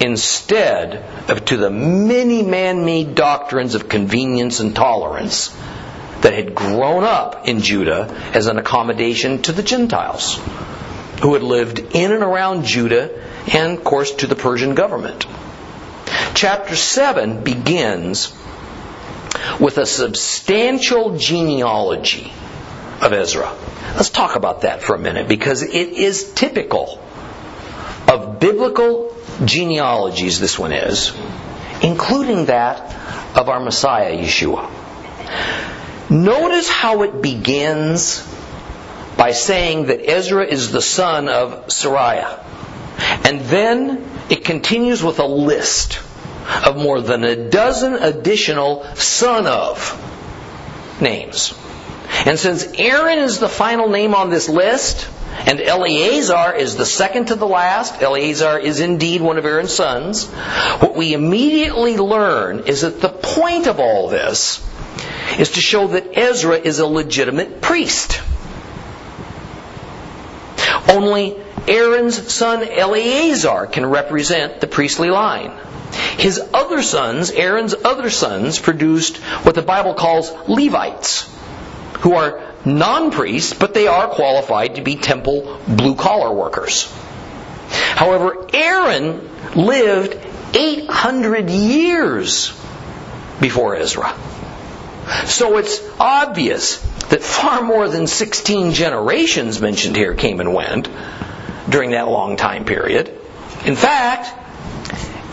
Instead 0.00 1.04
of 1.30 1.44
to 1.46 1.56
the 1.56 1.70
many 1.70 2.42
man 2.42 2.84
made 2.84 3.14
doctrines 3.14 3.74
of 3.74 3.88
convenience 3.88 4.60
and 4.60 4.74
tolerance 4.74 5.54
that 6.22 6.32
had 6.32 6.54
grown 6.54 7.04
up 7.04 7.46
in 7.48 7.60
Judah 7.60 8.08
as 8.34 8.46
an 8.46 8.58
accommodation 8.58 9.42
to 9.42 9.52
the 9.52 9.62
Gentiles 9.62 10.40
who 11.22 11.34
had 11.34 11.42
lived 11.42 11.78
in 11.94 12.12
and 12.12 12.22
around 12.22 12.64
Judah 12.64 13.10
and, 13.52 13.78
of 13.78 13.84
course, 13.84 14.12
to 14.12 14.26
the 14.26 14.34
Persian 14.34 14.74
government. 14.74 15.26
Chapter 16.34 16.76
7 16.76 17.42
begins 17.42 18.32
with 19.58 19.78
a 19.78 19.86
substantial 19.86 21.16
genealogy 21.16 22.32
of 23.00 23.12
Ezra. 23.12 23.54
Let's 23.94 24.10
talk 24.10 24.36
about 24.36 24.62
that 24.62 24.82
for 24.82 24.94
a 24.94 24.98
minute 24.98 25.28
because 25.28 25.62
it 25.62 25.88
is 25.88 26.32
typical 26.32 27.02
of 28.08 28.40
biblical 28.40 29.16
genealogies, 29.44 30.40
this 30.40 30.58
one 30.58 30.72
is, 30.72 31.12
including 31.82 32.46
that 32.46 33.36
of 33.36 33.48
our 33.48 33.60
Messiah, 33.60 34.16
Yeshua. 34.16 34.68
Notice 36.10 36.68
how 36.68 37.02
it 37.02 37.22
begins 37.22 38.26
by 39.16 39.32
saying 39.32 39.86
that 39.86 40.08
Ezra 40.08 40.44
is 40.44 40.72
the 40.72 40.82
son 40.82 41.28
of 41.28 41.68
Seraiah. 41.68 42.44
And 43.24 43.40
then 43.42 44.04
it 44.28 44.44
continues 44.44 45.02
with 45.02 45.20
a 45.20 45.26
list 45.26 46.00
of 46.66 46.76
more 46.76 47.00
than 47.00 47.24
a 47.24 47.48
dozen 47.48 47.94
additional 47.94 48.84
son 48.94 49.46
of 49.46 49.96
names. 51.00 51.54
And 52.26 52.38
since 52.38 52.66
Aaron 52.74 53.18
is 53.18 53.38
the 53.38 53.48
final 53.48 53.88
name 53.88 54.14
on 54.14 54.30
this 54.30 54.48
list, 54.48 55.08
and 55.46 55.60
Eleazar 55.60 56.54
is 56.54 56.76
the 56.76 56.84
second 56.84 57.26
to 57.26 57.34
the 57.34 57.46
last, 57.46 58.02
Eleazar 58.02 58.58
is 58.58 58.80
indeed 58.80 59.22
one 59.22 59.38
of 59.38 59.46
Aaron's 59.46 59.72
sons, 59.72 60.26
what 60.26 60.94
we 60.94 61.14
immediately 61.14 61.96
learn 61.96 62.60
is 62.66 62.82
that 62.82 63.00
the 63.00 63.08
point 63.08 63.66
of 63.66 63.80
all 63.80 64.08
this 64.08 64.66
is 65.38 65.52
to 65.52 65.60
show 65.60 65.88
that 65.88 66.18
Ezra 66.18 66.56
is 66.56 66.78
a 66.78 66.86
legitimate 66.86 67.60
priest. 67.60 68.20
Only 70.88 71.40
Aaron's 71.68 72.32
son 72.32 72.64
Eleazar 72.64 73.66
can 73.66 73.86
represent 73.86 74.60
the 74.60 74.66
priestly 74.66 75.08
line. 75.08 75.52
His 76.18 76.40
other 76.52 76.82
sons, 76.82 77.30
Aaron's 77.30 77.74
other 77.74 78.10
sons, 78.10 78.58
produced 78.58 79.18
what 79.44 79.54
the 79.54 79.62
Bible 79.62 79.94
calls 79.94 80.30
Levites, 80.48 81.30
who 82.00 82.14
are 82.14 82.42
non 82.64 83.10
priests, 83.10 83.54
but 83.54 83.74
they 83.74 83.86
are 83.86 84.08
qualified 84.08 84.76
to 84.76 84.82
be 84.82 84.96
temple 84.96 85.60
blue 85.66 85.94
collar 85.94 86.32
workers. 86.32 86.92
However, 87.70 88.46
Aaron 88.52 89.28
lived 89.54 90.16
800 90.54 91.50
years 91.50 92.48
before 93.40 93.76
Ezra. 93.76 94.14
So 95.26 95.56
it's 95.56 95.80
obvious 95.98 96.76
that 97.08 97.22
far 97.22 97.62
more 97.62 97.88
than 97.88 98.06
16 98.06 98.72
generations 98.72 99.60
mentioned 99.60 99.96
here 99.96 100.14
came 100.14 100.40
and 100.40 100.54
went 100.54 100.88
during 101.68 101.90
that 101.90 102.08
long 102.08 102.36
time 102.36 102.64
period. 102.64 103.16
In 103.64 103.76
fact, 103.76 104.39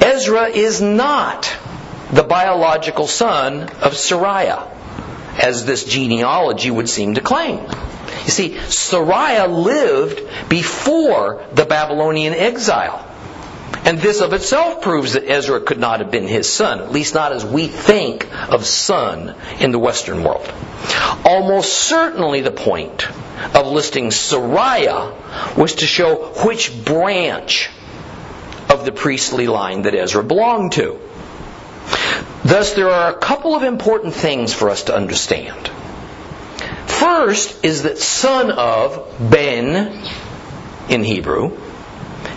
Ezra 0.08 0.48
is 0.48 0.82
not 0.82 1.54
the 2.14 2.24
biological 2.24 3.08
son 3.08 3.64
of 3.64 3.94
Seraiah, 3.94 4.66
as 5.38 5.66
this 5.66 5.84
genealogy 5.84 6.72
would 6.72 6.88
seem 6.88 7.16
to 7.16 7.22
claim. 7.22 7.60
You 8.24 8.32
see, 8.32 8.50
Seraiah 8.52 9.50
lived 9.50 10.50
before 10.50 11.46
the 11.54 11.66
Babylonian 11.66 12.34
exile. 12.34 13.04
And 13.84 14.00
this 14.00 14.22
of 14.22 14.32
itself 14.32 14.82
proves 14.82 15.14
that 15.14 15.30
Ezra 15.30 15.60
could 15.60 15.80
not 15.80 16.00
have 16.00 16.10
been 16.10 16.28
his 16.28 16.48
son, 16.48 16.80
at 16.80 16.92
least 16.92 17.14
not 17.14 17.34
as 17.34 17.46
we 17.46 17.68
think 17.68 18.28
of 18.50 18.66
son 18.66 19.36
in 19.60 19.74
the 19.74 19.80
Western 19.80 20.24
world. 20.24 20.50
Almost 21.26 21.74
certainly 21.74 22.40
the 22.40 22.52
point 22.52 23.10
of 23.54 23.68
listing 23.68 24.12
Seraiah 24.12 25.58
was 25.58 25.76
to 25.76 25.86
show 25.86 26.32
which 26.46 26.86
branch 26.86 27.70
of 28.70 28.86
the 28.86 28.92
priestly 28.92 29.48
line 29.48 29.84
that 29.84 29.96
Ezra 29.96 30.24
belonged 30.24 30.74
to. 30.74 31.00
Thus, 32.44 32.74
there 32.74 32.90
are 32.90 33.12
a 33.12 33.18
couple 33.18 33.56
of 33.56 33.64
important 33.64 34.14
things 34.14 34.54
for 34.54 34.70
us 34.70 34.84
to 34.84 34.96
understand. 34.96 35.70
First 36.86 37.64
is 37.64 37.84
that 37.84 37.98
son 37.98 38.52
of 38.52 39.30
Ben 39.30 40.02
in 40.90 41.04
Hebrew 41.04 41.58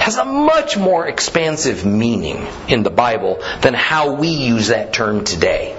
has 0.00 0.16
a 0.16 0.24
much 0.24 0.76
more 0.76 1.06
expansive 1.06 1.84
meaning 1.84 2.46
in 2.68 2.82
the 2.82 2.90
Bible 2.90 3.42
than 3.60 3.74
how 3.74 4.14
we 4.14 4.28
use 4.28 4.68
that 4.68 4.92
term 4.92 5.24
today. 5.24 5.76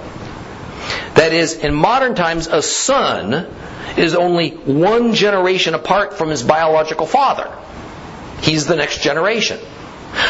That 1.14 1.32
is, 1.32 1.54
in 1.54 1.74
modern 1.74 2.14
times, 2.14 2.46
a 2.46 2.62
son 2.62 3.46
is 3.96 4.14
only 4.14 4.50
one 4.50 5.14
generation 5.14 5.74
apart 5.74 6.14
from 6.14 6.30
his 6.30 6.42
biological 6.42 7.06
father. 7.06 7.50
He's 8.40 8.66
the 8.66 8.76
next 8.76 9.02
generation. 9.02 9.60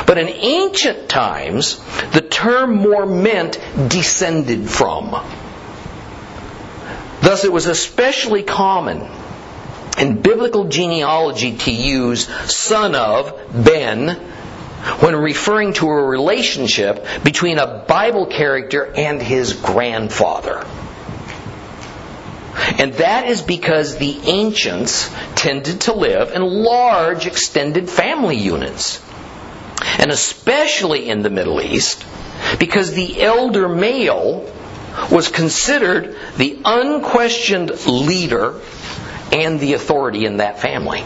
But 0.07 0.19
in 0.19 0.29
ancient 0.29 1.09
times, 1.09 1.81
the 2.13 2.21
term 2.21 2.77
more 2.77 3.07
meant 3.07 3.59
descended 3.89 4.69
from. 4.69 5.11
Thus, 7.21 7.45
it 7.45 7.53
was 7.53 7.67
especially 7.67 8.43
common 8.43 9.09
in 9.99 10.21
biblical 10.21 10.65
genealogy 10.65 11.57
to 11.59 11.71
use 11.71 12.27
son 12.53 12.95
of, 12.95 13.41
Ben, 13.53 14.09
when 15.01 15.15
referring 15.15 15.75
to 15.75 15.89
a 15.89 16.05
relationship 16.05 17.07
between 17.23 17.59
a 17.59 17.85
Bible 17.87 18.27
character 18.27 18.93
and 18.97 19.23
his 19.23 19.53
grandfather. 19.53 20.67
And 22.79 22.95
that 22.95 23.29
is 23.29 23.43
because 23.43 23.97
the 23.97 24.19
ancients 24.25 25.11
tended 25.35 25.83
to 25.83 25.95
live 25.95 26.33
in 26.33 26.43
large 26.43 27.27
extended 27.27 27.89
family 27.89 28.37
units. 28.37 29.01
And 29.99 30.11
especially 30.11 31.09
in 31.09 31.23
the 31.23 31.31
Middle 31.31 31.61
East, 31.61 32.05
because 32.59 32.93
the 32.93 33.23
elder 33.23 33.69
male 33.69 34.53
was 35.11 35.29
considered 35.29 36.17
the 36.37 36.61
unquestioned 36.65 37.87
leader 37.87 38.61
and 39.33 39.59
the 39.59 39.73
authority 39.73 40.27
in 40.27 40.39
that 40.39 40.61
family. 40.61 41.05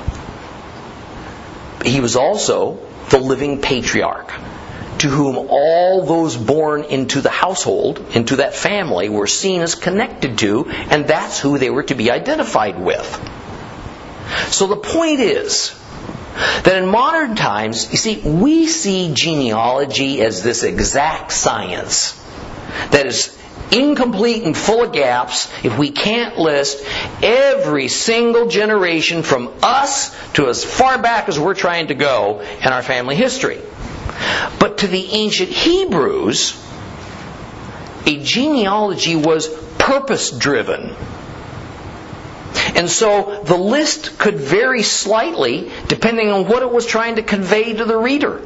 He 1.85 2.01
was 2.01 2.17
also 2.17 2.79
the 3.11 3.19
living 3.19 3.61
patriarch 3.61 4.33
to 4.99 5.09
whom 5.09 5.37
all 5.51 6.05
those 6.05 6.37
born 6.37 6.85
into 6.85 7.21
the 7.21 7.31
household, 7.31 8.05
into 8.15 8.37
that 8.37 8.55
family, 8.55 9.09
were 9.09 9.27
seen 9.27 9.61
as 9.61 9.75
connected 9.75 10.39
to, 10.39 10.67
and 10.69 11.07
that's 11.07 11.39
who 11.39 11.59
they 11.59 11.71
were 11.71 11.83
to 11.85 11.95
be 11.95 12.11
identified 12.11 12.81
with. 12.81 13.07
So 14.49 14.67
the 14.67 14.77
point 14.77 15.21
is 15.21 15.71
that 16.37 16.77
in 16.77 16.88
modern 16.88 17.35
times, 17.35 17.90
you 17.90 17.99
see, 17.99 18.18
we 18.18 18.66
see 18.66 19.12
genealogy 19.14 20.20
as 20.22 20.42
this 20.42 20.62
exact 20.62 21.33
science 21.33 22.12
that 22.90 23.07
is 23.07 23.37
incomplete 23.72 24.44
and 24.44 24.57
full 24.57 24.85
of 24.85 24.92
gaps 24.92 25.51
if 25.64 25.77
we 25.79 25.90
can't 25.90 26.38
list 26.38 26.85
every 27.22 27.88
single 27.88 28.49
generation 28.49 29.22
from 29.22 29.53
us 29.62 30.14
to 30.33 30.49
as 30.49 30.64
far 30.64 31.01
back 31.01 31.29
as 31.29 31.38
we're 31.38 31.55
trying 31.55 31.88
to 31.88 31.94
go 31.94 32.40
in 32.40 32.68
our 32.68 32.83
family 32.83 33.16
history. 33.16 33.61
But 34.59 34.79
to 34.79 34.87
the 34.87 35.12
ancient 35.12 35.51
Hebrews, 35.51 36.62
a 38.07 38.22
genealogy 38.22 39.16
was 39.16 39.49
purpose 39.79 40.31
driven. 40.31 40.94
And 42.75 42.90
so 42.90 43.42
the 43.45 43.57
list 43.57 44.19
could 44.19 44.37
vary 44.37 44.83
slightly 44.83 45.71
depending 45.88 46.31
on 46.31 46.47
what 46.47 46.62
it 46.62 46.71
was 46.71 46.87
trying 46.87 47.16
to 47.16 47.23
convey 47.23 47.75
to 47.75 47.85
the 47.85 47.97
reader. 47.97 48.42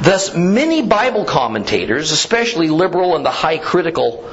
Thus, 0.00 0.34
many 0.34 0.82
Bible 0.82 1.24
commentators, 1.24 2.12
especially 2.12 2.68
liberal 2.68 3.16
and 3.16 3.24
the 3.24 3.30
high 3.30 3.58
critical 3.58 4.24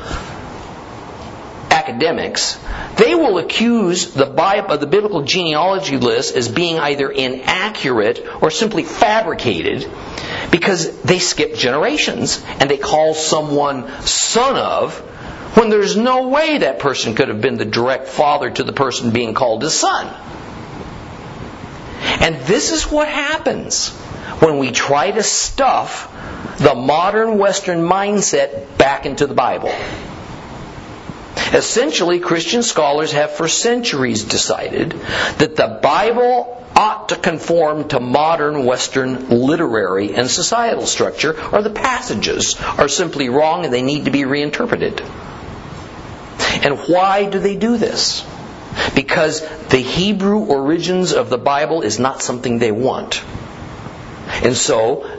academics, 1.72 2.58
they 2.98 3.16
will 3.16 3.40
accuse 3.40 4.14
the, 4.14 4.26
Bible, 4.26 4.72
uh, 4.72 4.78
the 4.78 4.88
biblical 4.88 5.24
genealogy 5.24 5.98
list 5.98 6.36
as 6.36 6.48
being 6.48 6.78
either 6.80 7.10
inaccurate 7.10 8.26
or 8.42 8.52
simply 8.52 8.84
fabricated 8.84 9.90
because 10.52 11.02
they 11.02 11.20
skip 11.20 11.56
generations 11.56 12.44
and 12.60 12.70
they 12.70 12.78
call 12.78 13.14
someone 13.14 13.90
son 14.02 14.56
of 14.56 15.02
when 15.56 15.70
there's 15.70 15.96
no 15.96 16.28
way 16.30 16.60
that 16.60 16.80
person 16.80 17.16
could 17.16 17.28
have 17.28 17.42
been 17.42 17.58
the 17.58 17.66
direct 17.66 18.08
father 18.08 18.50
to 18.50 18.64
the 18.64 18.74
person 18.74 19.12
being 19.12 19.34
called 19.34 19.62
his 19.62 19.74
son. 19.74 20.08
And 22.22 22.36
this 22.46 22.72
is 22.72 22.84
what 22.84 23.08
happens 23.08 23.90
when 24.40 24.58
we 24.58 24.72
try 24.72 25.12
to 25.12 25.24
stuff 25.24 26.10
the 26.58 26.76
modern 26.76 27.38
Western 27.38 27.80
mindset 27.80 28.78
back 28.78 29.06
into 29.06 29.28
the 29.28 29.34
Bible. 29.34 29.74
Essentially, 31.54 32.20
Christian 32.20 32.64
scholars 32.64 33.12
have 33.12 33.32
for 33.32 33.48
centuries 33.48 34.24
decided 34.24 34.92
that 35.38 35.56
the 35.56 35.80
Bible 35.82 36.64
ought 36.76 37.10
to 37.10 37.16
conform 37.16 37.88
to 37.90 38.00
modern 38.00 38.66
Western 38.66 39.30
literary 39.30 40.16
and 40.16 40.30
societal 40.30 40.88
structure, 40.88 41.40
or 41.52 41.62
the 41.62 41.70
passages 41.70 42.60
are 42.60 42.88
simply 42.88 43.30
wrong 43.30 43.66
and 43.66 43.74
they 43.74 43.84
need 43.84 44.06
to 44.06 44.12
be 44.12 44.26
reinterpreted. 44.26 45.02
And 46.62 46.80
why 46.80 47.30
do 47.30 47.40
they 47.40 47.56
do 47.56 47.78
this? 47.78 48.26
Because 48.96 49.42
the 49.68 49.78
Hebrew 49.78 50.40
origins 50.40 51.14
of 51.14 51.30
the 51.30 51.38
Bible 51.38 51.82
is 51.82 52.00
not 52.00 52.22
something 52.22 52.60
they 52.60 52.72
want. 52.72 53.24
And 54.44 54.56
so, 54.56 55.10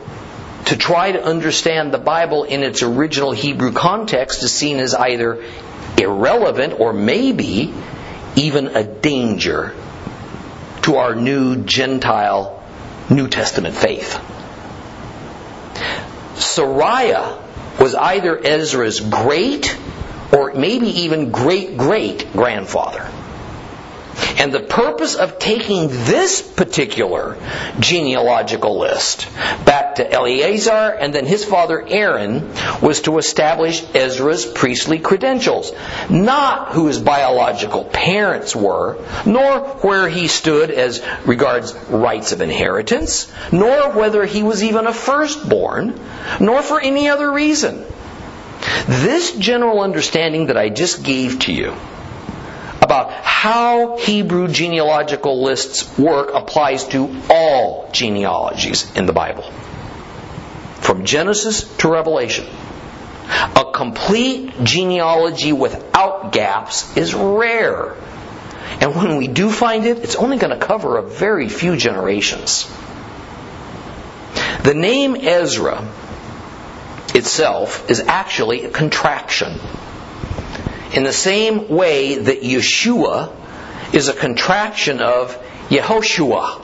to 0.67 0.77
try 0.77 1.13
to 1.13 1.23
understand 1.23 1.93
the 1.93 1.99
Bible 1.99 2.45
in 2.45 2.63
its 2.63 2.83
original 2.83 3.33
Hebrew 3.33 3.73
context 3.73 4.43
is 4.43 4.53
seen 4.53 4.79
as 4.79 4.95
either 4.95 5.45
irrelevant 5.99 6.81
or 6.81 6.93
maybe 6.93 7.73
even 8.37 8.69
a 8.69 8.85
danger 8.85 9.75
to 10.83 10.97
our 10.97 11.15
new 11.15 11.65
Gentile 11.65 12.63
New 13.11 13.29
Testament 13.29 13.75
faith. 13.75 14.21
Seraiah 16.35 17.41
was 17.79 17.95
either 17.95 18.39
Ezra's 18.39 19.01
great 19.01 19.77
or 20.35 20.55
maybe 20.55 20.87
even 21.03 21.31
great 21.31 21.77
great 21.77 22.33
grandfather. 22.33 23.11
And 24.39 24.53
the 24.53 24.61
purpose 24.61 25.15
of 25.15 25.39
taking 25.39 25.89
this 25.89 26.43
particular 26.43 27.37
genealogical 27.81 28.79
list 28.79 29.29
back 29.65 29.97
to 29.97 30.13
Eleazar 30.13 30.97
and 30.99 31.15
then 31.15 31.25
his 31.27 31.45
father 31.45 31.85
Aaron 31.87 32.53
was 32.81 33.03
to 33.03 33.19
establish 33.19 33.85
Ezra's 33.95 34.45
priestly 34.45 34.99
credentials, 34.99 35.73
not 36.11 36.73
who 36.73 36.87
his 36.87 37.01
biological 37.01 37.85
parents 37.85 38.55
were, 38.55 38.99
nor 39.25 39.61
where 39.83 40.09
he 40.09 40.29
stood 40.29 40.71
as 40.71 41.03
regards 41.27 41.75
rights 41.89 42.33
of 42.33 42.41
inheritance, 42.41 43.33
nor 43.53 43.91
whether 43.93 44.25
he 44.25 44.43
was 44.43 44.63
even 44.65 44.87
a 44.87 44.93
firstborn, 44.93 45.99
nor 46.41 46.63
for 46.63 46.81
any 46.81 47.09
other 47.09 47.31
reason. 47.31 47.85
This 48.87 49.33
general 49.33 49.81
understanding 49.81 50.47
that 50.47 50.57
I 50.57 50.69
just 50.69 51.03
gave 51.03 51.41
to 51.41 51.53
you 51.53 51.75
about 52.81 53.11
how 53.13 53.97
Hebrew 53.97 54.49
genealogical 54.49 55.43
lists 55.43 55.99
work 55.99 56.33
applies 56.35 56.87
to 56.89 57.15
all 57.31 57.91
genealogies 57.93 58.95
in 58.97 59.07
the 59.07 59.13
Bible. 59.13 59.51
From 60.81 61.05
Genesis 61.05 61.65
to 61.79 61.91
Revelation. 61.91 62.47
A 63.57 63.71
complete 63.73 64.53
genealogy 64.63 65.53
without 65.53 66.33
gaps 66.33 66.95
is 66.97 67.15
rare. 67.15 67.95
And 68.81 68.95
when 68.95 69.17
we 69.17 69.29
do 69.29 69.51
find 69.51 69.87
it, 69.87 69.99
it's 69.99 70.17
only 70.17 70.37
going 70.37 70.59
to 70.59 70.65
cover 70.65 70.99
a 70.99 71.03
very 71.03 71.49
few 71.49 71.77
generations. 71.77 72.71
The 74.63 74.75
name 74.75 75.17
Ezra 75.17 75.87
itself 77.15 77.91
is 77.91 78.01
actually 78.01 78.65
a 78.65 78.71
contraction. 78.71 79.59
In 80.93 81.03
the 81.03 81.13
same 81.13 81.69
way 81.69 82.19
that 82.19 82.43
Yeshua 82.43 83.35
is 83.95 84.09
a 84.09 84.13
contraction 84.13 85.01
of 85.01 85.37
Yehoshua. 85.69 86.61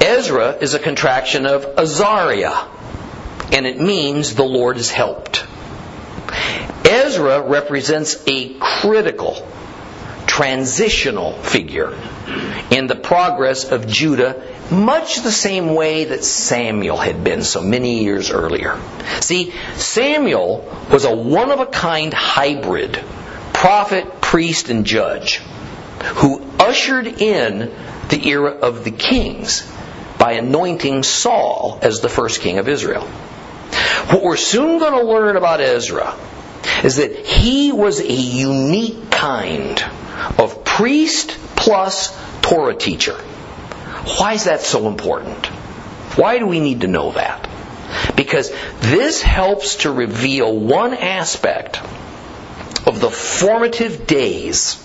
Ezra 0.00 0.56
is 0.60 0.74
a 0.74 0.78
contraction 0.78 1.46
of 1.46 1.64
Azariah, 1.78 2.68
and 3.52 3.66
it 3.66 3.80
means 3.80 4.34
the 4.34 4.44
Lord 4.44 4.76
is 4.76 4.90
helped. 4.90 5.46
Ezra 6.84 7.42
represents 7.42 8.22
a 8.26 8.54
critical, 8.58 9.46
transitional 10.34 11.32
figure 11.32 11.96
in 12.72 12.88
the 12.88 12.96
progress 12.96 13.70
of 13.70 13.86
Judah 13.86 14.42
much 14.68 15.22
the 15.22 15.30
same 15.30 15.76
way 15.76 16.06
that 16.06 16.24
Samuel 16.24 16.96
had 16.96 17.22
been 17.22 17.44
so 17.44 17.60
many 17.62 18.02
years 18.02 18.32
earlier. 18.32 18.80
See, 19.20 19.54
Samuel 19.76 20.86
was 20.90 21.04
a 21.04 21.14
one 21.14 21.52
of 21.52 21.60
a 21.60 21.66
kind 21.66 22.12
hybrid 22.12 23.00
prophet, 23.52 24.20
priest, 24.20 24.70
and 24.70 24.84
judge 24.84 25.36
who 26.16 26.42
ushered 26.58 27.06
in 27.06 27.72
the 28.08 28.28
era 28.28 28.50
of 28.50 28.82
the 28.82 28.90
kings 28.90 29.64
by 30.18 30.32
anointing 30.32 31.04
Saul 31.04 31.78
as 31.80 32.00
the 32.00 32.08
first 32.08 32.40
king 32.40 32.58
of 32.58 32.68
Israel. 32.68 33.04
What 33.04 34.24
we're 34.24 34.36
soon 34.36 34.80
going 34.80 34.94
to 34.94 35.04
learn 35.04 35.36
about 35.36 35.60
Ezra 35.60 36.12
is 36.82 36.96
that 36.96 37.24
he 37.24 37.70
was 37.70 38.00
a 38.00 38.12
unique 38.12 39.12
kind 39.12 39.80
of 40.38 40.64
priest 40.64 41.36
plus 41.56 42.16
Torah 42.42 42.74
teacher. 42.74 43.14
Why 44.18 44.34
is 44.34 44.44
that 44.44 44.60
so 44.60 44.86
important? 44.86 45.46
Why 46.16 46.38
do 46.38 46.46
we 46.46 46.60
need 46.60 46.82
to 46.82 46.88
know 46.88 47.12
that? 47.12 47.48
Because 48.16 48.52
this 48.80 49.22
helps 49.22 49.76
to 49.76 49.90
reveal 49.90 50.56
one 50.56 50.94
aspect 50.94 51.80
of 52.86 53.00
the 53.00 53.10
formative 53.10 54.06
days 54.06 54.80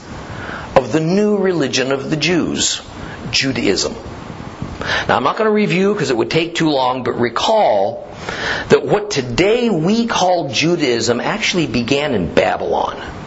of 0.75 0.91
the 0.91 0.99
new 0.99 1.38
religion 1.38 1.91
of 1.91 2.09
the 2.09 2.17
Jews, 2.17 2.82
Judaism. 3.32 3.93
Now, 5.07 5.17
I'm 5.17 5.23
not 5.23 5.38
going 5.38 5.47
to 5.47 5.53
review 5.53 5.93
because 5.93 6.09
it 6.09 6.15
would 6.15 6.32
take 6.32 6.55
too 6.55 6.69
long, 6.69 7.03
but 7.03 7.19
recall 7.19 8.07
that 8.69 8.86
what 8.86 9.11
today 9.11 9.69
we 9.69 10.07
call 10.07 10.49
Judaism 10.49 11.19
actually 11.19 11.67
began 11.67 12.13
in 12.13 12.34
Babylon 12.34 13.18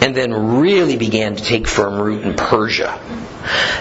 and 0.00 0.14
then 0.14 0.58
really 0.58 0.96
began 0.96 1.36
to 1.36 1.42
take 1.42 1.66
firm 1.66 2.00
root 2.00 2.22
in 2.24 2.34
Persia. 2.34 3.00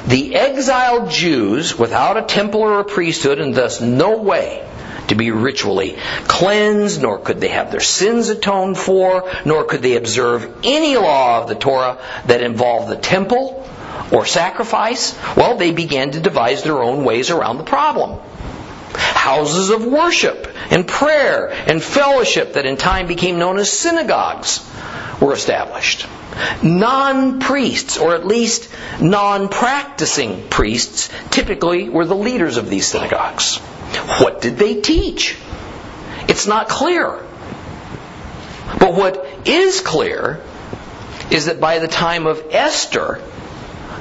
The 0.08 0.36
exiled 0.36 1.10
Jews, 1.10 1.78
without 1.78 2.18
a 2.18 2.24
temple 2.24 2.62
or 2.62 2.80
a 2.80 2.86
priesthood, 2.86 3.40
and 3.40 3.54
thus 3.54 3.82
no 3.82 4.18
way 4.18 4.66
to 5.10 5.16
be 5.16 5.32
ritually 5.32 5.98
cleansed, 6.28 7.02
nor 7.02 7.20
could 7.20 7.42
they 7.42 7.50
have 7.50 7.72
their 7.72 7.80
sins 7.80 8.30
atoned 8.30 8.78
for, 8.78 9.30
nor 9.46 9.66
could 9.66 9.82
they 9.82 9.96
observe 9.96 10.60
any 10.64 10.96
law 10.96 11.42
of 11.42 11.50
the 11.50 11.56
Torah 11.56 11.98
that 12.28 12.42
involved 12.42 12.90
the 12.90 12.96
temple 12.96 13.68
or 14.12 14.26
sacrifice, 14.26 15.18
well, 15.36 15.58
they 15.58 15.72
began 15.72 16.12
to 16.12 16.20
devise 16.20 16.64
their 16.64 16.82
own 16.82 17.04
ways 17.04 17.30
around 17.30 17.58
the 17.58 17.64
problem. 17.64 18.20
Houses 18.94 19.70
of 19.70 19.86
worship 19.86 20.48
and 20.72 20.88
prayer 20.88 21.50
and 21.50 21.84
fellowship 21.84 22.54
that 22.54 22.66
in 22.66 22.78
time 22.78 23.08
became 23.08 23.38
known 23.38 23.58
as 23.58 23.72
synagogues 23.72 24.60
were 25.20 25.34
established. 25.34 26.08
Non 26.64 27.40
priests, 27.40 27.98
or 27.98 28.16
at 28.16 28.26
least 28.26 28.70
non 29.02 29.50
practicing 29.50 30.48
priests, 30.50 31.10
typically 31.30 31.90
were 31.90 32.06
the 32.06 32.16
leaders 32.16 32.58
of 32.58 32.70
these 32.70 32.88
synagogues. 32.88 33.58
What 34.20 34.42
did 34.42 34.58
they 34.58 34.82
teach? 34.82 35.38
It's 36.28 36.48
not 36.48 36.70
clear. 36.70 37.20
But 38.80 38.94
what 38.94 39.26
is 39.46 39.82
clear 39.82 40.42
is 41.32 41.46
that 41.46 41.60
by 41.60 41.80
the 41.80 41.88
time 41.88 42.28
of 42.28 42.44
Esther, 42.52 43.22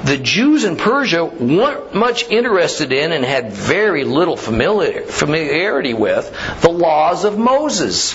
the 0.03 0.17
Jews 0.17 0.63
in 0.63 0.77
Persia 0.77 1.25
weren't 1.25 1.93
much 1.93 2.29
interested 2.29 2.91
in 2.91 3.11
and 3.11 3.25
had 3.25 3.51
very 3.51 4.03
little 4.03 4.37
familiarity 4.37 5.93
with 5.93 6.61
the 6.61 6.69
laws 6.69 7.25
of 7.25 7.37
Moses. 7.37 8.13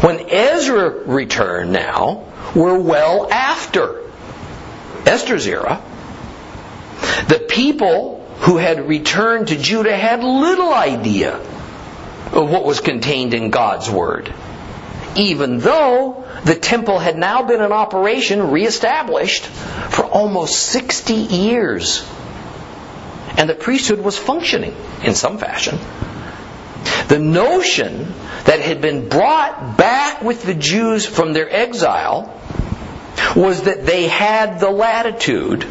When 0.00 0.30
Ezra 0.30 0.90
returned 0.90 1.72
now, 1.72 2.24
we're 2.54 2.78
well 2.78 3.30
after 3.30 4.02
Esther's 5.04 5.46
era. 5.46 5.82
The 7.28 7.44
people 7.48 8.26
who 8.40 8.56
had 8.56 8.88
returned 8.88 9.48
to 9.48 9.56
Judah 9.56 9.94
had 9.94 10.24
little 10.24 10.72
idea 10.72 11.34
of 11.36 12.50
what 12.50 12.64
was 12.64 12.80
contained 12.80 13.34
in 13.34 13.50
God's 13.50 13.90
Word. 13.90 14.32
Even 15.16 15.58
though 15.58 16.24
the 16.44 16.54
temple 16.54 16.98
had 16.98 17.18
now 17.18 17.42
been 17.42 17.60
in 17.60 17.72
operation, 17.72 18.50
reestablished, 18.50 19.44
for 19.44 20.04
almost 20.04 20.56
60 20.66 21.12
years. 21.12 22.08
And 23.36 23.50
the 23.50 23.54
priesthood 23.54 24.00
was 24.00 24.16
functioning 24.16 24.74
in 25.02 25.14
some 25.14 25.38
fashion. 25.38 25.78
The 27.08 27.18
notion 27.18 28.14
that 28.44 28.60
had 28.60 28.80
been 28.80 29.08
brought 29.08 29.76
back 29.76 30.22
with 30.22 30.42
the 30.42 30.54
Jews 30.54 31.06
from 31.06 31.32
their 31.32 31.48
exile 31.50 32.36
was 33.36 33.62
that 33.62 33.86
they 33.86 34.08
had 34.08 34.60
the 34.60 34.70
latitude 34.70 35.66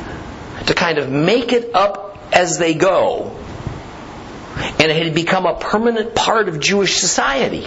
to 0.67 0.73
kind 0.73 0.97
of 0.97 1.09
make 1.09 1.51
it 1.51 1.73
up 1.75 2.17
as 2.31 2.57
they 2.57 2.73
go. 2.73 3.35
And 4.57 4.91
it 4.91 5.03
had 5.03 5.15
become 5.15 5.45
a 5.45 5.55
permanent 5.55 6.15
part 6.15 6.49
of 6.49 6.59
Jewish 6.59 6.97
society. 6.97 7.65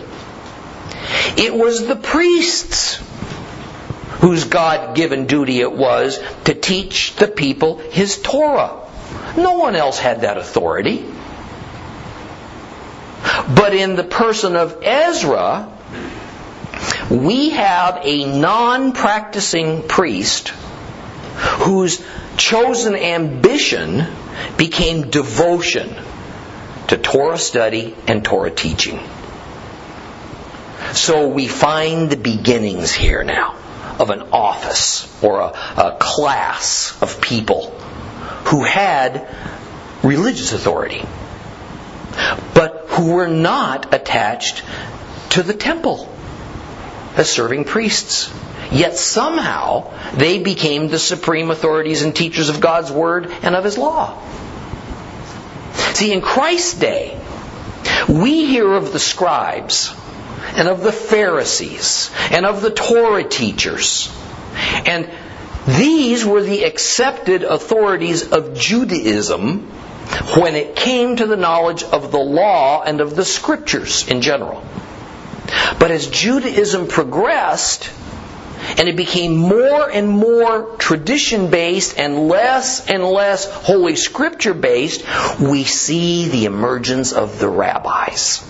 It 1.36 1.54
was 1.54 1.86
the 1.86 1.96
priests 1.96 2.96
whose 4.20 4.44
God 4.44 4.94
given 4.94 5.26
duty 5.26 5.60
it 5.60 5.72
was 5.72 6.20
to 6.44 6.54
teach 6.54 7.16
the 7.16 7.26
people 7.26 7.78
his 7.78 8.20
Torah. 8.20 8.78
No 9.36 9.54
one 9.54 9.74
else 9.74 9.98
had 9.98 10.20
that 10.20 10.38
authority. 10.38 11.04
But 13.22 13.74
in 13.74 13.96
the 13.96 14.04
person 14.04 14.56
of 14.56 14.82
Ezra, 14.82 15.68
we 17.10 17.50
have 17.50 18.00
a 18.02 18.24
non 18.38 18.92
practicing 18.92 19.86
priest 19.86 20.48
whose 20.48 22.04
chosen 22.36 22.94
ambition 22.94 24.06
became 24.56 25.10
devotion 25.10 25.94
to 26.88 26.96
Torah 26.96 27.38
study 27.38 27.94
and 28.06 28.24
Torah 28.24 28.50
teaching. 28.50 29.00
So 30.92 31.28
we 31.28 31.48
find 31.48 32.10
the 32.10 32.16
beginnings 32.16 32.92
here 32.92 33.24
now 33.24 33.56
of 33.98 34.10
an 34.10 34.22
office 34.32 35.08
or 35.22 35.40
a, 35.40 35.46
a 35.46 35.96
class 36.00 37.00
of 37.00 37.20
people 37.20 37.70
who 38.46 38.64
had 38.64 39.28
religious 40.02 40.52
authority, 40.52 41.04
who 42.92 43.12
were 43.12 43.28
not 43.28 43.94
attached 43.94 44.62
to 45.30 45.42
the 45.42 45.54
temple 45.54 46.14
as 47.16 47.30
serving 47.30 47.64
priests. 47.64 48.32
Yet 48.70 48.96
somehow 48.96 49.92
they 50.14 50.42
became 50.42 50.88
the 50.88 50.98
supreme 50.98 51.50
authorities 51.50 52.02
and 52.02 52.14
teachers 52.14 52.48
of 52.48 52.60
God's 52.60 52.90
Word 52.90 53.30
and 53.42 53.54
of 53.54 53.64
His 53.64 53.76
law. 53.76 54.22
See, 55.94 56.12
in 56.12 56.20
Christ's 56.20 56.74
day, 56.74 57.18
we 58.08 58.46
hear 58.46 58.72
of 58.72 58.92
the 58.92 58.98
scribes 58.98 59.94
and 60.56 60.68
of 60.68 60.82
the 60.82 60.92
Pharisees 60.92 62.10
and 62.30 62.44
of 62.44 62.60
the 62.60 62.70
Torah 62.70 63.24
teachers. 63.24 64.10
And 64.54 65.08
these 65.66 66.24
were 66.24 66.42
the 66.42 66.64
accepted 66.64 67.42
authorities 67.42 68.32
of 68.32 68.54
Judaism 68.54 69.70
when 70.36 70.56
it 70.56 70.76
came 70.76 71.16
to 71.16 71.26
the 71.26 71.36
knowledge 71.36 71.82
of 71.82 72.10
the 72.12 72.18
law 72.18 72.82
and 72.82 73.00
of 73.00 73.16
the 73.16 73.24
scriptures 73.24 74.08
in 74.08 74.22
general. 74.22 74.64
But 75.78 75.90
as 75.90 76.06
Judaism 76.06 76.88
progressed, 76.88 77.90
and 78.78 78.88
it 78.88 78.96
became 78.96 79.36
more 79.36 79.90
and 79.90 80.08
more 80.08 80.76
tradition 80.78 81.50
based 81.50 81.98
and 81.98 82.28
less 82.28 82.88
and 82.88 83.04
less 83.04 83.50
Holy 83.50 83.96
Scripture 83.96 84.54
based, 84.54 85.04
we 85.40 85.64
see 85.64 86.28
the 86.28 86.44
emergence 86.44 87.12
of 87.12 87.38
the 87.38 87.48
rabbis. 87.48 88.48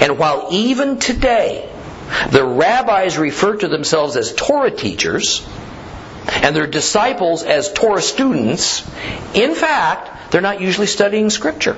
And 0.00 0.18
while 0.18 0.48
even 0.50 0.98
today 0.98 1.70
the 2.30 2.44
rabbis 2.44 3.18
refer 3.18 3.56
to 3.56 3.68
themselves 3.68 4.16
as 4.16 4.32
Torah 4.32 4.70
teachers 4.70 5.46
and 6.26 6.54
their 6.54 6.66
disciples 6.66 7.42
as 7.42 7.72
Torah 7.72 8.02
students, 8.02 8.88
in 9.34 9.54
fact, 9.54 10.32
they're 10.32 10.40
not 10.40 10.60
usually 10.60 10.86
studying 10.86 11.30
Scripture. 11.30 11.76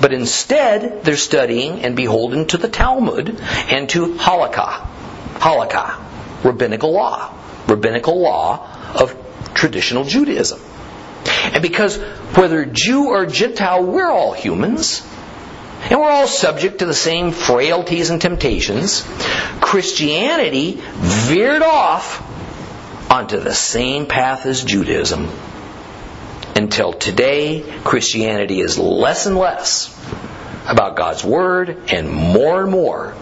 But 0.00 0.12
instead, 0.12 1.04
they're 1.04 1.16
studying 1.16 1.84
and 1.84 1.94
beholden 1.94 2.46
to 2.48 2.56
the 2.58 2.68
Talmud 2.68 3.40
and 3.70 3.88
to 3.90 4.14
halakha, 4.14 4.86
halakha, 5.34 6.44
rabbinical 6.44 6.92
law, 6.92 7.32
rabbinical 7.68 8.20
law 8.20 8.68
of 8.94 9.16
traditional 9.54 10.04
Judaism. 10.04 10.60
And 11.52 11.62
because 11.62 11.98
whether 12.34 12.64
Jew 12.64 13.08
or 13.08 13.26
Gentile, 13.26 13.84
we're 13.84 14.10
all 14.10 14.32
humans, 14.32 15.06
and 15.82 16.00
we're 16.00 16.10
all 16.10 16.28
subject 16.28 16.78
to 16.78 16.86
the 16.86 16.94
same 16.94 17.32
frailties 17.32 18.10
and 18.10 18.20
temptations, 18.20 19.06
Christianity 19.60 20.80
veered 20.80 21.62
off 21.62 22.28
onto 23.12 23.38
the 23.38 23.52
same 23.52 24.06
path 24.06 24.46
as 24.46 24.64
Judaism. 24.64 25.28
Until 26.56 26.94
today, 26.94 27.62
Christianity 27.84 28.60
is 28.60 28.78
less 28.78 29.26
and 29.26 29.36
less 29.36 29.94
about 30.66 30.96
God's 30.96 31.22
Word 31.22 31.90
and 31.92 32.08
more 32.08 32.62
and 32.62 32.70
more 32.70 33.14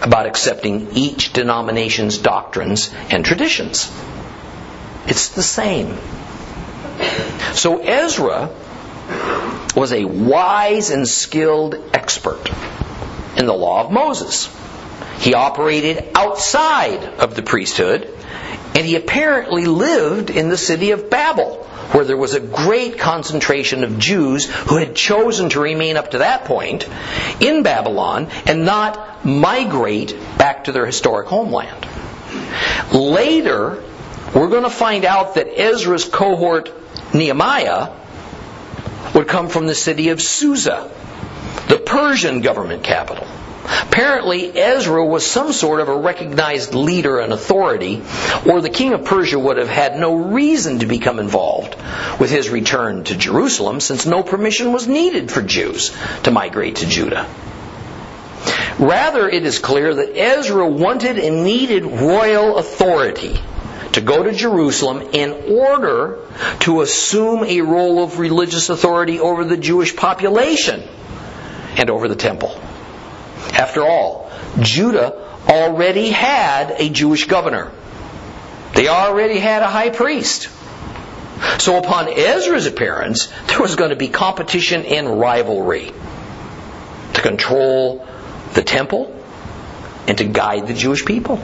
about 0.00 0.24
accepting 0.24 0.92
each 0.92 1.34
denomination's 1.34 2.16
doctrines 2.16 2.90
and 3.10 3.26
traditions. 3.26 3.92
It's 5.06 5.28
the 5.28 5.42
same. 5.42 5.98
So 7.52 7.82
Ezra 7.82 8.50
was 9.76 9.92
a 9.92 10.06
wise 10.06 10.88
and 10.88 11.06
skilled 11.06 11.74
expert 11.92 12.50
in 13.36 13.44
the 13.44 13.52
law 13.52 13.84
of 13.84 13.92
Moses. 13.92 14.48
He 15.18 15.34
operated 15.34 16.08
outside 16.14 17.04
of 17.04 17.34
the 17.34 17.42
priesthood, 17.42 18.10
and 18.74 18.84
he 18.84 18.96
apparently 18.96 19.66
lived 19.66 20.30
in 20.30 20.48
the 20.48 20.56
city 20.56 20.90
of 20.90 21.08
Babel, 21.08 21.64
where 21.92 22.04
there 22.04 22.16
was 22.16 22.34
a 22.34 22.40
great 22.40 22.98
concentration 22.98 23.84
of 23.84 23.98
Jews 23.98 24.46
who 24.46 24.76
had 24.76 24.94
chosen 24.94 25.48
to 25.50 25.60
remain 25.60 25.96
up 25.96 26.10
to 26.10 26.18
that 26.18 26.44
point 26.44 26.88
in 27.40 27.62
Babylon 27.62 28.28
and 28.46 28.64
not 28.64 29.24
migrate 29.24 30.16
back 30.36 30.64
to 30.64 30.72
their 30.72 30.86
historic 30.86 31.28
homeland. 31.28 31.86
Later, 32.92 33.82
we're 34.34 34.48
going 34.48 34.64
to 34.64 34.70
find 34.70 35.04
out 35.04 35.34
that 35.36 35.48
Ezra's 35.58 36.04
cohort, 36.04 36.70
Nehemiah, 37.14 37.92
would 39.14 39.28
come 39.28 39.48
from 39.48 39.66
the 39.66 39.74
city 39.74 40.10
of 40.10 40.20
Susa, 40.20 40.90
the 41.68 41.78
Persian 41.78 42.40
government 42.42 42.82
capital. 42.82 43.26
Apparently, 43.66 44.56
Ezra 44.56 45.04
was 45.04 45.26
some 45.26 45.52
sort 45.52 45.80
of 45.80 45.88
a 45.88 45.96
recognized 45.96 46.74
leader 46.74 47.18
and 47.18 47.32
authority, 47.32 48.02
or 48.46 48.60
the 48.60 48.70
king 48.70 48.92
of 48.92 49.04
Persia 49.04 49.38
would 49.38 49.56
have 49.56 49.68
had 49.68 49.98
no 49.98 50.14
reason 50.14 50.78
to 50.80 50.86
become 50.86 51.18
involved 51.18 51.74
with 52.20 52.30
his 52.30 52.48
return 52.48 53.04
to 53.04 53.16
Jerusalem 53.16 53.80
since 53.80 54.06
no 54.06 54.22
permission 54.22 54.72
was 54.72 54.86
needed 54.86 55.30
for 55.30 55.42
Jews 55.42 55.96
to 56.22 56.30
migrate 56.30 56.76
to 56.76 56.86
Judah. 56.86 57.28
Rather, 58.78 59.28
it 59.28 59.44
is 59.44 59.58
clear 59.58 59.94
that 59.94 60.16
Ezra 60.16 60.68
wanted 60.68 61.18
and 61.18 61.42
needed 61.44 61.84
royal 61.84 62.58
authority 62.58 63.40
to 63.92 64.00
go 64.02 64.22
to 64.22 64.32
Jerusalem 64.32 65.08
in 65.12 65.56
order 65.56 66.18
to 66.60 66.82
assume 66.82 67.44
a 67.44 67.62
role 67.62 68.04
of 68.04 68.18
religious 68.18 68.68
authority 68.68 69.18
over 69.18 69.44
the 69.44 69.56
Jewish 69.56 69.96
population 69.96 70.82
and 71.78 71.88
over 71.88 72.06
the 72.06 72.16
temple. 72.16 72.60
After 73.56 73.84
all, 73.86 74.30
Judah 74.60 75.14
already 75.48 76.10
had 76.10 76.72
a 76.78 76.90
Jewish 76.90 77.26
governor. 77.26 77.72
They 78.74 78.88
already 78.88 79.38
had 79.38 79.62
a 79.62 79.68
high 79.68 79.88
priest. 79.88 80.50
So 81.58 81.78
upon 81.78 82.08
Ezra's 82.08 82.66
appearance, 82.66 83.32
there 83.46 83.60
was 83.60 83.74
going 83.76 83.90
to 83.90 83.96
be 83.96 84.08
competition 84.08 84.84
and 84.84 85.18
rivalry 85.18 85.90
to 87.14 87.22
control 87.22 88.06
the 88.52 88.62
temple 88.62 89.12
and 90.06 90.18
to 90.18 90.24
guide 90.24 90.66
the 90.66 90.74
Jewish 90.74 91.06
people. 91.06 91.38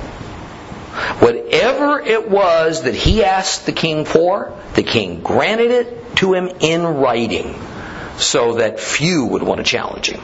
Whatever 1.20 1.98
it 2.00 2.28
was 2.28 2.82
that 2.82 2.94
he 2.94 3.24
asked 3.24 3.64
the 3.64 3.72
king 3.72 4.04
for, 4.04 4.54
the 4.74 4.82
king 4.82 5.22
granted 5.22 5.70
it 5.70 6.16
to 6.16 6.34
him 6.34 6.48
in 6.60 6.82
writing 6.84 7.58
so 8.18 8.54
that 8.56 8.78
few 8.78 9.24
would 9.24 9.42
want 9.42 9.58
to 9.58 9.64
challenge 9.64 10.10
him. 10.10 10.20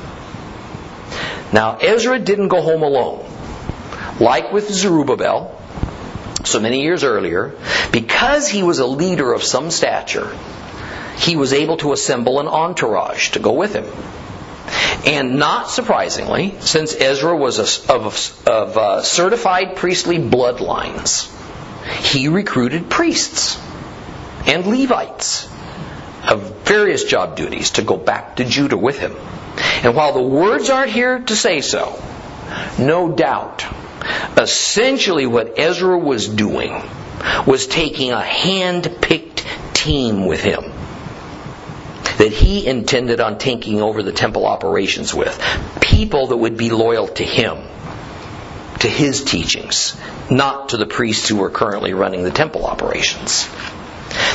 Now, 1.52 1.78
Ezra 1.78 2.18
didn't 2.18 2.48
go 2.48 2.60
home 2.60 2.82
alone. 2.82 3.24
Like 4.20 4.52
with 4.52 4.70
Zerubbabel, 4.70 5.60
so 6.44 6.60
many 6.60 6.82
years 6.82 7.04
earlier, 7.04 7.54
because 7.92 8.48
he 8.48 8.62
was 8.62 8.78
a 8.78 8.86
leader 8.86 9.32
of 9.32 9.42
some 9.42 9.70
stature, 9.70 10.36
he 11.18 11.36
was 11.36 11.52
able 11.52 11.76
to 11.78 11.92
assemble 11.92 12.40
an 12.40 12.48
entourage 12.48 13.30
to 13.30 13.38
go 13.38 13.52
with 13.52 13.74
him. 13.74 13.86
And 15.06 15.38
not 15.38 15.70
surprisingly, 15.70 16.54
since 16.60 16.94
Ezra 16.94 17.36
was 17.36 17.58
a, 17.58 17.92
of, 17.92 18.42
of 18.46 18.76
uh, 18.76 19.02
certified 19.02 19.76
priestly 19.76 20.18
bloodlines, 20.18 21.32
he 22.02 22.28
recruited 22.28 22.90
priests 22.90 23.58
and 24.46 24.66
Levites 24.66 25.48
of 26.28 26.64
various 26.64 27.04
job 27.04 27.36
duties 27.36 27.72
to 27.72 27.82
go 27.82 27.96
back 27.96 28.36
to 28.36 28.44
Judah 28.44 28.76
with 28.76 28.98
him. 28.98 29.14
And 29.82 29.94
while 29.94 30.12
the 30.12 30.22
words 30.22 30.70
aren't 30.70 30.90
here 30.90 31.20
to 31.20 31.36
say 31.36 31.60
so, 31.60 32.02
no 32.78 33.12
doubt, 33.12 33.64
essentially 34.36 35.26
what 35.26 35.58
Ezra 35.58 35.98
was 35.98 36.28
doing 36.28 36.82
was 37.46 37.66
taking 37.66 38.12
a 38.12 38.20
hand 38.20 38.98
picked 39.00 39.46
team 39.74 40.26
with 40.26 40.42
him 40.42 40.64
that 42.18 42.32
he 42.32 42.66
intended 42.66 43.20
on 43.20 43.38
taking 43.38 43.80
over 43.80 44.02
the 44.02 44.12
temple 44.12 44.44
operations 44.44 45.14
with. 45.14 45.40
People 45.80 46.28
that 46.28 46.36
would 46.36 46.56
be 46.56 46.70
loyal 46.70 47.06
to 47.06 47.24
him, 47.24 47.58
to 48.80 48.88
his 48.88 49.22
teachings, 49.24 49.96
not 50.30 50.70
to 50.70 50.76
the 50.76 50.86
priests 50.86 51.28
who 51.28 51.36
were 51.36 51.50
currently 51.50 51.94
running 51.94 52.24
the 52.24 52.30
temple 52.30 52.66
operations. 52.66 53.48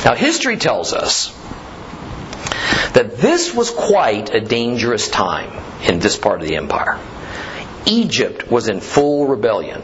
Now, 0.04 0.14
history 0.14 0.56
tells 0.56 0.92
us 0.92 1.28
that 2.94 3.16
this 3.18 3.54
was 3.54 3.70
quite 3.70 4.34
a 4.34 4.40
dangerous 4.40 5.08
time 5.08 5.52
in 5.82 5.98
this 5.98 6.16
part 6.16 6.40
of 6.40 6.48
the 6.48 6.56
empire. 6.56 6.98
Egypt 7.86 8.50
was 8.50 8.68
in 8.68 8.80
full 8.80 9.26
rebellion 9.26 9.82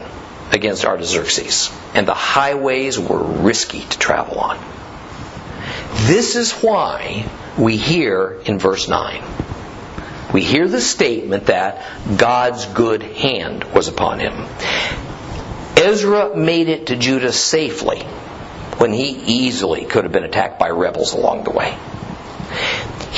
against 0.51 0.85
Artaxerxes, 0.85 1.71
and 1.93 2.07
the 2.07 2.13
highways 2.13 2.99
were 2.99 3.23
risky 3.23 3.81
to 3.81 3.99
travel 3.99 4.39
on. 4.39 4.59
This 6.07 6.35
is 6.35 6.51
why 6.51 7.29
we 7.57 7.77
hear 7.77 8.41
in 8.45 8.59
verse 8.59 8.87
9. 8.87 9.23
We 10.33 10.41
hear 10.41 10.67
the 10.67 10.81
statement 10.81 11.47
that 11.47 11.85
God's 12.17 12.65
good 12.65 13.03
hand 13.03 13.65
was 13.65 13.87
upon 13.87 14.19
him. 14.19 14.47
Ezra 15.75 16.35
made 16.35 16.69
it 16.69 16.87
to 16.87 16.95
Judah 16.95 17.33
safely 17.33 17.99
when 18.77 18.93
he 18.93 19.09
easily 19.09 19.85
could 19.85 20.05
have 20.05 20.13
been 20.13 20.23
attacked 20.23 20.57
by 20.57 20.69
rebels 20.69 21.13
along 21.13 21.43
the 21.43 21.51
way. 21.51 21.77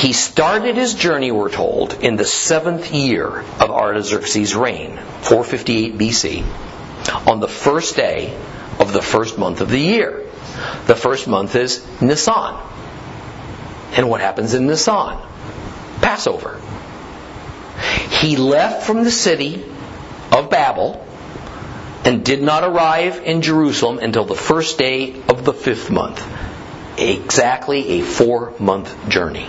He 0.03 0.11
started 0.11 0.75
his 0.75 0.95
journey, 0.95 1.31
we're 1.31 1.49
told, 1.49 1.93
in 2.03 2.17
the 2.17 2.25
seventh 2.25 2.93
year 2.93 3.25
of 3.25 3.71
Artaxerxes' 3.71 4.53
reign, 4.53 4.97
458 5.21 5.97
BC, 5.97 7.25
on 7.25 7.39
the 7.39 7.47
first 7.47 7.95
day 7.95 8.37
of 8.81 8.91
the 8.91 9.01
first 9.01 9.37
month 9.37 9.61
of 9.61 9.69
the 9.69 9.79
year. 9.79 10.25
The 10.87 10.95
first 10.95 11.29
month 11.29 11.55
is 11.55 11.87
Nisan. 12.01 12.59
And 13.93 14.09
what 14.09 14.19
happens 14.19 14.53
in 14.53 14.67
Nisan? 14.67 15.19
Passover. 16.01 16.59
He 18.09 18.35
left 18.35 18.85
from 18.85 19.05
the 19.05 19.11
city 19.11 19.63
of 20.33 20.49
Babel 20.49 21.07
and 22.03 22.25
did 22.25 22.43
not 22.43 22.65
arrive 22.65 23.19
in 23.23 23.41
Jerusalem 23.41 23.99
until 23.99 24.25
the 24.25 24.35
first 24.35 24.77
day 24.77 25.15
of 25.29 25.45
the 25.45 25.53
fifth 25.53 25.89
month. 25.89 26.21
Exactly 26.99 28.01
a 28.01 28.01
four 28.01 28.53
month 28.59 29.07
journey. 29.07 29.47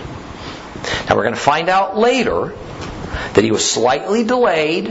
Now 1.07 1.15
we're 1.15 1.23
going 1.23 1.35
to 1.35 1.39
find 1.39 1.69
out 1.69 1.97
later 1.97 2.53
that 3.33 3.43
he 3.43 3.51
was 3.51 3.69
slightly 3.69 4.23
delayed, 4.23 4.87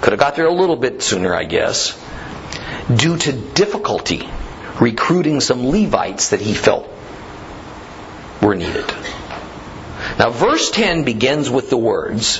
could 0.00 0.12
have 0.12 0.20
got 0.20 0.36
there 0.36 0.46
a 0.46 0.52
little 0.52 0.76
bit 0.76 1.02
sooner, 1.02 1.34
I 1.34 1.44
guess, 1.44 1.98
due 2.94 3.16
to 3.16 3.32
difficulty 3.32 4.28
recruiting 4.80 5.40
some 5.40 5.68
Levites 5.68 6.30
that 6.30 6.40
he 6.40 6.54
felt 6.54 6.88
were 8.40 8.54
needed. 8.54 8.86
Now, 10.18 10.30
verse 10.30 10.70
10 10.70 11.04
begins 11.04 11.50
with 11.50 11.70
the 11.70 11.76
words, 11.76 12.38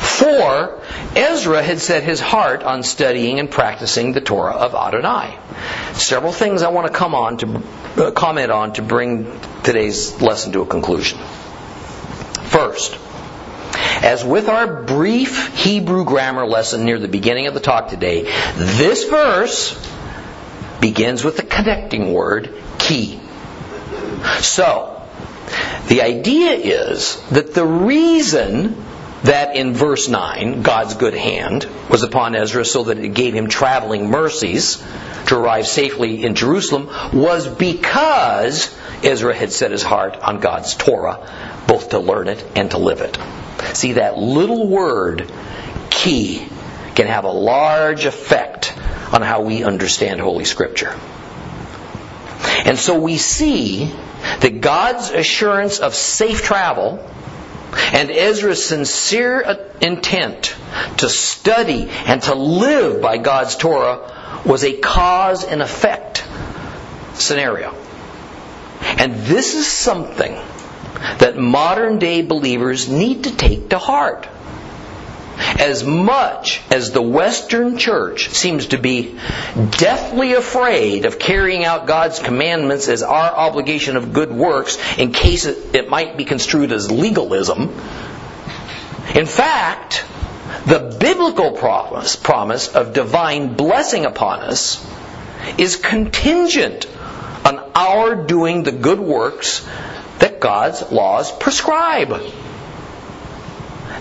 For 0.00 0.80
Ezra 1.14 1.62
had 1.62 1.80
set 1.80 2.02
his 2.02 2.20
heart 2.20 2.62
on 2.62 2.82
studying 2.82 3.38
and 3.38 3.50
practicing 3.50 4.12
the 4.12 4.20
Torah 4.20 4.54
of 4.54 4.74
Adonai. 4.74 5.38
Several 5.94 6.32
things 6.32 6.62
I 6.62 6.70
want 6.70 6.86
to 6.86 6.92
come 6.92 7.14
on 7.14 7.36
to 7.38 7.62
uh, 7.96 8.10
comment 8.12 8.50
on 8.50 8.72
to 8.74 8.82
bring 8.82 9.40
today's 9.64 10.20
lesson 10.22 10.52
to 10.52 10.62
a 10.62 10.66
conclusion. 10.66 11.18
First, 12.48 12.98
as 14.02 14.24
with 14.24 14.48
our 14.48 14.82
brief 14.82 15.54
Hebrew 15.56 16.04
grammar 16.04 16.46
lesson 16.46 16.84
near 16.84 16.98
the 16.98 17.08
beginning 17.08 17.46
of 17.46 17.54
the 17.54 17.60
talk 17.60 17.88
today, 17.88 18.22
this 18.56 19.04
verse 19.04 19.74
begins 20.80 21.24
with 21.24 21.36
the 21.36 21.42
connecting 21.42 22.12
word 22.12 22.54
ki. 22.78 23.20
So, 24.40 25.02
the 25.88 26.02
idea 26.02 26.52
is 26.52 27.20
that 27.30 27.54
the 27.54 27.66
reason 27.66 28.82
that 29.24 29.56
in 29.56 29.74
verse 29.74 30.08
9, 30.08 30.62
God's 30.62 30.94
good 30.94 31.14
hand 31.14 31.66
was 31.90 32.02
upon 32.02 32.34
Ezra 32.34 32.64
so 32.64 32.84
that 32.84 32.98
it 32.98 33.14
gave 33.14 33.34
him 33.34 33.48
traveling 33.48 34.10
mercies 34.10 34.82
to 35.26 35.36
arrive 35.36 35.66
safely 35.66 36.24
in 36.24 36.34
Jerusalem 36.34 36.88
was 37.12 37.46
because 37.46 38.74
Ezra 39.02 39.34
had 39.34 39.52
set 39.52 39.70
his 39.70 39.82
heart 39.82 40.16
on 40.16 40.40
God's 40.40 40.74
Torah, 40.74 41.64
both 41.66 41.90
to 41.90 41.98
learn 41.98 42.28
it 42.28 42.44
and 42.56 42.70
to 42.70 42.78
live 42.78 43.00
it. 43.00 43.18
See, 43.76 43.94
that 43.94 44.18
little 44.18 44.68
word, 44.68 45.30
ki, 45.90 46.46
can 46.94 47.06
have 47.06 47.24
a 47.24 47.30
large 47.30 48.04
effect 48.04 48.74
on 49.12 49.22
how 49.22 49.42
we 49.42 49.64
understand 49.64 50.20
Holy 50.20 50.44
Scripture. 50.44 50.98
And 52.64 52.78
so 52.78 52.98
we 53.00 53.18
see 53.18 53.92
that 54.40 54.60
God's 54.60 55.10
assurance 55.10 55.78
of 55.78 55.94
safe 55.94 56.42
travel 56.42 57.04
and 57.72 58.10
Ezra's 58.10 58.66
sincere 58.66 59.40
intent 59.80 60.56
to 60.98 61.08
study 61.08 61.88
and 62.06 62.22
to 62.22 62.34
live 62.34 63.00
by 63.02 63.18
God's 63.18 63.56
Torah 63.56 64.42
was 64.44 64.64
a 64.64 64.72
cause 64.78 65.44
and 65.44 65.62
effect 65.62 66.24
scenario. 67.14 67.74
And 68.80 69.14
this 69.14 69.54
is 69.54 69.66
something 69.66 70.34
that 71.18 71.36
modern 71.36 71.98
day 71.98 72.22
believers 72.22 72.88
need 72.88 73.24
to 73.24 73.36
take 73.36 73.70
to 73.70 73.78
heart. 73.78 74.28
As 75.38 75.84
much 75.84 76.60
as 76.70 76.90
the 76.90 77.02
Western 77.02 77.78
church 77.78 78.30
seems 78.30 78.66
to 78.66 78.78
be 78.78 79.18
deathly 79.70 80.34
afraid 80.34 81.04
of 81.04 81.18
carrying 81.18 81.64
out 81.64 81.86
God's 81.86 82.18
commandments 82.18 82.88
as 82.88 83.02
our 83.02 83.30
obligation 83.32 83.96
of 83.96 84.12
good 84.12 84.32
works 84.32 84.78
in 84.98 85.12
case 85.12 85.46
it, 85.46 85.88
might 85.88 86.16
be 86.16 86.24
construed 86.24 86.72
as 86.72 86.90
legalism, 86.90 87.70
in 89.14 89.26
fact, 89.26 90.04
the 90.66 90.96
biblical 91.00 91.52
promise, 91.52 92.14
promise 92.16 92.68
of 92.68 92.92
divine 92.92 93.54
blessing 93.54 94.04
upon 94.04 94.40
us 94.40 94.84
is 95.56 95.76
contingent 95.76 96.86
on 97.44 97.58
our 97.74 98.14
doing 98.14 98.64
the 98.64 98.72
good 98.72 99.00
works 99.00 99.66
that 100.18 100.40
God's 100.40 100.90
laws 100.92 101.32
prescribe. 101.32 102.20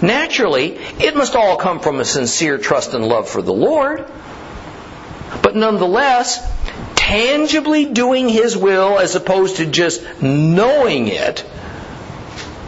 Naturally, 0.01 0.77
it 0.99 1.15
must 1.15 1.35
all 1.35 1.57
come 1.57 1.79
from 1.79 1.99
a 1.99 2.05
sincere 2.05 2.57
trust 2.57 2.93
and 2.93 3.07
love 3.07 3.27
for 3.29 3.41
the 3.41 3.53
Lord. 3.53 4.05
But 5.41 5.55
nonetheless, 5.55 6.39
tangibly 6.95 7.85
doing 7.85 8.29
His 8.29 8.55
will 8.55 8.99
as 8.99 9.15
opposed 9.15 9.57
to 9.57 9.65
just 9.65 10.21
knowing 10.21 11.07
it 11.07 11.45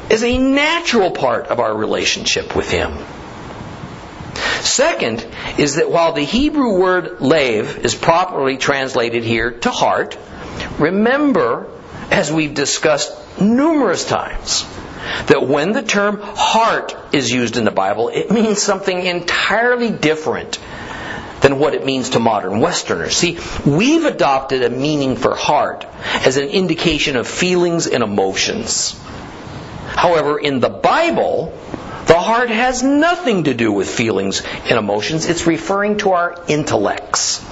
is 0.09 0.23
a 0.23 0.37
natural 0.37 1.11
part 1.11 1.47
of 1.47 1.59
our 1.59 1.75
relationship 1.75 2.55
with 2.55 2.69
Him. 2.69 2.97
Second 4.61 5.25
is 5.57 5.75
that 5.75 5.89
while 5.89 6.13
the 6.13 6.23
Hebrew 6.23 6.79
word 6.79 7.21
lave 7.21 7.79
is 7.85 7.95
properly 7.95 8.57
translated 8.57 9.23
here 9.23 9.51
to 9.51 9.71
heart, 9.71 10.17
remember, 10.77 11.67
as 12.11 12.31
we've 12.31 12.53
discussed 12.53 13.11
numerous 13.39 14.05
times, 14.05 14.65
that 15.27 15.47
when 15.47 15.71
the 15.71 15.81
term 15.81 16.19
heart 16.21 16.95
is 17.13 17.31
used 17.31 17.57
in 17.57 17.63
the 17.63 17.71
Bible, 17.71 18.09
it 18.09 18.31
means 18.31 18.61
something 18.61 19.05
entirely 19.05 19.91
different 19.91 20.59
than 21.41 21.59
what 21.59 21.73
it 21.73 21.85
means 21.85 22.11
to 22.11 22.19
modern 22.19 22.59
Westerners. 22.59 23.15
See, 23.15 23.39
we've 23.65 24.05
adopted 24.05 24.63
a 24.63 24.69
meaning 24.69 25.15
for 25.15 25.35
heart 25.35 25.85
as 26.25 26.37
an 26.37 26.49
indication 26.49 27.15
of 27.15 27.27
feelings 27.27 27.87
and 27.87 28.03
emotions. 28.03 28.99
However, 29.87 30.37
in 30.37 30.59
the 30.59 30.69
Bible, 30.69 31.57
the 32.05 32.19
heart 32.19 32.49
has 32.49 32.83
nothing 32.83 33.45
to 33.45 33.53
do 33.53 33.71
with 33.71 33.89
feelings 33.89 34.41
and 34.41 34.77
emotions. 34.77 35.27
It's 35.27 35.47
referring 35.47 35.97
to 35.99 36.11
our 36.11 36.43
intellects. 36.47 37.45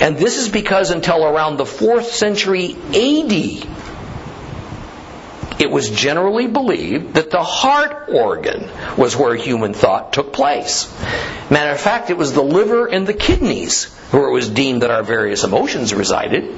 And 0.00 0.16
this 0.16 0.38
is 0.38 0.48
because 0.48 0.90
until 0.90 1.24
around 1.24 1.56
the 1.56 1.64
4th 1.64 2.04
century 2.04 2.74
AD, 2.74 3.66
it 5.58 5.70
was 5.70 5.90
generally 5.90 6.46
believed 6.46 7.14
that 7.14 7.30
the 7.30 7.42
heart 7.42 8.08
organ 8.08 8.70
was 8.96 9.16
where 9.16 9.34
human 9.34 9.72
thought 9.72 10.12
took 10.12 10.32
place. 10.32 10.92
Matter 11.50 11.72
of 11.72 11.80
fact, 11.80 12.10
it 12.10 12.16
was 12.16 12.32
the 12.32 12.42
liver 12.42 12.86
and 12.86 13.06
the 13.06 13.14
kidneys 13.14 13.84
where 14.10 14.28
it 14.28 14.32
was 14.32 14.48
deemed 14.50 14.82
that 14.82 14.90
our 14.90 15.02
various 15.02 15.44
emotions 15.44 15.94
resided. 15.94 16.54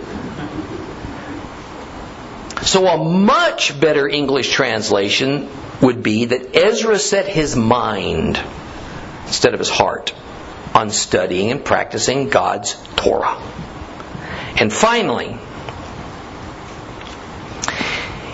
So 2.62 2.86
a 2.86 3.02
much 3.02 3.80
better 3.80 4.08
English 4.08 4.50
translation 4.50 5.48
would 5.80 6.02
be 6.02 6.26
that 6.26 6.56
Ezra 6.56 6.98
set 6.98 7.26
his 7.26 7.54
mind 7.54 8.40
instead 9.26 9.54
of 9.54 9.60
his 9.60 9.70
heart 9.70 10.12
on 10.74 10.90
studying 10.90 11.50
and 11.52 11.64
practicing 11.64 12.28
God's 12.28 12.74
Torah. 12.96 13.40
And 14.60 14.72
finally, 14.72 15.38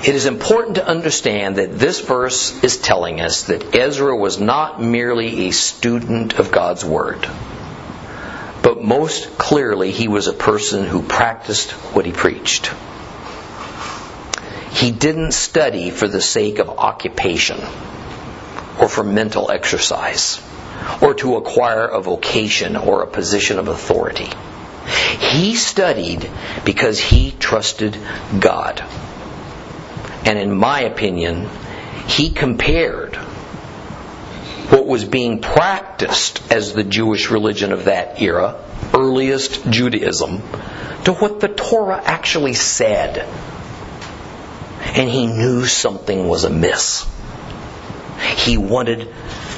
it 0.05 0.15
is 0.15 0.27
important 0.27 0.75
to 0.75 0.87
understand 0.87 1.57
that 1.57 1.79
this 1.79 2.01
verse 2.01 2.63
is 2.63 2.77
telling 2.77 3.23
us 3.23 3.45
that 3.45 3.75
Ezra 3.75 4.15
was 4.15 4.39
not 4.39 4.79
merely 4.79 5.49
a 5.49 5.51
student 5.51 6.35
of 6.35 6.53
God's 6.53 6.85
Word, 6.85 7.27
but 8.63 8.83
most 8.83 9.39
clearly 9.39 9.93
he 9.93 10.09
was 10.09 10.27
a 10.27 10.35
person 10.35 10.85
who 10.85 11.03
practiced 11.03 11.71
what 11.95 12.05
he 12.05 12.13
preached. 12.13 12.71
He 14.73 14.91
didn't 14.91 15.33
study 15.33 15.89
for 15.89 16.07
the 16.07 16.21
sake 16.21 16.59
of 16.59 16.69
occupation 16.69 17.59
or 18.79 18.91
for 18.91 19.05
mental 19.05 19.51
exercise 19.51 20.39
or 21.01 21.15
to 21.15 21.37
acquire 21.37 21.87
a 21.87 22.03
vocation 22.03 22.77
or 22.77 23.03
a 23.03 23.07
position 23.07 23.59
of 23.59 23.69
authority. 23.69 24.29
He 25.19 25.55
studied 25.55 26.29
because 26.67 27.01
he 27.01 27.31
trusted 27.31 27.97
God. 28.39 28.85
And 30.25 30.39
in 30.39 30.55
my 30.55 30.83
opinion, 30.83 31.49
he 32.07 32.31
compared 32.31 33.17
what 34.71 34.87
was 34.87 35.05
being 35.05 35.41
practiced 35.41 36.51
as 36.51 36.73
the 36.73 36.85
Jewish 36.85 37.31
religion 37.31 37.73
of 37.73 37.85
that 37.85 38.21
era, 38.21 38.61
earliest 38.95 39.69
Judaism, 39.71 40.39
to 41.05 41.13
what 41.13 41.41
the 41.41 41.49
Torah 41.49 42.01
actually 42.03 42.55
said. 42.55 43.19
And 44.97 45.09
he 45.11 45.27
knew 45.27 45.67
something 45.67 46.29
was 46.29 46.45
amiss. 46.45 47.07
He 48.37 48.57
wanted 48.57 49.09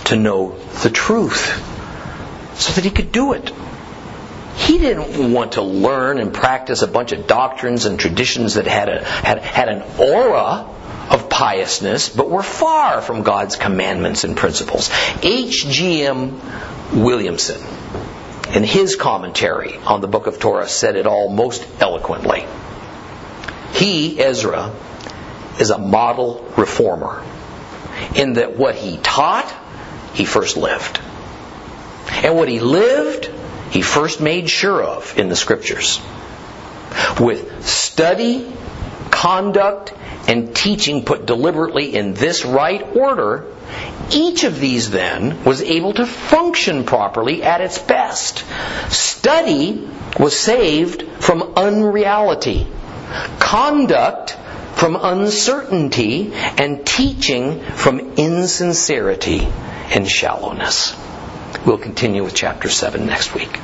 to 0.07 0.17
know 0.17 0.59
the 0.83 0.91
truth 0.91 1.63
so 2.59 2.73
that 2.73 2.85
he 2.85 2.91
could 2.91 3.13
do 3.13 3.33
it. 3.33 3.53
He 4.57 4.79
didn't 4.79 5.33
want 5.33 5.53
to 5.53 5.63
learn 5.63 6.19
and 6.19 6.33
practice 6.33 6.83
a 6.83 6.87
bunch 6.87 7.13
of 7.13 7.27
doctrines 7.27 7.85
and 7.85 8.01
traditions 8.01 8.55
that 8.55 8.67
had, 8.67 8.89
a, 8.89 9.05
had, 9.05 9.39
had 9.39 9.69
an 9.69 9.83
aura 9.99 10.67
of 11.11 11.29
piousness, 11.29 12.09
but 12.09 12.29
were 12.31 12.43
far 12.43 13.01
from 13.01 13.23
God's 13.23 13.57
commandments 13.57 14.25
and 14.25 14.37
principles. 14.37 14.91
H.G.M. 15.23 16.41
Williamson, 16.95 17.61
in 18.55 18.65
his 18.65 18.97
commentary 18.97 19.77
on 19.77 20.01
the 20.01 20.09
book 20.09 20.27
of 20.27 20.39
Torah, 20.41 20.69
said 20.69 20.97
it 20.97 21.07
all 21.07 21.29
most 21.29 21.67
eloquently. 21.81 22.47
He, 23.75 24.19
Ezra, 24.19 24.75
is 25.61 25.71
a 25.71 25.79
model 25.79 26.45
reformer 26.57 27.23
in 28.15 28.35
that 28.35 28.57
what 28.57 28.75
he 28.75 28.97
taught, 28.99 29.53
he 30.15 30.25
first 30.25 30.57
lived. 30.57 31.01
And 32.11 32.37
what 32.37 32.49
he 32.49 32.61
lived, 32.61 33.31
he 33.71 33.83
first 33.83 34.21
made 34.21 34.49
sure 34.49 34.83
of 34.83 35.19
in 35.19 35.29
the 35.29 35.37
scriptures. 35.37 36.01
With 37.21 37.65
study, 37.67 38.51
conduct, 39.11 39.93
and 40.29 40.55
teaching 40.55 41.05
put 41.05 41.27
deliberately 41.27 41.95
in 41.95 42.15
this 42.15 42.45
right 42.45 42.97
order, 42.97 43.47
each 44.11 44.45
of 44.45 44.61
these 44.61 44.91
then 44.91 45.45
was 45.45 45.63
able 45.63 45.95
to 45.95 46.07
function 46.07 46.85
properly 46.85 47.43
at 47.43 47.61
its 47.61 47.79
best. 47.79 48.45
Study 48.89 49.89
was 50.19 50.39
saved 50.39 51.05
from 51.21 51.55
unreality. 51.57 52.67
Conduct 53.39 54.37
from 54.75 54.97
uncertainty 54.97 56.33
and 56.35 56.87
teaching 56.87 57.61
from 57.61 57.99
insincerity 58.17 59.41
and 59.91 60.09
shallowness. 60.09 60.95
We'll 61.67 61.79
continue 61.79 62.23
with 62.23 62.33
chapter 62.33 62.69
7 62.69 63.07
next 63.07 63.35
week. 63.35 63.59